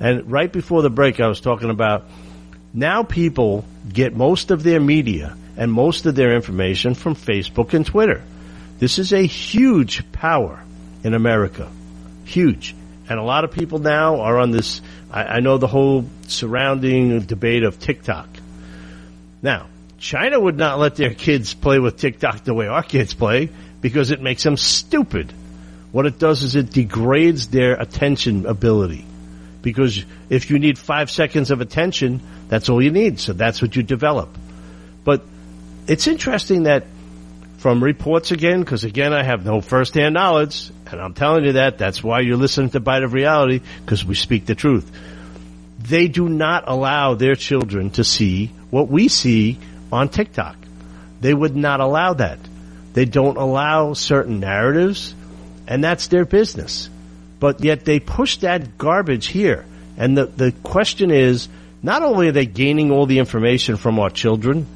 And 0.00 0.30
right 0.30 0.50
before 0.50 0.82
the 0.82 0.90
break, 0.90 1.20
I 1.20 1.26
was 1.26 1.40
talking 1.40 1.70
about 1.70 2.04
now 2.74 3.02
people 3.02 3.64
get 3.92 4.14
most 4.14 4.50
of 4.50 4.62
their 4.62 4.80
media 4.80 5.36
and 5.56 5.72
most 5.72 6.06
of 6.06 6.14
their 6.14 6.34
information 6.34 6.94
from 6.94 7.14
Facebook 7.14 7.74
and 7.74 7.84
Twitter. 7.84 8.22
This 8.78 8.98
is 8.98 9.12
a 9.12 9.26
huge 9.26 10.10
power 10.12 10.62
in 11.02 11.14
America. 11.14 11.68
Huge. 12.24 12.74
And 13.08 13.18
a 13.18 13.22
lot 13.22 13.44
of 13.44 13.52
people 13.52 13.78
now 13.78 14.20
are 14.20 14.38
on 14.38 14.50
this, 14.50 14.80
I, 15.10 15.24
I 15.24 15.40
know 15.40 15.58
the 15.58 15.66
whole 15.66 16.04
surrounding 16.26 17.22
debate 17.22 17.64
of 17.64 17.80
TikTok. 17.80 18.28
Now, 19.42 19.66
China 19.98 20.38
would 20.38 20.56
not 20.56 20.78
let 20.78 20.96
their 20.96 21.14
kids 21.14 21.54
play 21.54 21.78
with 21.78 21.96
TikTok 21.96 22.44
the 22.44 22.54
way 22.54 22.68
our 22.68 22.82
kids 22.82 23.14
play 23.14 23.48
because 23.80 24.10
it 24.10 24.20
makes 24.20 24.42
them 24.42 24.56
stupid. 24.56 25.32
What 25.90 26.06
it 26.06 26.18
does 26.18 26.42
is 26.42 26.54
it 26.54 26.70
degrades 26.70 27.48
their 27.48 27.74
attention 27.74 28.46
ability. 28.46 29.06
Because 29.62 30.04
if 30.30 30.50
you 30.50 30.58
need 30.58 30.78
five 30.78 31.10
seconds 31.10 31.50
of 31.50 31.60
attention, 31.60 32.20
that's 32.48 32.68
all 32.68 32.82
you 32.82 32.90
need. 32.90 33.20
So 33.20 33.32
that's 33.32 33.60
what 33.60 33.74
you 33.76 33.82
develop. 33.82 34.36
But 35.04 35.24
it's 35.86 36.06
interesting 36.06 36.64
that 36.64 36.84
from 37.58 37.82
reports 37.82 38.30
again, 38.30 38.60
because 38.60 38.84
again, 38.84 39.12
I 39.12 39.24
have 39.24 39.44
no 39.44 39.60
firsthand 39.60 40.14
knowledge, 40.14 40.70
and 40.90 41.00
I'm 41.00 41.14
telling 41.14 41.44
you 41.44 41.52
that. 41.54 41.76
That's 41.76 42.04
why 42.04 42.20
you're 42.20 42.36
listening 42.36 42.70
to 42.70 42.80
Bite 42.80 43.02
of 43.02 43.12
Reality, 43.12 43.60
because 43.84 44.04
we 44.04 44.14
speak 44.14 44.46
the 44.46 44.54
truth. 44.54 44.90
They 45.80 46.06
do 46.06 46.28
not 46.28 46.64
allow 46.66 47.14
their 47.14 47.34
children 47.34 47.90
to 47.90 48.04
see 48.04 48.52
what 48.70 48.88
we 48.88 49.08
see 49.08 49.58
on 49.90 50.08
TikTok. 50.08 50.56
They 51.20 51.34
would 51.34 51.56
not 51.56 51.80
allow 51.80 52.14
that. 52.14 52.38
They 52.92 53.04
don't 53.04 53.36
allow 53.36 53.92
certain 53.94 54.38
narratives, 54.38 55.14
and 55.66 55.82
that's 55.82 56.08
their 56.08 56.24
business. 56.24 56.90
But 57.40 57.62
yet 57.62 57.84
they 57.84 58.00
push 58.00 58.38
that 58.38 58.78
garbage 58.78 59.26
here. 59.26 59.64
And 59.96 60.16
the, 60.16 60.26
the 60.26 60.52
question 60.52 61.10
is, 61.10 61.48
not 61.82 62.02
only 62.02 62.28
are 62.28 62.32
they 62.32 62.46
gaining 62.46 62.90
all 62.90 63.06
the 63.06 63.18
information 63.18 63.76
from 63.76 63.98
our 63.98 64.10
children, 64.10 64.66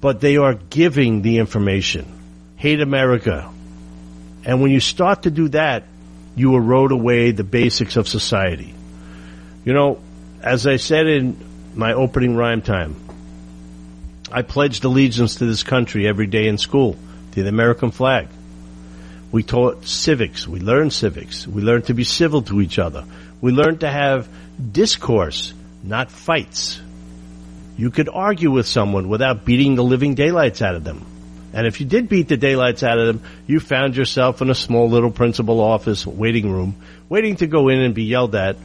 but 0.00 0.20
they 0.20 0.36
are 0.36 0.54
giving 0.54 1.22
the 1.22 1.38
information. 1.38 2.06
Hate 2.56 2.80
America. 2.80 3.50
And 4.44 4.62
when 4.62 4.70
you 4.70 4.80
start 4.80 5.22
to 5.22 5.30
do 5.30 5.48
that, 5.50 5.84
you 6.34 6.54
erode 6.54 6.92
away 6.92 7.32
the 7.32 7.44
basics 7.44 7.96
of 7.96 8.08
society. 8.08 8.74
You 9.64 9.72
know, 9.72 10.00
as 10.42 10.66
I 10.66 10.76
said 10.76 11.06
in 11.06 11.36
my 11.74 11.92
opening 11.92 12.36
rhyme 12.36 12.62
time, 12.62 12.96
I 14.30 14.42
pledged 14.42 14.84
allegiance 14.84 15.36
to 15.36 15.46
this 15.46 15.62
country 15.62 16.06
every 16.06 16.26
day 16.26 16.48
in 16.48 16.58
school, 16.58 16.96
to 17.32 17.42
the 17.42 17.48
American 17.48 17.90
flag. 17.90 18.28
We 19.30 19.42
taught 19.42 19.86
civics. 19.86 20.48
We 20.48 20.60
learned 20.60 20.92
civics. 20.92 21.46
We 21.46 21.62
learned 21.62 21.86
to 21.86 21.94
be 21.94 22.04
civil 22.04 22.42
to 22.42 22.60
each 22.60 22.78
other. 22.78 23.04
We 23.40 23.52
learned 23.52 23.80
to 23.80 23.90
have 23.90 24.28
discourse, 24.72 25.52
not 25.82 26.10
fights. 26.10 26.80
You 27.76 27.90
could 27.90 28.08
argue 28.08 28.50
with 28.50 28.66
someone 28.66 29.08
without 29.08 29.44
beating 29.44 29.76
the 29.76 29.84
living 29.84 30.14
daylights 30.14 30.62
out 30.62 30.74
of 30.74 30.84
them. 30.84 31.04
And 31.52 31.66
if 31.66 31.80
you 31.80 31.86
did 31.86 32.08
beat 32.08 32.28
the 32.28 32.36
daylights 32.36 32.82
out 32.82 32.98
of 32.98 33.06
them, 33.06 33.22
you 33.46 33.60
found 33.60 33.96
yourself 33.96 34.42
in 34.42 34.50
a 34.50 34.54
small 34.54 34.88
little 34.88 35.10
principal 35.10 35.60
office 35.60 36.06
waiting 36.06 36.50
room, 36.50 36.76
waiting 37.08 37.36
to 37.36 37.46
go 37.46 37.68
in 37.68 37.80
and 37.80 37.94
be 37.94 38.04
yelled 38.04 38.34
at. 38.34 38.56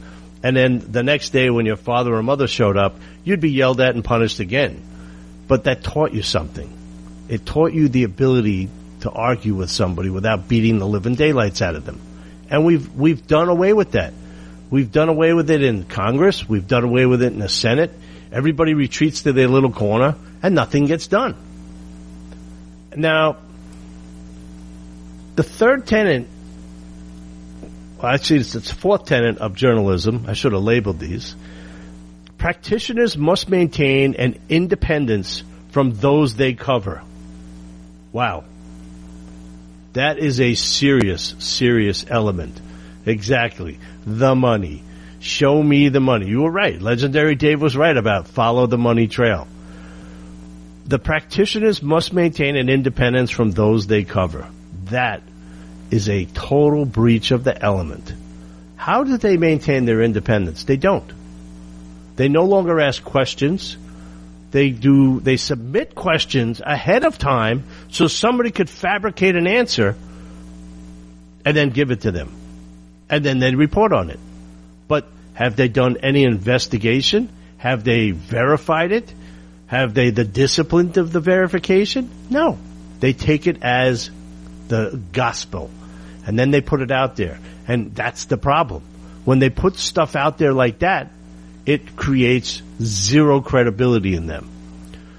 And 0.42 0.56
then 0.56 0.78
the 0.78 1.02
next 1.02 1.30
day 1.30 1.48
when 1.48 1.64
your 1.66 1.76
father 1.76 2.14
or 2.14 2.22
mother 2.22 2.46
showed 2.46 2.76
up, 2.76 2.96
you'd 3.22 3.40
be 3.40 3.50
yelled 3.50 3.80
at 3.80 3.94
and 3.94 4.04
punished 4.04 4.40
again. 4.40 4.82
But 5.46 5.64
that 5.64 5.82
taught 5.82 6.12
you 6.12 6.22
something. 6.22 6.70
It 7.28 7.46
taught 7.46 7.72
you 7.72 7.88
the 7.88 8.04
ability 8.04 8.68
to 9.04 9.10
argue 9.10 9.54
with 9.54 9.70
somebody 9.70 10.08
without 10.08 10.48
beating 10.48 10.78
the 10.78 10.86
living 10.86 11.14
daylights 11.14 11.60
out 11.60 11.74
of 11.74 11.84
them. 11.84 12.00
And 12.48 12.64
we've, 12.64 12.94
we've 12.94 13.26
done 13.26 13.50
away 13.50 13.74
with 13.74 13.92
that. 13.92 14.14
We've 14.70 14.90
done 14.90 15.10
away 15.10 15.34
with 15.34 15.50
it 15.50 15.62
in 15.62 15.84
Congress. 15.84 16.48
We've 16.48 16.66
done 16.66 16.84
away 16.84 17.04
with 17.04 17.22
it 17.22 17.34
in 17.34 17.38
the 17.38 17.50
Senate. 17.50 17.90
Everybody 18.32 18.72
retreats 18.72 19.24
to 19.24 19.34
their 19.34 19.46
little 19.46 19.72
corner 19.72 20.14
and 20.42 20.54
nothing 20.54 20.86
gets 20.86 21.06
done. 21.06 21.36
Now, 22.96 23.36
the 25.36 25.42
third 25.42 25.86
tenant, 25.86 26.26
well, 27.98 28.10
actually, 28.10 28.40
it's 28.40 28.54
the 28.54 28.62
fourth 28.62 29.04
tenant 29.04 29.36
of 29.36 29.54
journalism. 29.54 30.24
I 30.26 30.32
should 30.32 30.52
have 30.52 30.62
labeled 30.62 30.98
these. 30.98 31.36
Practitioners 32.38 33.18
must 33.18 33.50
maintain 33.50 34.14
an 34.14 34.40
independence 34.48 35.42
from 35.72 35.92
those 35.92 36.36
they 36.36 36.54
cover. 36.54 37.02
Wow. 38.12 38.44
That 39.94 40.18
is 40.18 40.40
a 40.40 40.54
serious, 40.54 41.34
serious 41.38 42.04
element. 42.08 42.60
Exactly. 43.06 43.78
The 44.04 44.34
money. 44.34 44.82
Show 45.20 45.62
me 45.62 45.88
the 45.88 46.00
money. 46.00 46.26
You 46.26 46.42
were 46.42 46.50
right. 46.50 46.80
Legendary 46.80 47.36
Dave 47.36 47.62
was 47.62 47.76
right 47.76 47.96
about 47.96 48.28
follow 48.28 48.66
the 48.66 48.76
money 48.76 49.06
trail. 49.06 49.46
The 50.86 50.98
practitioners 50.98 51.82
must 51.82 52.12
maintain 52.12 52.56
an 52.56 52.68
independence 52.68 53.30
from 53.30 53.52
those 53.52 53.86
they 53.86 54.04
cover. 54.04 54.46
That 54.86 55.22
is 55.90 56.08
a 56.08 56.26
total 56.26 56.84
breach 56.84 57.30
of 57.30 57.44
the 57.44 57.60
element. 57.62 58.12
How 58.76 59.04
do 59.04 59.16
they 59.16 59.36
maintain 59.36 59.84
their 59.86 60.02
independence? 60.02 60.64
They 60.64 60.76
don't. 60.76 61.10
They 62.16 62.28
no 62.28 62.44
longer 62.44 62.80
ask 62.80 63.02
questions. 63.02 63.76
They 64.50 64.70
do, 64.70 65.20
they 65.20 65.36
submit 65.36 65.94
questions 65.94 66.60
ahead 66.64 67.04
of 67.04 67.16
time 67.16 67.64
so 67.94 68.08
somebody 68.08 68.50
could 68.50 68.68
fabricate 68.68 69.36
an 69.36 69.46
answer 69.46 69.94
and 71.44 71.56
then 71.56 71.70
give 71.70 71.92
it 71.92 72.00
to 72.00 72.10
them. 72.10 72.34
And 73.08 73.24
then 73.24 73.38
they 73.38 73.54
report 73.54 73.92
on 73.92 74.10
it. 74.10 74.18
But 74.88 75.06
have 75.34 75.54
they 75.54 75.68
done 75.68 75.98
any 76.02 76.24
investigation? 76.24 77.28
Have 77.58 77.84
they 77.84 78.10
verified 78.10 78.90
it? 78.90 79.14
Have 79.68 79.94
they 79.94 80.10
the 80.10 80.24
discipline 80.24 80.98
of 80.98 81.12
the 81.12 81.20
verification? 81.20 82.10
No. 82.30 82.58
They 82.98 83.12
take 83.12 83.46
it 83.46 83.62
as 83.62 84.10
the 84.66 85.00
gospel. 85.12 85.70
And 86.26 86.36
then 86.36 86.50
they 86.50 86.62
put 86.62 86.80
it 86.80 86.90
out 86.90 87.14
there. 87.14 87.38
And 87.68 87.94
that's 87.94 88.24
the 88.24 88.36
problem. 88.36 88.82
When 89.24 89.38
they 89.38 89.50
put 89.50 89.76
stuff 89.76 90.16
out 90.16 90.36
there 90.36 90.52
like 90.52 90.80
that, 90.80 91.12
it 91.64 91.94
creates 91.94 92.60
zero 92.82 93.40
credibility 93.40 94.16
in 94.16 94.26
them. 94.26 94.50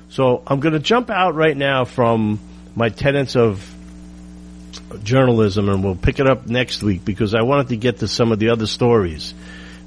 So 0.10 0.44
I'm 0.46 0.60
going 0.60 0.74
to 0.74 0.80
jump 0.80 1.10
out 1.10 1.36
right 1.36 1.56
now 1.56 1.86
from 1.86 2.40
my 2.76 2.90
tenets 2.90 3.36
of 3.36 3.74
journalism 5.04 5.70
and 5.70 5.84
we'll 5.84 5.96
pick 5.96 6.20
it 6.20 6.28
up 6.28 6.48
next 6.48 6.84
week 6.84 7.06
because 7.06 7.34
I 7.34 7.42
wanted 7.42 7.70
to 7.70 7.78
get 7.78 8.00
to 8.00 8.08
some 8.08 8.32
of 8.32 8.40
the 8.40 8.50
other 8.50 8.68
stories. 8.68 9.34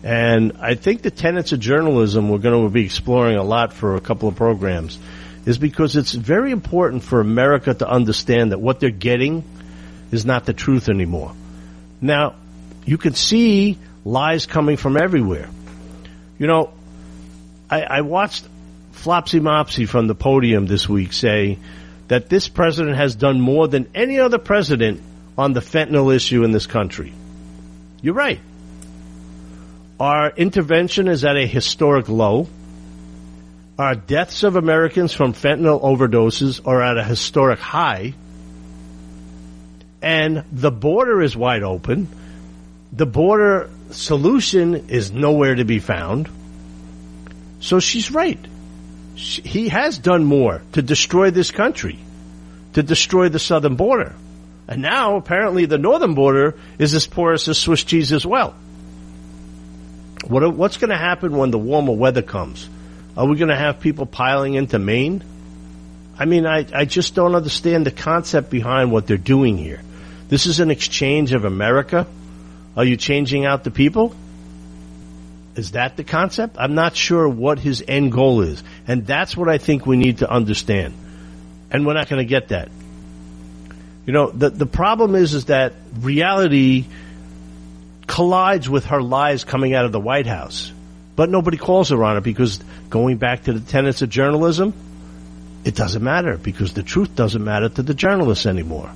And 0.02 0.58
I 0.60 0.74
think 0.74 1.02
the 1.02 1.10
tenets 1.10 1.52
of 1.52 1.60
journalism 1.60 2.28
we're 2.28 2.38
going 2.38 2.64
to 2.64 2.70
be 2.70 2.84
exploring 2.84 3.36
a 3.36 3.42
lot 3.42 3.72
for 3.72 3.96
a 3.96 4.00
couple 4.00 4.28
of 4.28 4.36
programs 4.36 4.98
is 5.44 5.58
because 5.58 5.96
it's 5.96 6.12
very 6.12 6.50
important 6.50 7.02
for 7.02 7.20
America 7.20 7.74
to 7.74 7.88
understand 7.88 8.52
that 8.52 8.60
what 8.60 8.80
they're 8.80 8.90
getting 8.90 9.44
is 10.10 10.24
not 10.24 10.46
the 10.46 10.52
truth 10.52 10.88
anymore. 10.88 11.34
Now, 12.00 12.36
you 12.84 12.96
can 12.96 13.14
see 13.14 13.78
lies 14.04 14.46
coming 14.46 14.76
from 14.76 14.96
everywhere. 14.96 15.48
You 16.38 16.46
know, 16.46 16.72
I, 17.68 17.82
I 17.82 18.00
watched 18.02 18.46
Flopsy 18.92 19.40
Mopsy 19.40 19.88
from 19.88 20.06
the 20.06 20.14
podium 20.14 20.66
this 20.66 20.88
week 20.88 21.12
say 21.12 21.58
that 22.08 22.28
this 22.28 22.48
president 22.48 22.96
has 22.96 23.14
done 23.14 23.40
more 23.40 23.68
than 23.68 23.88
any 23.94 24.18
other 24.18 24.38
president 24.38 25.00
on 25.36 25.52
the 25.52 25.60
fentanyl 25.60 26.14
issue 26.14 26.42
in 26.42 26.50
this 26.50 26.66
country. 26.66 27.12
You're 28.02 28.14
right. 28.14 28.40
Our 30.00 30.30
intervention 30.30 31.08
is 31.08 31.24
at 31.24 31.36
a 31.36 31.46
historic 31.46 32.08
low. 32.08 32.48
Our 33.78 33.94
deaths 33.94 34.42
of 34.42 34.56
Americans 34.56 35.12
from 35.12 35.34
fentanyl 35.34 35.82
overdoses 35.82 36.66
are 36.66 36.82
at 36.82 36.96
a 36.96 37.04
historic 37.04 37.60
high. 37.60 38.14
And 40.00 40.44
the 40.52 40.70
border 40.70 41.22
is 41.22 41.36
wide 41.36 41.62
open. 41.62 42.08
The 42.92 43.06
border 43.06 43.70
solution 43.90 44.88
is 44.88 45.12
nowhere 45.12 45.54
to 45.54 45.64
be 45.64 45.78
found. 45.78 46.28
So 47.60 47.80
she's 47.80 48.10
right. 48.10 48.38
He 49.18 49.68
has 49.68 49.98
done 49.98 50.24
more 50.24 50.62
to 50.72 50.82
destroy 50.82 51.32
this 51.32 51.50
country, 51.50 51.98
to 52.74 52.84
destroy 52.84 53.28
the 53.28 53.40
southern 53.40 53.74
border. 53.74 54.14
And 54.68 54.80
now 54.80 55.16
apparently 55.16 55.66
the 55.66 55.78
northern 55.78 56.14
border 56.14 56.54
is 56.78 56.94
as 56.94 57.06
porous 57.06 57.48
as 57.48 57.58
Swiss 57.58 57.82
cheese 57.82 58.12
as 58.12 58.24
well. 58.24 58.54
What, 60.26 60.54
what's 60.54 60.76
going 60.76 60.90
to 60.90 60.96
happen 60.96 61.36
when 61.36 61.50
the 61.50 61.58
warmer 61.58 61.94
weather 61.94 62.22
comes? 62.22 62.68
Are 63.16 63.26
we 63.26 63.36
going 63.36 63.48
to 63.48 63.56
have 63.56 63.80
people 63.80 64.06
piling 64.06 64.54
into 64.54 64.78
Maine? 64.78 65.24
I 66.16 66.24
mean, 66.24 66.46
I, 66.46 66.66
I 66.72 66.84
just 66.84 67.16
don't 67.16 67.34
understand 67.34 67.86
the 67.86 67.90
concept 67.90 68.50
behind 68.50 68.92
what 68.92 69.08
they're 69.08 69.16
doing 69.16 69.58
here. 69.58 69.80
This 70.28 70.46
is 70.46 70.60
an 70.60 70.70
exchange 70.70 71.32
of 71.32 71.44
America. 71.44 72.06
Are 72.76 72.84
you 72.84 72.96
changing 72.96 73.46
out 73.46 73.64
the 73.64 73.72
people? 73.72 74.14
Is 75.58 75.72
that 75.72 75.96
the 75.96 76.04
concept? 76.04 76.54
I'm 76.56 76.76
not 76.76 76.94
sure 76.94 77.28
what 77.28 77.58
his 77.58 77.82
end 77.88 78.12
goal 78.12 78.42
is. 78.42 78.62
And 78.86 79.04
that's 79.04 79.36
what 79.36 79.48
I 79.48 79.58
think 79.58 79.86
we 79.86 79.96
need 79.96 80.18
to 80.18 80.30
understand. 80.30 80.94
And 81.72 81.84
we're 81.84 81.94
not 81.94 82.08
going 82.08 82.24
to 82.24 82.28
get 82.28 82.48
that. 82.48 82.68
You 84.06 84.12
know, 84.12 84.30
the, 84.30 84.50
the 84.50 84.66
problem 84.66 85.16
is, 85.16 85.34
is 85.34 85.46
that 85.46 85.72
reality 85.98 86.86
collides 88.06 88.70
with 88.70 88.84
her 88.86 89.02
lies 89.02 89.42
coming 89.42 89.74
out 89.74 89.84
of 89.84 89.90
the 89.90 89.98
White 89.98 90.28
House. 90.28 90.72
But 91.16 91.28
nobody 91.28 91.56
calls 91.56 91.88
her 91.88 92.04
on 92.04 92.16
it 92.16 92.22
because 92.22 92.60
going 92.88 93.16
back 93.16 93.42
to 93.44 93.52
the 93.52 93.60
tenets 93.60 94.00
of 94.00 94.10
journalism, 94.10 94.72
it 95.64 95.74
doesn't 95.74 96.04
matter 96.04 96.36
because 96.36 96.72
the 96.72 96.84
truth 96.84 97.16
doesn't 97.16 97.42
matter 97.42 97.68
to 97.68 97.82
the 97.82 97.94
journalists 97.94 98.46
anymore. 98.46 98.92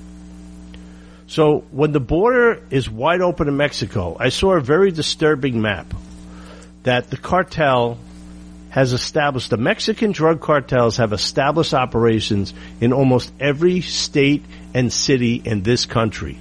So 1.27 1.65
when 1.71 1.91
the 1.91 1.99
border 1.99 2.63
is 2.69 2.89
wide 2.89 3.19
open 3.19 3.49
in 3.49 3.57
Mexico, 3.57 4.15
I 4.17 4.29
saw 4.29 4.53
a 4.53 4.61
very 4.61 4.91
disturbing 4.91 5.61
map 5.61 5.93
that 6.83 7.09
the 7.09 7.17
cartel 7.17 7.97
has 8.69 8.93
established, 8.93 9.49
the 9.49 9.57
Mexican 9.57 10.11
drug 10.11 10.41
cartels 10.41 10.97
have 10.97 11.13
established 11.13 11.73
operations 11.73 12.53
in 12.81 12.91
almost 12.91 13.31
every 13.39 13.81
state 13.81 14.43
and 14.73 14.91
city 14.91 15.35
in 15.35 15.61
this 15.61 15.85
country. 15.85 16.39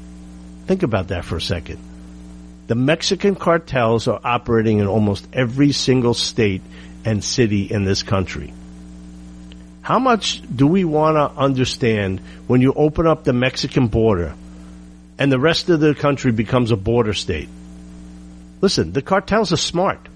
Think 0.67 0.83
about 0.83 1.09
that 1.09 1.25
for 1.25 1.37
a 1.37 1.41
second. 1.41 1.79
The 2.69 2.75
Mexican 2.75 3.35
cartels 3.35 4.09
are 4.09 4.21
operating 4.25 4.79
in 4.79 4.87
almost 4.87 5.27
every 5.33 5.73
single 5.73 6.15
state 6.15 6.63
and 7.05 7.23
city 7.23 7.65
in 7.65 7.85
this 7.85 8.03
country. 8.03 8.53
How 9.83 9.99
much 9.99 10.41
do 10.55 10.67
we 10.67 10.85
want 10.85 11.17
to 11.17 11.39
understand 11.39 12.21
when 12.47 12.61
you 12.61 12.73
open 12.73 13.07
up 13.07 13.25
the 13.25 13.33
Mexican 13.33 13.89
border 13.89 14.35
and 15.19 15.31
the 15.31 15.41
rest 15.41 15.69
of 15.69 15.81
the 15.81 15.95
country 15.95 16.33
becomes 16.33 16.71
a 16.71 16.77
border 16.77 17.13
state? 17.13 17.49
Listen, 18.61 18.93
the 18.93 19.03
cartels 19.03 19.53
are 19.53 19.57
smart. 19.57 20.09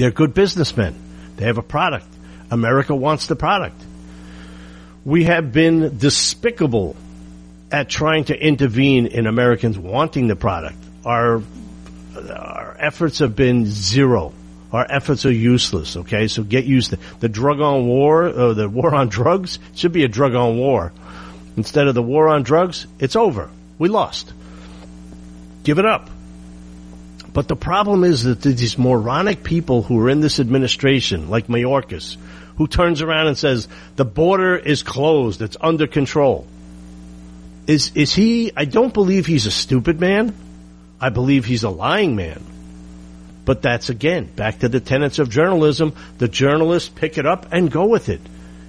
They're 0.00 0.10
good 0.10 0.32
businessmen. 0.32 0.94
They 1.36 1.44
have 1.44 1.58
a 1.58 1.62
product. 1.62 2.06
America 2.50 2.94
wants 2.94 3.26
the 3.26 3.36
product. 3.36 3.78
We 5.04 5.24
have 5.24 5.52
been 5.52 5.98
despicable 5.98 6.96
at 7.70 7.90
trying 7.90 8.24
to 8.24 8.34
intervene 8.34 9.04
in 9.04 9.26
Americans 9.26 9.78
wanting 9.78 10.26
the 10.26 10.36
product. 10.36 10.78
Our, 11.04 11.42
our 12.16 12.76
efforts 12.78 13.18
have 13.18 13.36
been 13.36 13.66
zero. 13.66 14.32
Our 14.72 14.86
efforts 14.88 15.26
are 15.26 15.32
useless. 15.32 15.98
Okay, 15.98 16.28
so 16.28 16.44
get 16.44 16.64
used 16.64 16.92
to 16.92 16.98
the 17.18 17.28
drug 17.28 17.60
on 17.60 17.86
war, 17.86 18.24
or 18.24 18.54
the 18.54 18.70
war 18.70 18.94
on 18.94 19.10
drugs 19.10 19.58
should 19.74 19.92
be 19.92 20.04
a 20.04 20.08
drug 20.08 20.34
on 20.34 20.56
war. 20.56 20.94
Instead 21.58 21.88
of 21.88 21.94
the 21.94 22.02
war 22.02 22.30
on 22.30 22.42
drugs, 22.42 22.86
it's 22.98 23.16
over. 23.16 23.50
We 23.78 23.90
lost. 23.90 24.32
Give 25.62 25.78
it 25.78 25.84
up. 25.84 26.08
But 27.32 27.48
the 27.48 27.56
problem 27.56 28.04
is 28.04 28.24
that 28.24 28.42
these 28.42 28.76
moronic 28.76 29.44
people 29.44 29.82
who 29.82 30.00
are 30.00 30.10
in 30.10 30.20
this 30.20 30.40
administration, 30.40 31.30
like 31.30 31.46
Mayorkas, 31.46 32.16
who 32.56 32.66
turns 32.66 33.02
around 33.02 33.28
and 33.28 33.38
says 33.38 33.68
the 33.96 34.04
border 34.04 34.56
is 34.56 34.82
closed, 34.82 35.40
it's 35.40 35.56
under 35.60 35.86
control. 35.86 36.46
Is 37.66 37.92
is 37.94 38.12
he? 38.14 38.52
I 38.56 38.64
don't 38.64 38.92
believe 38.92 39.26
he's 39.26 39.46
a 39.46 39.50
stupid 39.50 40.00
man. 40.00 40.34
I 41.00 41.10
believe 41.10 41.44
he's 41.44 41.62
a 41.62 41.70
lying 41.70 42.16
man. 42.16 42.42
But 43.44 43.62
that's 43.62 43.90
again 43.90 44.24
back 44.24 44.58
to 44.60 44.68
the 44.68 44.80
tenets 44.80 45.18
of 45.18 45.30
journalism. 45.30 45.94
The 46.18 46.28
journalists 46.28 46.88
pick 46.88 47.16
it 47.16 47.26
up 47.26 47.46
and 47.52 47.70
go 47.70 47.86
with 47.86 48.08
it. 48.08 48.20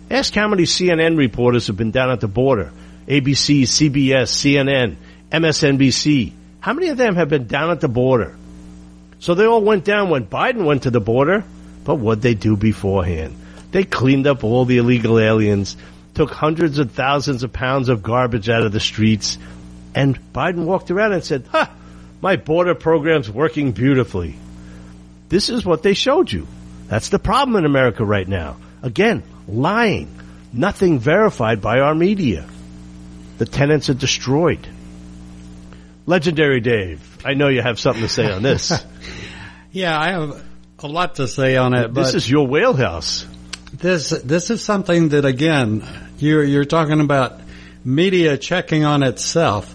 Ask 0.09 0.33
how 0.35 0.47
many 0.47 0.63
CNN 0.63 1.17
reporters 1.17 1.67
have 1.67 1.77
been 1.77 1.91
down 1.91 2.11
at 2.11 2.19
the 2.19 2.27
border. 2.27 2.71
ABC, 3.07 3.63
CBS, 3.63 4.29
CNN, 4.29 4.95
MSNBC. 5.31 6.33
How 6.59 6.73
many 6.73 6.89
of 6.89 6.97
them 6.97 7.15
have 7.15 7.29
been 7.29 7.47
down 7.47 7.71
at 7.71 7.81
the 7.81 7.87
border? 7.87 8.35
So 9.21 9.35
they 9.35 9.45
all 9.45 9.61
went 9.61 9.85
down 9.85 10.09
when 10.09 10.25
Biden 10.25 10.65
went 10.65 10.83
to 10.83 10.91
the 10.91 10.99
border. 10.99 11.45
But 11.83 11.95
what'd 11.95 12.21
they 12.21 12.33
do 12.35 12.55
beforehand? 12.55 13.35
They 13.71 13.83
cleaned 13.83 14.27
up 14.27 14.43
all 14.43 14.65
the 14.65 14.77
illegal 14.77 15.17
aliens, 15.17 15.77
took 16.13 16.31
hundreds 16.31 16.77
of 16.77 16.91
thousands 16.91 17.43
of 17.43 17.53
pounds 17.53 17.89
of 17.89 18.03
garbage 18.03 18.49
out 18.49 18.63
of 18.63 18.71
the 18.71 18.79
streets, 18.79 19.37
and 19.95 20.19
Biden 20.33 20.65
walked 20.65 20.91
around 20.91 21.13
and 21.13 21.23
said, 21.23 21.45
ha, 21.51 21.73
my 22.21 22.35
border 22.35 22.75
program's 22.75 23.29
working 23.29 23.71
beautifully. 23.71 24.35
This 25.29 25.49
is 25.49 25.65
what 25.65 25.81
they 25.81 25.93
showed 25.93 26.31
you. 26.31 26.47
That's 26.87 27.09
the 27.09 27.19
problem 27.19 27.55
in 27.55 27.65
America 27.65 28.05
right 28.05 28.27
now. 28.27 28.57
Again, 28.83 29.23
lying. 29.47 30.13
Nothing 30.53 30.99
verified 30.99 31.61
by 31.61 31.79
our 31.79 31.95
media. 31.95 32.45
The 33.37 33.45
tenants 33.45 33.89
are 33.89 33.95
destroyed. 33.95 34.67
Legendary 36.05 36.59
Dave, 36.59 37.17
I 37.25 37.33
know 37.33 37.47
you 37.47 37.61
have 37.61 37.79
something 37.79 38.03
to 38.03 38.09
say 38.09 38.31
on 38.31 38.41
this. 38.41 38.71
yeah, 39.71 39.99
I 39.99 40.11
have 40.11 40.43
a 40.79 40.87
lot 40.87 41.15
to 41.15 41.27
say 41.27 41.57
on 41.57 41.73
it. 41.73 41.93
This 41.93 42.15
is 42.15 42.29
your 42.29 42.47
wheelhouse. 42.47 43.25
This 43.73 44.09
this 44.09 44.49
is 44.49 44.63
something 44.63 45.09
that 45.09 45.25
again 45.25 45.87
you're 46.17 46.43
you're 46.43 46.65
talking 46.65 46.99
about 46.99 47.39
media 47.85 48.37
checking 48.37 48.83
on 48.83 49.03
itself. 49.03 49.73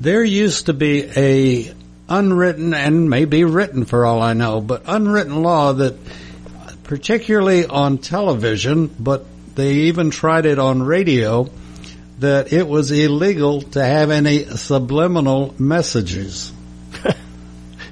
There 0.00 0.24
used 0.24 0.66
to 0.66 0.72
be 0.72 1.04
a 1.16 1.74
unwritten 2.08 2.74
and 2.74 3.08
maybe 3.08 3.44
written 3.44 3.84
for 3.84 4.04
all 4.04 4.22
I 4.22 4.32
know, 4.32 4.60
but 4.60 4.82
unwritten 4.86 5.42
law 5.42 5.72
that 5.74 5.96
particularly 6.84 7.66
on 7.66 7.98
television, 7.98 8.86
but 8.86 9.24
they 9.54 9.72
even 9.88 10.10
tried 10.10 10.46
it 10.46 10.58
on 10.58 10.82
radio, 10.82 11.48
that 12.18 12.52
it 12.52 12.66
was 12.66 12.90
illegal 12.90 13.62
to 13.62 13.84
have 13.84 14.10
any 14.10 14.44
subliminal 14.44 15.54
messages. 15.58 16.52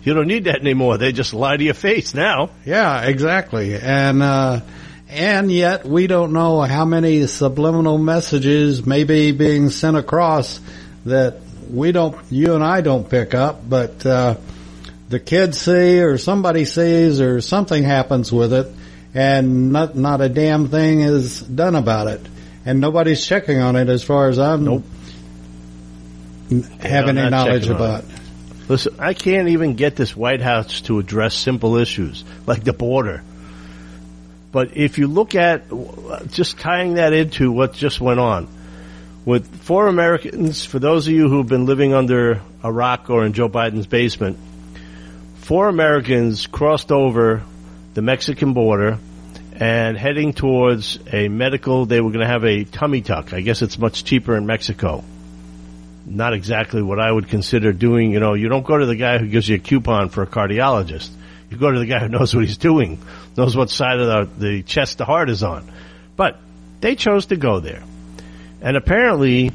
You 0.04 0.12
don't 0.12 0.28
need 0.28 0.44
that 0.44 0.60
anymore. 0.60 0.98
They 0.98 1.12
just 1.12 1.32
lie 1.32 1.56
to 1.56 1.64
your 1.64 1.72
face 1.72 2.12
now. 2.12 2.50
Yeah, 2.66 3.04
exactly. 3.04 3.74
And, 3.74 4.22
uh, 4.22 4.60
and 5.08 5.50
yet 5.50 5.86
we 5.86 6.06
don't 6.06 6.34
know 6.34 6.60
how 6.60 6.84
many 6.84 7.26
subliminal 7.26 7.96
messages 7.96 8.84
may 8.84 9.04
be 9.04 9.32
being 9.32 9.70
sent 9.70 9.96
across 9.96 10.60
that 11.06 11.38
we 11.70 11.92
don't, 11.92 12.16
you 12.30 12.54
and 12.54 12.62
I 12.62 12.82
don't 12.82 13.08
pick 13.08 13.34
up, 13.34 13.66
but, 13.66 14.04
uh, 14.04 14.36
the 15.08 15.20
kids 15.20 15.58
see 15.58 16.00
or 16.00 16.18
somebody 16.18 16.66
sees 16.66 17.18
or 17.22 17.40
something 17.40 17.82
happens 17.82 18.30
with 18.30 18.52
it 18.52 18.66
and 19.14 19.72
not, 19.72 19.96
not 19.96 20.20
a 20.20 20.28
damn 20.28 20.68
thing 20.68 21.00
is 21.00 21.40
done 21.40 21.76
about 21.76 22.08
it. 22.08 22.20
And 22.66 22.80
nobody's 22.80 23.24
checking 23.24 23.58
on 23.58 23.76
it 23.76 23.88
as 23.88 24.02
far 24.02 24.28
as 24.28 24.38
I'm 24.38 24.64
Nope. 24.64 24.84
have 26.80 27.06
I'm 27.06 27.18
any 27.18 27.30
knowledge 27.30 27.68
about. 27.68 28.04
Listen, 28.68 28.96
I 28.98 29.12
can't 29.12 29.48
even 29.48 29.74
get 29.74 29.96
this 29.96 30.16
White 30.16 30.40
House 30.40 30.80
to 30.82 30.98
address 30.98 31.34
simple 31.34 31.76
issues 31.76 32.24
like 32.46 32.64
the 32.64 32.72
border. 32.72 33.22
But 34.52 34.76
if 34.76 34.98
you 34.98 35.08
look 35.08 35.34
at 35.34 35.64
just 36.28 36.58
tying 36.58 36.94
that 36.94 37.12
into 37.12 37.52
what 37.52 37.74
just 37.74 38.00
went 38.00 38.20
on 38.20 38.48
with 39.26 39.62
four 39.62 39.88
Americans, 39.88 40.64
for 40.64 40.78
those 40.78 41.06
of 41.06 41.12
you 41.12 41.28
who've 41.28 41.46
been 41.46 41.66
living 41.66 41.92
under 41.92 42.40
a 42.62 42.72
rock 42.72 43.10
or 43.10 43.26
in 43.26 43.34
Joe 43.34 43.48
Biden's 43.48 43.86
basement, 43.86 44.38
four 45.40 45.68
Americans 45.68 46.46
crossed 46.46 46.92
over 46.92 47.42
the 47.94 48.00
Mexican 48.00 48.54
border 48.54 48.98
and 49.54 49.96
heading 49.96 50.32
towards 50.32 50.98
a 51.12 51.28
medical, 51.28 51.86
they 51.86 52.00
were 52.00 52.10
going 52.10 52.24
to 52.24 52.32
have 52.32 52.44
a 52.44 52.64
tummy 52.64 53.02
tuck. 53.02 53.32
I 53.32 53.40
guess 53.40 53.62
it's 53.62 53.78
much 53.78 54.04
cheaper 54.04 54.36
in 54.36 54.46
Mexico 54.46 55.04
not 56.06 56.34
exactly 56.34 56.82
what 56.82 57.00
I 57.00 57.10
would 57.10 57.28
consider 57.28 57.72
doing. 57.72 58.12
You 58.12 58.20
know, 58.20 58.34
you 58.34 58.48
don't 58.48 58.64
go 58.64 58.76
to 58.76 58.86
the 58.86 58.96
guy 58.96 59.18
who 59.18 59.26
gives 59.26 59.48
you 59.48 59.56
a 59.56 59.58
coupon 59.58 60.08
for 60.08 60.22
a 60.22 60.26
cardiologist. 60.26 61.10
You 61.50 61.56
go 61.56 61.70
to 61.70 61.78
the 61.78 61.86
guy 61.86 62.00
who 62.00 62.08
knows 62.18 62.34
what 62.34 62.44
he's 62.44 62.58
doing, 62.58 63.00
knows 63.36 63.56
what 63.56 63.70
side 63.70 64.00
of 64.00 64.38
the, 64.38 64.46
the 64.46 64.62
chest 64.62 64.98
the 64.98 65.04
heart 65.04 65.30
is 65.30 65.42
on. 65.42 65.70
But 66.16 66.38
they 66.80 66.94
chose 66.94 67.26
to 67.26 67.36
go 67.36 67.60
there. 67.60 67.82
And 68.60 68.76
apparently, 68.76 69.48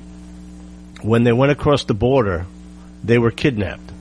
when 1.01 1.23
they 1.23 1.33
went 1.33 1.51
across 1.51 1.83
the 1.83 1.93
border, 1.93 2.45
they 3.03 3.17
were 3.17 3.31
kidnapped. 3.31 3.91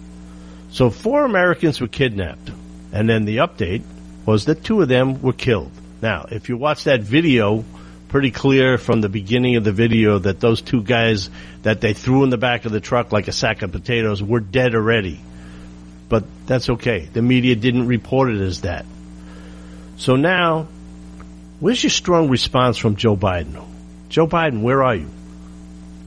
So 0.70 0.90
four 0.90 1.24
Americans 1.24 1.80
were 1.80 1.88
kidnapped. 1.88 2.51
And 2.92 3.09
then 3.09 3.24
the 3.24 3.38
update 3.38 3.82
was 4.26 4.46
that 4.46 4.64
two 4.64 4.82
of 4.82 4.88
them 4.88 5.22
were 5.22 5.32
killed. 5.32 5.72
Now, 6.01 6.26
if 6.30 6.49
you 6.49 6.57
watch 6.57 6.84
that 6.84 7.03
video, 7.03 7.64
pretty 8.09 8.30
clear 8.30 8.78
from 8.78 9.01
the 9.01 9.09
beginning 9.09 9.57
of 9.57 9.64
the 9.64 9.72
video 9.72 10.18
that 10.18 10.40
those 10.40 10.62
two 10.62 10.82
guys 10.82 11.30
that 11.62 11.80
they 11.80 11.92
threw 11.92 12.24
in 12.24 12.30
the 12.30 12.38
back 12.38 12.64
of 12.64 12.72
the 12.72 12.80
truck 12.80 13.12
like 13.12 13.28
a 13.28 13.32
sack 13.32 13.62
of 13.62 13.72
potatoes 13.72 14.22
were 14.22 14.40
dead 14.40 14.74
already. 14.74 15.20
But 16.09 16.24
that's 16.46 16.70
okay. 16.70 17.01
The 17.01 17.20
media 17.20 17.55
didn't 17.55 17.86
report 17.86 18.30
it 18.30 18.40
as 18.40 18.62
that. 18.62 18.86
So 19.96 20.16
now, 20.16 20.68
where's 21.61 21.82
your 21.82 21.90
strong 21.90 22.28
response 22.30 22.78
from 22.78 22.96
Joe 22.96 23.16
Biden? 23.16 23.62
Joe 24.09 24.26
Biden, 24.26 24.62
where 24.62 24.82
are 24.82 24.94
you? 24.94 25.11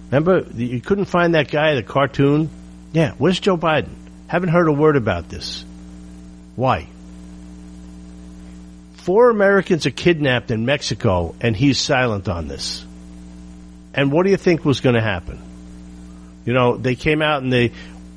Remember, 0.09 0.45
you 0.55 0.81
couldn't 0.81 1.05
find 1.05 1.35
that 1.35 1.49
guy, 1.49 1.75
the 1.75 1.83
cartoon? 1.83 2.49
Yeah, 2.93 3.13
where's 3.17 3.39
Joe 3.39 3.57
Biden? 3.57 3.91
Haven't 4.27 4.49
heard 4.49 4.67
a 4.67 4.73
word 4.73 4.95
about 4.95 5.29
this. 5.29 5.63
Why? 6.55 6.87
Four 9.04 9.32
Americans 9.32 9.88
are 9.88 9.91
kidnapped 9.91 10.52
in 10.52 10.66
Mexico, 10.66 11.34
and 11.41 11.56
he's 11.56 11.80
silent 11.80 12.30
on 12.30 12.47
this. 12.47 12.86
And 13.95 14.12
what 14.12 14.24
do 14.24 14.30
you 14.30 14.38
think 14.38 14.64
was 14.64 14.80
going 14.80 14.95
to 14.95 15.02
happen? 15.02 15.41
You 16.45 16.54
know, 16.54 16.78
they 16.78 16.95
came 16.95 17.22
out 17.22 17.41
and 17.41 17.52
they, 17.52 17.72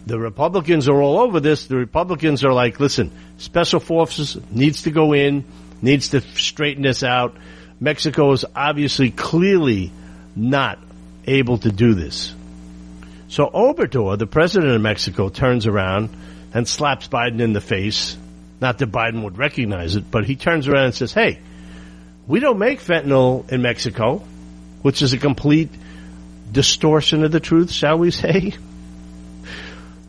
the 0.06 0.18
Republicans 0.18 0.88
are 0.88 1.00
all 1.00 1.18
over 1.18 1.40
this. 1.40 1.66
The 1.66 1.76
Republicans 1.76 2.44
are 2.44 2.52
like, 2.52 2.80
listen, 2.80 3.10
special 3.38 3.80
forces 3.80 4.36
needs 4.50 4.82
to 4.82 4.90
go 4.90 5.14
in, 5.14 5.44
needs 5.80 6.10
to 6.10 6.20
straighten 6.20 6.82
this 6.82 7.02
out. 7.02 7.34
Mexico 7.80 8.32
is 8.32 8.44
obviously 8.54 9.10
clearly 9.10 9.90
not 10.36 10.78
able 11.26 11.58
to 11.58 11.72
do 11.72 11.94
this. 11.94 12.34
So 13.28 13.48
Obrador, 13.48 14.18
the 14.18 14.26
president 14.26 14.74
of 14.74 14.82
Mexico, 14.82 15.30
turns 15.30 15.66
around 15.66 16.10
and 16.52 16.68
slaps 16.68 17.08
Biden 17.08 17.40
in 17.40 17.54
the 17.54 17.60
face. 17.62 18.16
Not 18.64 18.78
that 18.78 18.90
Biden 18.90 19.24
would 19.24 19.36
recognize 19.36 19.94
it, 19.94 20.10
but 20.10 20.24
he 20.24 20.36
turns 20.36 20.68
around 20.68 20.86
and 20.86 20.94
says, 20.94 21.12
hey, 21.12 21.38
we 22.26 22.40
don't 22.40 22.58
make 22.58 22.80
fentanyl 22.80 23.46
in 23.52 23.60
Mexico, 23.60 24.22
which 24.80 25.02
is 25.02 25.12
a 25.12 25.18
complete 25.18 25.68
distortion 26.50 27.24
of 27.24 27.30
the 27.30 27.40
truth, 27.40 27.70
shall 27.70 27.98
we 27.98 28.10
say? 28.10 28.54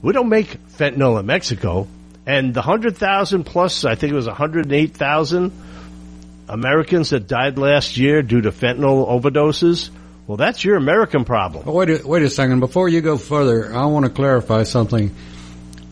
We 0.02 0.14
don't 0.14 0.30
make 0.30 0.48
fentanyl 0.70 1.20
in 1.20 1.26
Mexico. 1.26 1.88
And 2.26 2.54
the 2.54 2.62
100,000 2.62 3.44
plus, 3.44 3.84
I 3.84 3.96
think 3.96 4.14
it 4.14 4.16
was 4.16 4.28
108,000 4.28 5.52
Americans 6.48 7.10
that 7.10 7.28
died 7.28 7.58
last 7.58 7.98
year 7.98 8.22
due 8.22 8.42
to 8.42 8.52
fentanyl 8.52 9.06
overdoses, 9.10 9.90
well, 10.28 10.38
that's 10.38 10.64
your 10.64 10.78
American 10.78 11.26
problem. 11.26 11.66
Wait, 11.66 11.90
a, 11.90 12.08
wait 12.08 12.22
a 12.22 12.30
second. 12.30 12.60
Before 12.60 12.88
you 12.88 13.02
go 13.02 13.18
further, 13.18 13.76
I 13.76 13.88
want 13.88 14.06
to 14.06 14.12
clarify 14.12 14.64
something. 14.64 15.14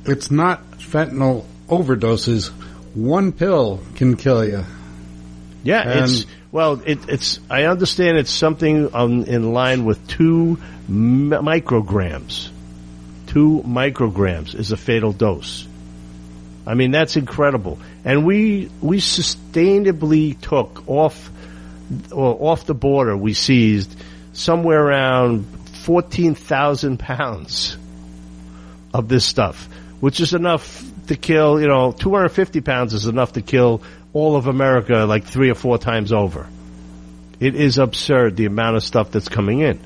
It's 0.06 0.30
not 0.30 0.78
fentanyl 0.78 1.46
overdoses. 1.68 2.50
One 2.94 3.32
pill 3.32 3.80
can 3.96 4.18
kill 4.18 4.46
you. 4.46 4.66
Yeah, 5.64 5.82
And- 5.82 6.10
it's 6.10 6.26
well, 6.52 6.82
it, 6.86 7.10
it's. 7.10 7.40
I 7.50 7.64
understand 7.64 8.18
it's 8.20 8.30
something 8.30 8.94
um, 8.94 9.24
in 9.24 9.54
line 9.54 9.86
with 9.86 10.08
two 10.08 10.60
micrograms. 10.88 12.50
Two 13.26 13.64
micrograms 13.66 14.54
is 14.54 14.72
a 14.72 14.78
fatal 14.78 15.14
dose. 15.14 15.68
I 16.68 16.76
mean, 16.76 16.92
that's 16.92 17.16
incredible. 17.18 17.80
And 18.06 18.24
we 18.26 18.70
we 18.82 18.98
sustainably 18.98 20.40
took 20.40 20.88
off 20.88 21.32
or 22.12 22.38
off 22.52 22.66
the 22.68 22.76
border. 22.76 23.18
We 23.18 23.34
seized 23.34 23.96
somewhere 24.34 24.80
around 24.80 25.46
fourteen 25.84 26.36
thousand 26.36 27.00
pounds 27.00 27.78
of 28.94 29.08
this 29.10 29.26
stuff, 29.26 29.68
which 30.00 30.20
is 30.20 30.36
enough 30.36 30.84
to 31.08 31.16
kill. 31.16 31.60
You 31.60 31.68
know, 31.68 31.92
two 31.92 32.12
hundred 32.14 32.30
fifty 32.30 32.62
pounds 32.62 32.94
is 32.94 33.06
enough 33.06 33.34
to 33.34 33.42
kill 33.42 33.82
all 34.14 34.36
of 34.36 34.48
America 34.48 35.06
like 35.06 35.26
three 35.26 35.50
or 35.50 35.56
four 35.56 35.78
times 35.78 36.12
over. 36.12 36.48
It 37.40 37.56
is 37.56 37.78
absurd 37.78 38.38
the 38.38 38.46
amount 38.46 38.78
of 38.78 38.84
stuff 38.84 39.12
that's 39.12 39.28
coming 39.28 39.60
in. 39.60 39.80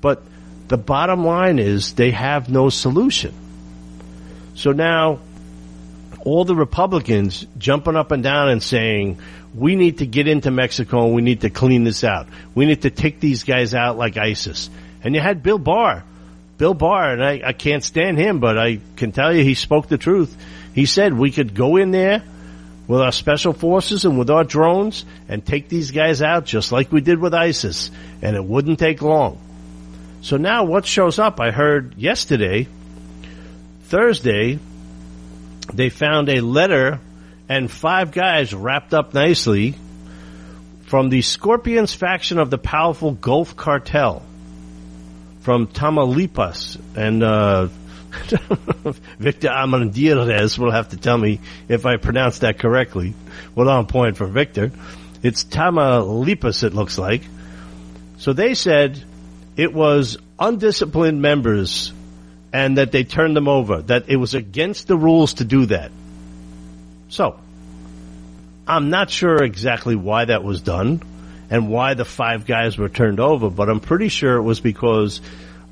But 0.00 0.22
the 0.68 0.76
bottom 0.76 1.24
line 1.24 1.58
is 1.58 1.94
they 1.94 2.10
have 2.10 2.48
no 2.48 2.68
solution. 2.68 3.32
So 4.54 4.72
now 4.72 5.20
all 6.20 6.44
the 6.44 6.56
Republicans 6.56 7.46
jumping 7.56 7.96
up 7.96 8.10
and 8.10 8.22
down 8.22 8.50
and 8.50 8.62
saying, 8.62 9.18
we 9.54 9.76
need 9.76 9.98
to 9.98 10.06
get 10.06 10.28
into 10.28 10.50
Mexico 10.50 11.06
and 11.06 11.14
we 11.14 11.22
need 11.22 11.40
to 11.42 11.50
clean 11.50 11.84
this 11.84 12.04
out. 12.04 12.26
We 12.54 12.66
need 12.66 12.82
to 12.82 12.90
take 12.90 13.20
these 13.20 13.44
guys 13.44 13.72
out 13.74 13.96
like 13.96 14.16
ISIS. 14.16 14.68
And 15.02 15.14
you 15.14 15.20
had 15.20 15.42
Bill 15.42 15.58
Barr. 15.58 16.04
Bill 16.58 16.74
Barr, 16.74 17.12
and 17.12 17.24
I, 17.24 17.40
I 17.44 17.52
can't 17.52 17.84
stand 17.84 18.18
him, 18.18 18.40
but 18.40 18.58
I 18.58 18.80
can 18.96 19.12
tell 19.12 19.34
you 19.34 19.44
he 19.44 19.54
spoke 19.54 19.88
the 19.88 19.96
truth. 19.96 20.36
He 20.74 20.86
said 20.86 21.14
we 21.14 21.30
could 21.30 21.54
go 21.54 21.76
in 21.76 21.92
there 21.92 22.22
with 22.88 23.00
our 23.00 23.12
special 23.12 23.52
forces 23.52 24.04
and 24.04 24.18
with 24.18 24.28
our 24.28 24.42
drones 24.42 25.04
and 25.28 25.44
take 25.44 25.68
these 25.68 25.92
guys 25.92 26.20
out 26.20 26.46
just 26.46 26.72
like 26.72 26.90
we 26.90 27.00
did 27.00 27.20
with 27.20 27.32
ISIS. 27.32 27.92
And 28.22 28.34
it 28.34 28.44
wouldn't 28.44 28.80
take 28.80 29.02
long. 29.02 29.38
So 30.20 30.36
now 30.36 30.64
what 30.64 30.84
shows 30.84 31.20
up? 31.20 31.38
I 31.38 31.52
heard 31.52 31.96
yesterday, 31.96 32.66
Thursday, 33.84 34.58
they 35.72 35.90
found 35.90 36.28
a 36.28 36.40
letter 36.40 36.98
and 37.48 37.70
five 37.70 38.10
guys 38.10 38.52
wrapped 38.52 38.92
up 38.94 39.14
nicely 39.14 39.76
from 40.86 41.08
the 41.08 41.22
Scorpions 41.22 41.94
faction 41.94 42.38
of 42.38 42.50
the 42.50 42.58
powerful 42.58 43.12
Gulf 43.12 43.54
Cartel 43.54 44.22
from 45.40 45.66
Tamaulipas. 45.66 46.80
And 46.96 47.22
uh, 47.22 47.66
Victor 49.18 49.48
Amandirez 49.48 50.58
will 50.58 50.70
have 50.70 50.90
to 50.90 50.96
tell 50.96 51.18
me 51.18 51.40
if 51.68 51.86
I 51.86 51.96
pronounced 51.96 52.42
that 52.42 52.58
correctly. 52.58 53.14
Well, 53.54 53.68
on 53.68 53.86
point 53.86 54.16
for 54.16 54.26
Victor. 54.26 54.72
It's 55.22 55.44
Tamaulipas, 55.44 56.62
it 56.64 56.74
looks 56.74 56.98
like. 56.98 57.22
So 58.18 58.32
they 58.32 58.54
said 58.54 59.02
it 59.56 59.72
was 59.72 60.18
undisciplined 60.38 61.20
members 61.20 61.92
and 62.52 62.78
that 62.78 62.92
they 62.92 63.04
turned 63.04 63.36
them 63.36 63.48
over, 63.48 63.82
that 63.82 64.08
it 64.08 64.16
was 64.16 64.34
against 64.34 64.86
the 64.86 64.96
rules 64.96 65.34
to 65.34 65.44
do 65.44 65.66
that. 65.66 65.90
So, 67.08 67.38
I'm 68.66 68.90
not 68.90 69.10
sure 69.10 69.42
exactly 69.42 69.96
why 69.96 70.26
that 70.26 70.44
was 70.44 70.60
done 70.60 71.02
and 71.50 71.68
why 71.68 71.94
the 71.94 72.04
five 72.04 72.46
guys 72.46 72.76
were 72.76 72.88
turned 72.88 73.20
over, 73.20 73.50
but 73.50 73.68
I'm 73.68 73.80
pretty 73.80 74.08
sure 74.08 74.36
it 74.36 74.42
was 74.42 74.60
because 74.60 75.20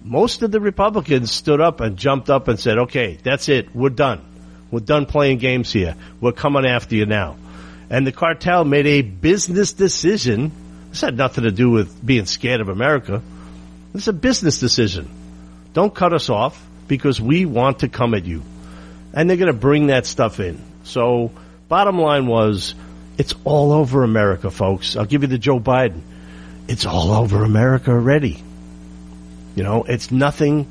most 0.02 0.42
of 0.42 0.50
the 0.50 0.60
Republicans 0.60 1.32
stood 1.32 1.60
up 1.60 1.80
and 1.80 1.96
jumped 1.96 2.30
up 2.30 2.48
and 2.48 2.58
said, 2.58 2.78
okay, 2.78 3.18
that's 3.22 3.48
it. 3.48 3.74
We're 3.74 3.90
done. 3.90 4.24
We're 4.70 4.80
done 4.80 5.06
playing 5.06 5.38
games 5.38 5.72
here. 5.72 5.96
We're 6.20 6.32
coming 6.32 6.66
after 6.66 6.94
you 6.94 7.06
now. 7.06 7.36
And 7.90 8.06
the 8.06 8.12
cartel 8.12 8.64
made 8.64 8.86
a 8.86 9.02
business 9.02 9.72
decision. 9.72 10.52
This 10.90 11.00
had 11.00 11.16
nothing 11.16 11.44
to 11.44 11.50
do 11.50 11.70
with 11.70 12.04
being 12.04 12.26
scared 12.26 12.60
of 12.60 12.68
America. 12.68 13.22
It's 13.94 14.08
a 14.08 14.12
business 14.12 14.58
decision. 14.58 15.10
Don't 15.72 15.94
cut 15.94 16.12
us 16.12 16.30
off 16.30 16.64
because 16.88 17.20
we 17.20 17.44
want 17.44 17.80
to 17.80 17.88
come 17.88 18.14
at 18.14 18.24
you. 18.24 18.42
And 19.12 19.28
they're 19.28 19.36
going 19.36 19.52
to 19.52 19.58
bring 19.58 19.88
that 19.88 20.06
stuff 20.06 20.40
in. 20.40 20.60
So 20.84 21.32
bottom 21.68 21.98
line 21.98 22.26
was, 22.26 22.74
it's 23.18 23.34
all 23.44 23.72
over 23.72 24.02
America, 24.02 24.50
folks. 24.50 24.96
I'll 24.96 25.06
give 25.06 25.22
you 25.22 25.28
the 25.28 25.38
Joe 25.38 25.58
Biden. 25.58 26.00
It's 26.68 26.84
all 26.84 27.12
over 27.12 27.44
America 27.44 27.90
already. 27.90 28.42
You 29.54 29.62
know, 29.62 29.84
it's 29.84 30.10
nothing 30.10 30.70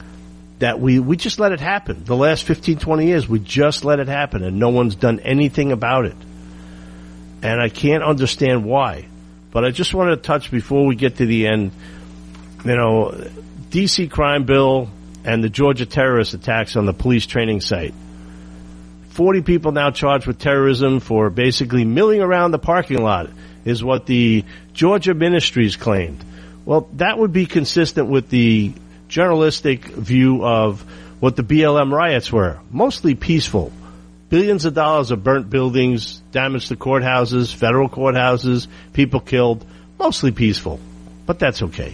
that 0.59 0.79
we, 0.79 0.99
we 0.99 1.17
just 1.17 1.39
let 1.39 1.51
it 1.51 1.59
happen. 1.59 2.03
The 2.03 2.15
last 2.15 2.43
15, 2.43 2.77
20 2.77 3.07
years, 3.07 3.27
we 3.27 3.39
just 3.39 3.83
let 3.83 3.99
it 3.99 4.07
happen 4.07 4.43
and 4.43 4.59
no 4.59 4.69
one's 4.69 4.95
done 4.95 5.19
anything 5.19 5.71
about 5.71 6.05
it. 6.05 6.15
And 7.41 7.61
I 7.61 7.69
can't 7.69 8.03
understand 8.03 8.63
why. 8.63 9.07
But 9.51 9.65
I 9.65 9.71
just 9.71 9.93
wanted 9.93 10.17
to 10.17 10.21
touch 10.21 10.51
before 10.51 10.85
we 10.85 10.95
get 10.95 11.17
to 11.17 11.25
the 11.25 11.47
end, 11.47 11.71
you 12.63 12.75
know, 12.75 13.11
DC 13.69 14.11
crime 14.11 14.43
bill 14.43 14.89
and 15.23 15.43
the 15.43 15.49
Georgia 15.49 15.85
terrorist 15.85 16.33
attacks 16.33 16.75
on 16.75 16.85
the 16.85 16.93
police 16.93 17.25
training 17.25 17.61
site. 17.61 17.93
40 19.15 19.43
people 19.43 19.71
now 19.71 19.91
charged 19.91 20.27
with 20.27 20.39
terrorism 20.39 20.99
for 20.99 21.29
basically 21.29 21.85
milling 21.85 22.21
around 22.21 22.51
the 22.51 22.59
parking 22.59 23.01
lot 23.01 23.29
is 23.63 23.81
what 23.81 24.05
the 24.05 24.43
Georgia 24.73 25.13
ministries 25.13 25.77
claimed. 25.77 26.21
Well, 26.65 26.89
that 26.95 27.17
would 27.17 27.31
be 27.31 27.45
consistent 27.45 28.09
with 28.09 28.27
the 28.27 28.73
journalistic 29.07 29.85
view 29.85 30.43
of 30.43 30.81
what 31.21 31.37
the 31.37 31.43
BLM 31.43 31.93
riots 31.93 32.29
were. 32.29 32.59
Mostly 32.69 33.15
peaceful. 33.15 33.71
Billions 34.27 34.65
of 34.65 34.73
dollars 34.73 35.11
of 35.11 35.23
burnt 35.23 35.49
buildings, 35.49 36.21
damage 36.33 36.67
to 36.67 36.75
courthouses, 36.75 37.55
federal 37.55 37.87
courthouses, 37.87 38.67
people 38.91 39.21
killed. 39.21 39.65
Mostly 39.97 40.33
peaceful. 40.33 40.77
But 41.25 41.39
that's 41.39 41.61
okay. 41.61 41.93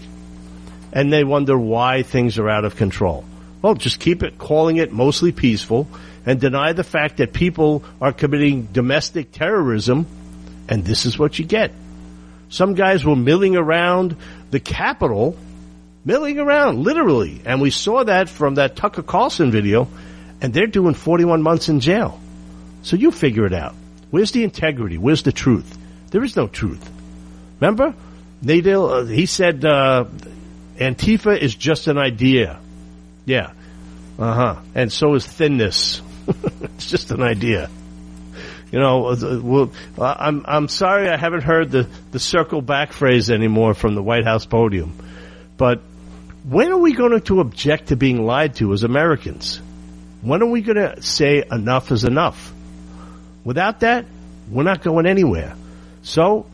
And 0.92 1.14
they 1.14 1.24
wonder 1.24 1.56
why 1.56 2.02
things 2.02 2.40
are 2.40 2.50
out 2.50 2.66
of 2.66 2.78
control. 2.78 3.26
Well, 3.62 3.76
just 3.76 4.00
keep 4.00 4.24
it, 4.24 4.40
calling 4.40 4.78
it 4.78 4.92
mostly 4.92 5.32
peaceful 5.32 5.88
and 6.26 6.40
deny 6.40 6.74
the 6.74 6.84
fact 6.84 7.18
that 7.18 7.34
people 7.34 7.84
are 8.00 8.14
committing 8.14 8.68
domestic 8.72 9.32
terrorism, 9.32 10.06
and 10.68 10.86
this 10.86 11.06
is 11.06 11.18
what 11.18 11.40
you 11.40 11.46
get. 11.46 11.72
Some 12.50 12.76
guys 12.76 13.06
were 13.06 13.16
milling 13.16 13.56
around 13.56 14.18
the 14.52 14.60
Capitol, 14.60 15.38
milling 16.04 16.38
around, 16.38 16.84
literally, 16.84 17.42
and 17.46 17.62
we 17.62 17.70
saw 17.70 18.04
that 18.04 18.30
from 18.30 18.56
that 18.56 18.76
Tucker 18.76 19.04
Carlson 19.04 19.52
video, 19.52 19.88
and 20.42 20.54
they're 20.54 20.68
doing 20.68 20.94
41 20.94 21.42
months 21.42 21.70
in 21.70 21.80
jail. 21.80 22.20
So 22.84 22.96
you 22.96 23.12
figure 23.12 23.46
it 23.46 23.54
out. 23.54 23.76
Where's 24.10 24.32
the 24.32 24.44
integrity? 24.44 24.98
Where's 24.98 25.24
the 25.24 25.32
truth? 25.32 25.78
There 26.10 26.24
is 26.24 26.36
no 26.36 26.48
truth. 26.48 26.90
Remember? 27.60 27.94
Nadler, 28.44 29.04
uh, 29.04 29.06
he 29.06 29.26
said, 29.26 29.64
uh, 29.64 30.06
Antifa 30.78 31.38
is 31.38 31.56
just 31.56 31.88
an 31.88 31.98
idea. 31.98 32.60
Yeah. 33.26 33.52
Uh 34.18 34.34
huh. 34.34 34.56
And 34.76 34.92
so 34.92 35.14
is 35.14 35.26
thinness. 35.26 36.02
it's 36.62 36.88
just 36.88 37.12
an 37.12 37.22
idea. 37.22 37.70
You 38.72 38.80
know, 38.80 39.70
I'm 40.00 40.46
I'm 40.48 40.68
sorry 40.70 41.10
I 41.10 41.18
haven't 41.18 41.44
heard 41.44 41.72
the 41.72 41.88
the 42.12 42.20
circle 42.20 42.62
back 42.62 42.94
phrase 42.94 43.30
anymore 43.30 43.74
from 43.74 43.96
the 43.96 44.04
White 44.04 44.24
House 44.24 44.46
podium. 44.46 44.94
But 45.58 45.82
when 46.48 46.72
are 46.72 46.78
we 46.78 46.94
going 46.94 47.20
to 47.22 47.40
object 47.42 47.88
to 47.88 47.96
being 47.96 48.26
lied 48.26 48.56
to 48.56 48.72
as 48.74 48.84
Americans? 48.84 49.62
When 50.22 50.42
are 50.42 50.50
we 50.50 50.62
going 50.62 50.78
to 50.78 51.02
say 51.02 51.44
enough 51.52 51.92
is 51.92 52.04
enough? 52.04 52.54
Without 53.44 53.82
that, 53.82 54.06
we're 54.50 54.64
not 54.64 54.82
going 54.82 55.06
anywhere. 55.06 55.56
So, 56.04 56.46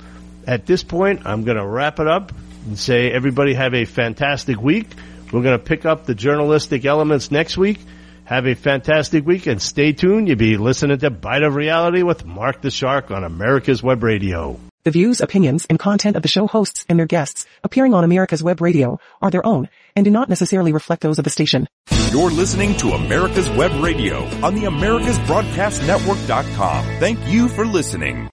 at 0.46 0.66
this 0.66 0.84
point, 0.84 1.22
I'm 1.26 1.44
going 1.44 1.58
to 1.58 1.66
wrap 1.66 2.00
it 2.00 2.08
up 2.08 2.32
and 2.66 2.80
say 2.80 3.12
everybody 3.12 3.54
have 3.54 3.74
a 3.74 3.86
fantastic 3.86 4.62
week. 4.62 4.88
We're 5.32 5.44
going 5.44 5.58
to 5.58 5.64
pick 5.64 5.86
up 5.86 6.06
the 6.06 6.16
journalistic 6.16 6.86
elements 6.86 7.32
next 7.32 7.58
week. 7.58 7.80
Have 8.28 8.46
a 8.46 8.54
fantastic 8.56 9.26
week 9.26 9.48
and 9.48 9.62
stay 9.62 9.94
tuned. 9.94 10.28
You'll 10.28 10.36
be 10.36 10.58
listening 10.58 10.98
to 10.98 11.10
Bite 11.10 11.44
of 11.44 11.56
Reality 11.56 12.04
with 12.04 12.26
Mark 12.26 12.62
the 12.62 12.70
Shark 12.70 13.10
on 13.10 13.24
America's 13.24 13.82
Web 13.82 14.04
Radio. 14.04 14.60
The 14.84 14.92
views, 14.92 15.22
opinions, 15.22 15.66
and 15.70 15.80
content 15.80 16.18
of 16.18 16.24
the 16.24 16.28
show 16.28 16.46
hosts 16.46 16.86
and 16.90 17.00
their 17.00 17.06
guests 17.06 17.46
appearing 17.64 17.94
on 17.94 18.04
America's 18.04 18.44
Web 18.44 18.60
Radio 18.60 19.00
are 19.22 19.32
their 19.32 19.46
own 19.46 19.70
and 19.96 20.04
do 20.04 20.12
not 20.12 20.28
necessarily 20.28 20.74
reflect 20.74 21.04
those 21.04 21.20
of 21.20 21.24
the 21.24 21.30
station. 21.30 21.70
You're 22.12 22.30
listening 22.30 22.76
to 22.78 22.92
America's 22.92 23.50
Web 23.52 23.72
Radio 23.82 24.26
on 24.44 24.56
the 24.56 24.64
AmericasBroadcastNetwork.com. 24.64 26.86
Thank 27.00 27.26
you 27.30 27.48
for 27.48 27.66
listening. 27.66 28.26